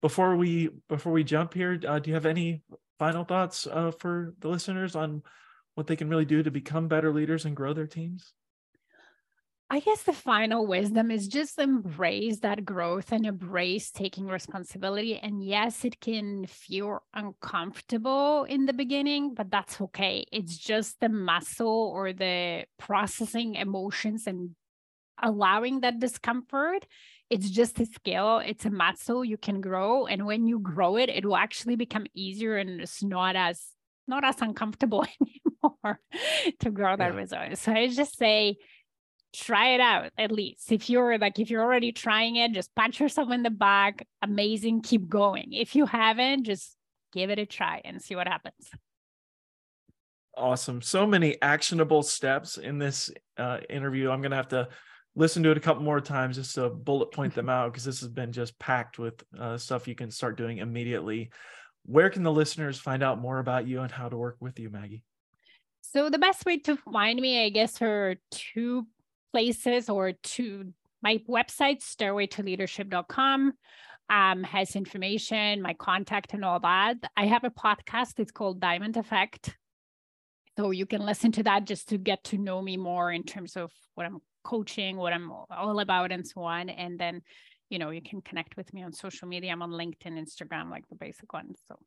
before 0.00 0.36
we 0.36 0.70
before 0.88 1.12
we 1.12 1.24
jump 1.24 1.54
here 1.54 1.80
uh, 1.86 1.98
do 1.98 2.10
you 2.10 2.14
have 2.14 2.26
any 2.26 2.62
final 3.00 3.24
thoughts 3.24 3.66
uh, 3.66 3.90
for 3.90 4.34
the 4.38 4.48
listeners 4.48 4.94
on 4.94 5.22
what 5.78 5.86
they 5.86 5.94
can 5.94 6.10
really 6.10 6.24
do 6.24 6.42
to 6.42 6.50
become 6.50 6.88
better 6.88 7.12
leaders 7.12 7.44
and 7.44 7.54
grow 7.54 7.72
their 7.72 7.86
teams? 7.86 8.32
I 9.70 9.78
guess 9.78 10.02
the 10.02 10.12
final 10.12 10.66
wisdom 10.66 11.12
is 11.12 11.28
just 11.28 11.56
embrace 11.56 12.40
that 12.40 12.64
growth 12.64 13.12
and 13.12 13.24
embrace 13.24 13.92
taking 13.92 14.26
responsibility. 14.26 15.18
And 15.18 15.44
yes, 15.44 15.84
it 15.84 16.00
can 16.00 16.46
feel 16.46 17.04
uncomfortable 17.14 18.42
in 18.48 18.66
the 18.66 18.72
beginning, 18.72 19.34
but 19.34 19.52
that's 19.52 19.80
okay. 19.80 20.26
It's 20.32 20.58
just 20.58 20.98
the 20.98 21.10
muscle 21.10 21.92
or 21.94 22.12
the 22.12 22.64
processing 22.80 23.54
emotions 23.54 24.26
and 24.26 24.56
allowing 25.22 25.82
that 25.82 26.00
discomfort. 26.00 26.86
It's 27.30 27.50
just 27.50 27.78
a 27.78 27.86
skill, 27.86 28.38
it's 28.38 28.64
a 28.64 28.70
muscle 28.70 29.24
you 29.24 29.36
can 29.36 29.60
grow. 29.60 30.06
And 30.06 30.26
when 30.26 30.48
you 30.48 30.58
grow 30.58 30.96
it, 30.96 31.08
it 31.08 31.24
will 31.24 31.36
actually 31.36 31.76
become 31.76 32.06
easier 32.14 32.56
and 32.56 32.80
it's 32.80 33.00
not 33.00 33.36
as 33.36 33.64
not 34.08 34.24
as 34.24 34.40
uncomfortable 34.40 35.06
anymore 35.64 36.00
to 36.60 36.70
grow 36.70 36.96
that 36.96 37.12
yeah. 37.12 37.18
resilience. 37.18 37.60
So 37.60 37.72
I 37.72 37.88
just 37.88 38.16
say, 38.16 38.56
try 39.34 39.74
it 39.74 39.80
out 39.80 40.10
at 40.16 40.32
least. 40.32 40.72
If 40.72 40.88
you're 40.88 41.18
like, 41.18 41.38
if 41.38 41.50
you're 41.50 41.62
already 41.62 41.92
trying 41.92 42.36
it, 42.36 42.52
just 42.52 42.74
pat 42.74 42.98
yourself 42.98 43.30
in 43.30 43.42
the 43.42 43.50
back. 43.50 44.06
Amazing. 44.22 44.82
Keep 44.82 45.08
going. 45.08 45.52
If 45.52 45.74
you 45.76 45.86
haven't, 45.86 46.44
just 46.44 46.76
give 47.12 47.30
it 47.30 47.38
a 47.38 47.46
try 47.46 47.80
and 47.84 48.00
see 48.02 48.14
what 48.16 48.28
happens. 48.28 48.70
Awesome. 50.36 50.80
So 50.82 51.06
many 51.06 51.40
actionable 51.42 52.02
steps 52.02 52.58
in 52.58 52.78
this 52.78 53.10
uh, 53.36 53.58
interview. 53.68 54.10
I'm 54.10 54.20
going 54.20 54.30
to 54.30 54.36
have 54.36 54.48
to 54.48 54.68
listen 55.16 55.42
to 55.42 55.50
it 55.50 55.56
a 55.56 55.60
couple 55.60 55.82
more 55.82 56.00
times 56.00 56.36
just 56.36 56.54
to 56.54 56.70
bullet 56.70 57.10
point 57.12 57.34
them 57.34 57.48
out 57.48 57.72
because 57.72 57.84
this 57.84 58.00
has 58.00 58.08
been 58.08 58.30
just 58.30 58.56
packed 58.58 58.98
with 58.98 59.22
uh, 59.38 59.58
stuff 59.58 59.88
you 59.88 59.96
can 59.96 60.10
start 60.10 60.38
doing 60.38 60.58
immediately 60.58 61.30
where 61.88 62.10
can 62.10 62.22
the 62.22 62.32
listeners 62.32 62.78
find 62.78 63.02
out 63.02 63.18
more 63.18 63.38
about 63.38 63.66
you 63.66 63.80
and 63.80 63.90
how 63.90 64.10
to 64.10 64.16
work 64.16 64.36
with 64.40 64.58
you, 64.58 64.68
Maggie? 64.68 65.02
So 65.80 66.10
the 66.10 66.18
best 66.18 66.44
way 66.44 66.58
to 66.60 66.76
find 66.76 67.20
me, 67.20 67.44
I 67.44 67.48
guess, 67.48 67.80
are 67.80 68.16
two 68.30 68.86
places 69.32 69.88
or 69.88 70.12
two 70.12 70.72
my 71.00 71.20
website, 71.28 71.80
stairwaytoleadership.com, 71.80 73.52
um, 74.10 74.42
has 74.42 74.74
information, 74.74 75.62
my 75.62 75.74
contact 75.74 76.34
and 76.34 76.44
all 76.44 76.58
that. 76.58 76.96
I 77.16 77.26
have 77.26 77.44
a 77.44 77.50
podcast, 77.50 78.18
it's 78.18 78.32
called 78.32 78.60
Diamond 78.60 78.96
Effect. 78.96 79.56
So 80.56 80.72
you 80.72 80.86
can 80.86 81.06
listen 81.06 81.30
to 81.32 81.44
that 81.44 81.66
just 81.66 81.90
to 81.90 81.98
get 81.98 82.24
to 82.24 82.36
know 82.36 82.60
me 82.60 82.76
more 82.76 83.12
in 83.12 83.22
terms 83.22 83.56
of 83.56 83.70
what 83.94 84.06
I'm 84.06 84.18
coaching, 84.42 84.96
what 84.96 85.12
I'm 85.12 85.30
all 85.30 85.78
about, 85.78 86.10
and 86.10 86.26
so 86.26 86.42
on. 86.42 86.68
And 86.68 86.98
then 86.98 87.22
you 87.70 87.78
know, 87.78 87.90
you 87.90 88.00
can 88.02 88.22
connect 88.22 88.56
with 88.56 88.72
me 88.72 88.82
on 88.82 88.92
social 88.92 89.28
media. 89.28 89.52
I'm 89.52 89.62
on 89.62 89.70
LinkedIn, 89.70 90.18
Instagram, 90.18 90.70
like 90.70 90.88
the 90.88 90.96
basic 90.96 91.32
ones. 91.32 91.58
So. 91.68 91.78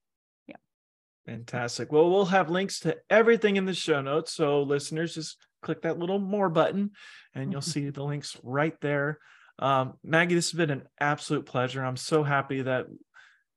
Fantastic. 1.25 1.91
Well, 1.91 2.09
we'll 2.09 2.25
have 2.25 2.49
links 2.49 2.79
to 2.81 2.97
everything 3.09 3.55
in 3.55 3.65
the 3.65 3.73
show 3.73 4.01
notes. 4.01 4.33
So, 4.33 4.63
listeners, 4.63 5.15
just 5.15 5.37
click 5.61 5.83
that 5.83 5.99
little 5.99 6.19
more 6.19 6.49
button 6.49 6.91
and 7.35 7.51
you'll 7.51 7.61
see 7.61 7.89
the 7.89 8.03
links 8.03 8.37
right 8.43 8.75
there. 8.81 9.19
Um, 9.59 9.93
Maggie, 10.03 10.35
this 10.35 10.51
has 10.51 10.57
been 10.57 10.71
an 10.71 10.83
absolute 10.99 11.45
pleasure. 11.45 11.83
I'm 11.83 11.97
so 11.97 12.23
happy 12.23 12.63
that 12.63 12.87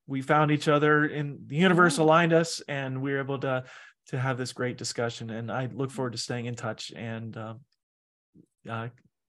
we 0.06 0.20
found 0.20 0.50
each 0.50 0.68
other 0.68 1.04
and 1.04 1.38
the 1.46 1.56
universe 1.56 1.96
aligned 1.96 2.34
us 2.34 2.60
and 2.68 3.00
we 3.00 3.12
were 3.12 3.20
able 3.20 3.38
to 3.38 3.64
to 4.08 4.18
have 4.18 4.36
this 4.36 4.52
great 4.52 4.76
discussion 4.76 5.30
and 5.30 5.50
i 5.50 5.66
look 5.72 5.90
forward 5.90 6.12
to 6.12 6.18
staying 6.18 6.44
in 6.44 6.54
touch 6.54 6.92
and 6.94 7.38
uh, 7.38 7.54
uh, 8.68 8.88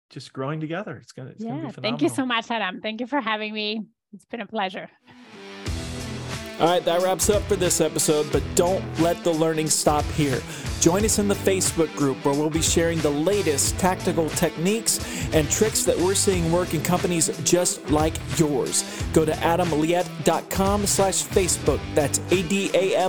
just 0.10 0.34
growing 0.34 0.60
together. 0.60 0.98
It's 0.98 1.12
gonna, 1.12 1.32
it's 1.32 1.44
yeah, 1.44 1.50
gonna 1.50 1.68
be 1.68 1.74
phenomenal. 1.74 2.00
Thank 2.00 2.02
you 2.02 2.16
so 2.16 2.26
much, 2.26 2.50
Adam. 2.52 2.82
Thank 2.82 3.02
you 3.02 3.08
for 3.08 3.22
having 3.22 3.54
me. 3.54 3.84
It's 4.14 4.26
been 4.26 4.42
a 4.42 4.48
pleasure. 4.48 4.90
All 6.60 6.68
right, 6.68 6.84
that 6.86 7.02
wraps 7.02 7.30
up 7.30 7.44
for 7.44 7.58
this 7.58 7.82
episode, 7.82 8.32
but 8.32 8.42
don't 8.56 8.82
let 9.02 9.22
the 9.26 9.32
learning 9.32 9.68
stop 9.68 10.06
here. 10.16 10.42
Join 10.80 11.04
us 11.04 11.20
in 11.20 11.28
the 11.28 11.36
Facebook 11.36 11.94
group 11.98 12.24
where 12.24 12.34
we'll 12.34 12.50
be 12.50 12.62
sharing 12.62 13.00
the 13.00 13.10
latest 13.10 13.78
tactical 13.78 14.30
techniques 14.30 15.00
and 15.34 15.50
tricks 15.50 15.84
that 15.84 15.98
we're 15.98 16.16
seeing 16.16 16.50
work 16.54 16.74
in 16.74 16.82
companies 16.82 17.28
just 17.44 17.90
like 17.90 18.14
yours. 18.38 18.84
Go 19.12 19.26
to 19.26 19.34
adamliette.com 19.34 20.86
slash 20.86 21.24
Facebook. 21.24 21.82
That's 21.94 22.20
A-D-A-M-L-I-E-T-T-E 22.32 23.04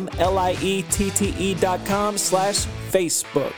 dot 1.55 1.87
com 1.87 2.19
slash 2.19 2.67
Facebook. 2.91 3.55